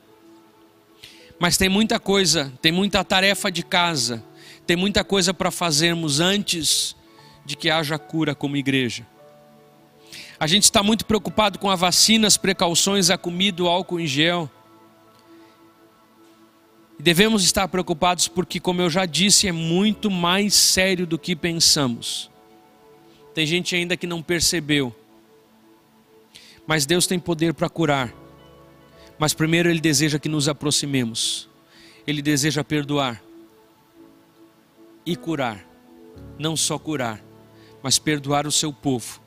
Mas 1.37 1.57
tem 1.57 1.69
muita 1.69 1.99
coisa, 1.99 2.51
tem 2.59 2.71
muita 2.71 3.03
tarefa 3.03 3.51
de 3.51 3.61
casa, 3.61 4.25
tem 4.65 4.75
muita 4.75 5.03
coisa 5.03 5.31
para 5.31 5.51
fazermos 5.51 6.19
antes 6.19 6.95
de 7.45 7.55
que 7.55 7.69
haja 7.69 7.99
cura 7.99 8.33
como 8.33 8.57
igreja. 8.57 9.05
A 10.39 10.47
gente 10.47 10.63
está 10.63 10.81
muito 10.81 11.05
preocupado 11.05 11.59
com 11.59 11.69
a 11.69 11.75
vacina, 11.75 12.25
as 12.25 12.35
precauções, 12.35 13.11
a 13.11 13.17
comida, 13.19 13.61
o 13.61 13.67
álcool 13.67 13.99
em 13.99 14.07
gel. 14.07 14.49
Devemos 16.99 17.43
estar 17.43 17.67
preocupados 17.67 18.27
porque, 18.27 18.59
como 18.59 18.81
eu 18.81 18.89
já 18.89 19.05
disse, 19.05 19.47
é 19.47 19.51
muito 19.51 20.09
mais 20.09 20.55
sério 20.55 21.05
do 21.05 21.19
que 21.19 21.35
pensamos. 21.35 22.27
Tem 23.39 23.47
gente 23.47 23.73
ainda 23.73 23.95
que 23.95 24.05
não 24.05 24.21
percebeu. 24.21 24.93
Mas 26.67 26.85
Deus 26.85 27.07
tem 27.07 27.17
poder 27.17 27.53
para 27.53 27.69
curar. 27.69 28.13
Mas 29.17 29.33
primeiro 29.33 29.69
Ele 29.69 29.79
deseja 29.79 30.19
que 30.19 30.27
nos 30.27 30.49
aproximemos. 30.49 31.47
Ele 32.05 32.21
deseja 32.21 32.65
perdoar 32.65 33.23
e 35.05 35.15
curar. 35.15 35.65
Não 36.37 36.57
só 36.57 36.77
curar, 36.77 37.23
mas 37.81 37.97
perdoar 37.97 38.45
o 38.45 38.51
seu 38.51 38.73
povo 38.73 39.21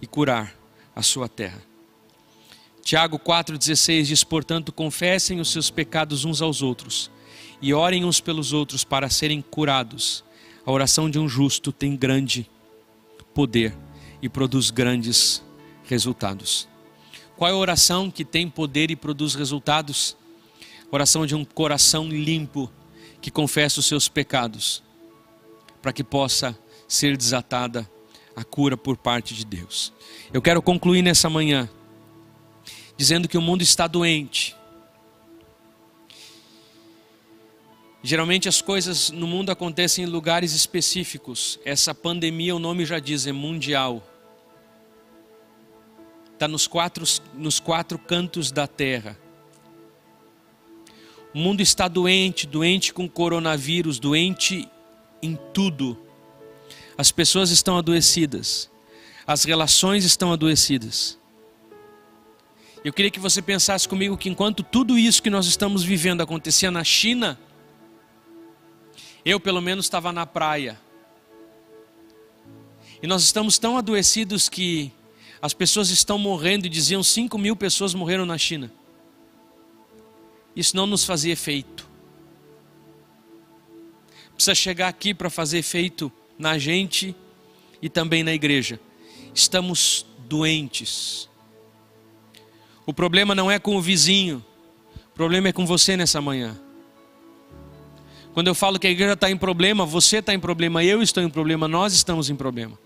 e 0.00 0.06
curar 0.06 0.54
a 0.94 1.02
sua 1.02 1.28
terra. 1.28 1.60
Tiago 2.84 3.18
4,16 3.18 4.02
diz: 4.04 4.22
Portanto, 4.22 4.70
confessem 4.70 5.40
os 5.40 5.50
seus 5.50 5.70
pecados 5.70 6.24
uns 6.24 6.40
aos 6.40 6.62
outros 6.62 7.10
e 7.60 7.74
orem 7.74 8.04
uns 8.04 8.20
pelos 8.20 8.52
outros 8.52 8.84
para 8.84 9.10
serem 9.10 9.42
curados. 9.42 10.22
A 10.64 10.70
oração 10.70 11.10
de 11.10 11.18
um 11.18 11.28
justo 11.28 11.72
tem 11.72 11.96
grande 11.96 12.48
poder 13.40 13.74
e 14.20 14.28
produz 14.28 14.68
grandes 14.70 15.42
resultados. 15.84 16.68
Qual 17.38 17.50
é 17.50 17.54
a 17.54 17.56
oração 17.56 18.10
que 18.10 18.22
tem 18.22 18.50
poder 18.50 18.90
e 18.90 18.96
produz 18.96 19.34
resultados? 19.34 20.14
Oração 20.90 21.24
de 21.24 21.34
um 21.34 21.42
coração 21.42 22.06
limpo 22.06 22.70
que 23.18 23.30
confessa 23.30 23.80
os 23.80 23.86
seus 23.86 24.08
pecados, 24.10 24.82
para 25.80 25.90
que 25.90 26.04
possa 26.04 26.54
ser 26.86 27.16
desatada 27.16 27.90
a 28.36 28.44
cura 28.44 28.76
por 28.76 28.98
parte 28.98 29.34
de 29.34 29.46
Deus. 29.46 29.90
Eu 30.34 30.42
quero 30.42 30.60
concluir 30.60 31.00
nessa 31.00 31.30
manhã 31.30 31.66
dizendo 32.94 33.26
que 33.26 33.38
o 33.38 33.42
mundo 33.42 33.62
está 33.62 33.86
doente. 33.86 34.54
Geralmente 38.02 38.48
as 38.48 38.62
coisas 38.62 39.10
no 39.10 39.26
mundo 39.26 39.50
acontecem 39.50 40.04
em 40.04 40.08
lugares 40.08 40.54
específicos. 40.54 41.60
Essa 41.64 41.94
pandemia, 41.94 42.56
o 42.56 42.58
nome 42.58 42.86
já 42.86 42.98
diz, 42.98 43.26
é 43.26 43.32
mundial. 43.32 44.02
Está 46.32 46.48
nos 46.48 46.66
quatro, 46.66 47.04
nos 47.34 47.60
quatro 47.60 47.98
cantos 47.98 48.50
da 48.50 48.66
terra. 48.66 49.18
O 51.34 51.38
mundo 51.38 51.60
está 51.60 51.86
doente, 51.86 52.46
doente 52.46 52.92
com 52.94 53.06
coronavírus, 53.06 53.98
doente 53.98 54.66
em 55.22 55.38
tudo. 55.52 55.98
As 56.96 57.12
pessoas 57.12 57.50
estão 57.50 57.76
adoecidas, 57.76 58.70
as 59.26 59.44
relações 59.44 60.04
estão 60.04 60.32
adoecidas. 60.32 61.18
Eu 62.82 62.92
queria 62.94 63.10
que 63.10 63.20
você 63.20 63.42
pensasse 63.42 63.86
comigo 63.86 64.16
que 64.16 64.30
enquanto 64.30 64.62
tudo 64.62 64.98
isso 64.98 65.22
que 65.22 65.28
nós 65.28 65.46
estamos 65.46 65.84
vivendo 65.84 66.22
acontecia 66.22 66.70
na 66.70 66.82
China, 66.82 67.38
eu 69.24 69.38
pelo 69.38 69.60
menos 69.60 69.86
estava 69.86 70.12
na 70.12 70.26
praia. 70.26 70.78
E 73.02 73.06
nós 73.06 73.22
estamos 73.22 73.58
tão 73.58 73.76
adoecidos 73.76 74.48
que 74.48 74.92
as 75.40 75.54
pessoas 75.54 75.90
estão 75.90 76.18
morrendo 76.18 76.66
e 76.66 76.68
diziam 76.68 77.02
5 77.02 77.38
mil 77.38 77.56
pessoas 77.56 77.94
morreram 77.94 78.26
na 78.26 78.36
China. 78.36 78.70
Isso 80.54 80.76
não 80.76 80.86
nos 80.86 81.04
fazia 81.04 81.32
efeito. 81.32 81.88
Precisa 84.34 84.54
chegar 84.54 84.88
aqui 84.88 85.14
para 85.14 85.30
fazer 85.30 85.58
efeito 85.58 86.12
na 86.38 86.58
gente 86.58 87.14
e 87.80 87.88
também 87.88 88.22
na 88.22 88.32
igreja. 88.32 88.80
Estamos 89.34 90.04
doentes. 90.28 91.28
O 92.84 92.92
problema 92.92 93.34
não 93.34 93.50
é 93.50 93.58
com 93.58 93.76
o 93.76 93.80
vizinho, 93.80 94.44
o 95.06 95.14
problema 95.14 95.48
é 95.48 95.52
com 95.52 95.64
você 95.64 95.96
nessa 95.96 96.20
manhã. 96.20 96.58
Quando 98.32 98.46
eu 98.46 98.54
falo 98.54 98.78
que 98.78 98.86
a 98.86 98.90
igreja 98.90 99.14
está 99.14 99.30
em 99.30 99.36
problema, 99.36 99.84
você 99.84 100.18
está 100.18 100.32
em 100.32 100.38
problema, 100.38 100.84
eu 100.84 101.02
estou 101.02 101.22
em 101.22 101.28
problema, 101.28 101.66
nós 101.66 101.92
estamos 101.92 102.30
em 102.30 102.36
problema. 102.36 102.78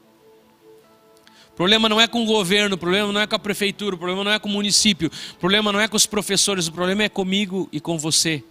O 1.52 1.56
problema 1.56 1.88
não 1.88 2.00
é 2.00 2.08
com 2.08 2.22
o 2.22 2.26
governo, 2.26 2.74
o 2.74 2.78
problema 2.78 3.12
não 3.12 3.20
é 3.20 3.26
com 3.26 3.36
a 3.36 3.38
prefeitura, 3.38 3.94
o 3.94 3.98
problema 3.98 4.24
não 4.24 4.32
é 4.32 4.38
com 4.38 4.48
o 4.48 4.52
município, 4.52 5.10
o 5.34 5.38
problema 5.38 5.70
não 5.70 5.78
é 5.78 5.86
com 5.86 5.96
os 5.96 6.06
professores, 6.06 6.66
o 6.66 6.72
problema 6.72 7.04
é 7.04 7.08
comigo 7.08 7.68
e 7.70 7.78
com 7.78 7.96
você. 7.96 8.42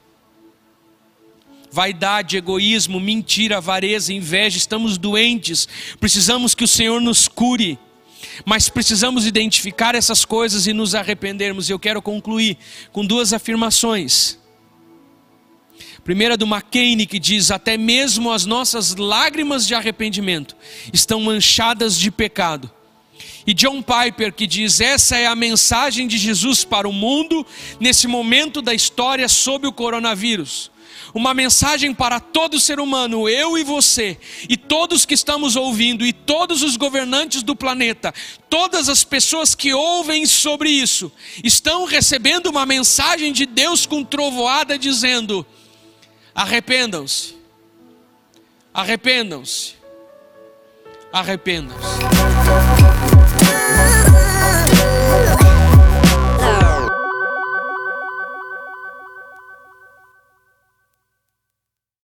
Vaidade, 1.70 2.38
egoísmo, 2.38 3.00
mentira, 3.00 3.58
avareza, 3.58 4.14
inveja, 4.14 4.58
estamos 4.58 4.98
doentes, 4.98 5.68
precisamos 6.00 6.54
que 6.56 6.64
o 6.64 6.68
Senhor 6.68 7.02
nos 7.02 7.28
cure. 7.28 7.78
Mas 8.46 8.70
precisamos 8.70 9.26
identificar 9.26 9.96
essas 9.96 10.24
coisas 10.24 10.66
e 10.66 10.72
nos 10.72 10.96
arrependermos. 10.96 11.70
Eu 11.70 11.78
quero 11.78 12.02
concluir 12.02 12.58
com 12.92 13.06
duas 13.06 13.34
afirmações. 13.34 14.40
Primeira 16.04 16.36
do 16.36 16.46
McCain 16.46 17.06
que 17.06 17.20
diz: 17.20 17.50
Até 17.52 17.78
mesmo 17.78 18.32
as 18.32 18.46
nossas 18.46 18.96
lágrimas 18.96 19.66
de 19.66 19.74
arrependimento 19.74 20.56
estão 20.92 21.22
manchadas 21.22 21.98
de 21.98 22.12
pecado. 22.12 22.70
E 23.48 23.54
John 23.54 23.82
Piper 23.82 24.34
que 24.34 24.46
diz: 24.46 24.82
Essa 24.82 25.18
é 25.18 25.26
a 25.26 25.36
mensagem 25.36 26.08
de 26.08 26.18
Jesus 26.18 26.66
para 26.66 26.88
o 26.88 26.94
mundo 26.94 27.46
nesse 27.80 28.08
momento 28.08 28.62
da 28.62 28.74
história 28.74 29.28
sobre 29.28 29.68
o 29.68 29.74
coronavírus 29.74 30.74
uma 31.14 31.34
mensagem 31.34 31.94
para 31.94 32.20
todo 32.20 32.60
ser 32.60 32.80
humano, 32.80 33.30
eu 33.30 33.58
e 33.58 33.64
você, 33.64 34.18
e 34.50 34.58
todos 34.58 35.06
que 35.06 35.14
estamos 35.14 35.56
ouvindo, 35.56 36.06
e 36.06 36.12
todos 36.12 36.64
os 36.64 36.76
governantes 36.76 37.44
do 37.44 37.56
planeta, 37.56 38.14
todas 38.50 38.90
as 38.90 39.04
pessoas 39.04 39.54
que 39.54 39.74
ouvem 39.74 40.26
sobre 40.26 40.70
isso, 40.70 41.12
estão 41.44 41.86
recebendo 41.86 42.48
uma 42.48 42.66
mensagem 42.66 43.32
de 43.32 43.46
Deus 43.46 43.86
com 43.86 44.04
trovoada 44.04 44.78
dizendo: 44.78 45.46
arrependam-se, 46.36 47.36
arrependam-se, 48.74 49.76
arrependam-se. 51.12 52.33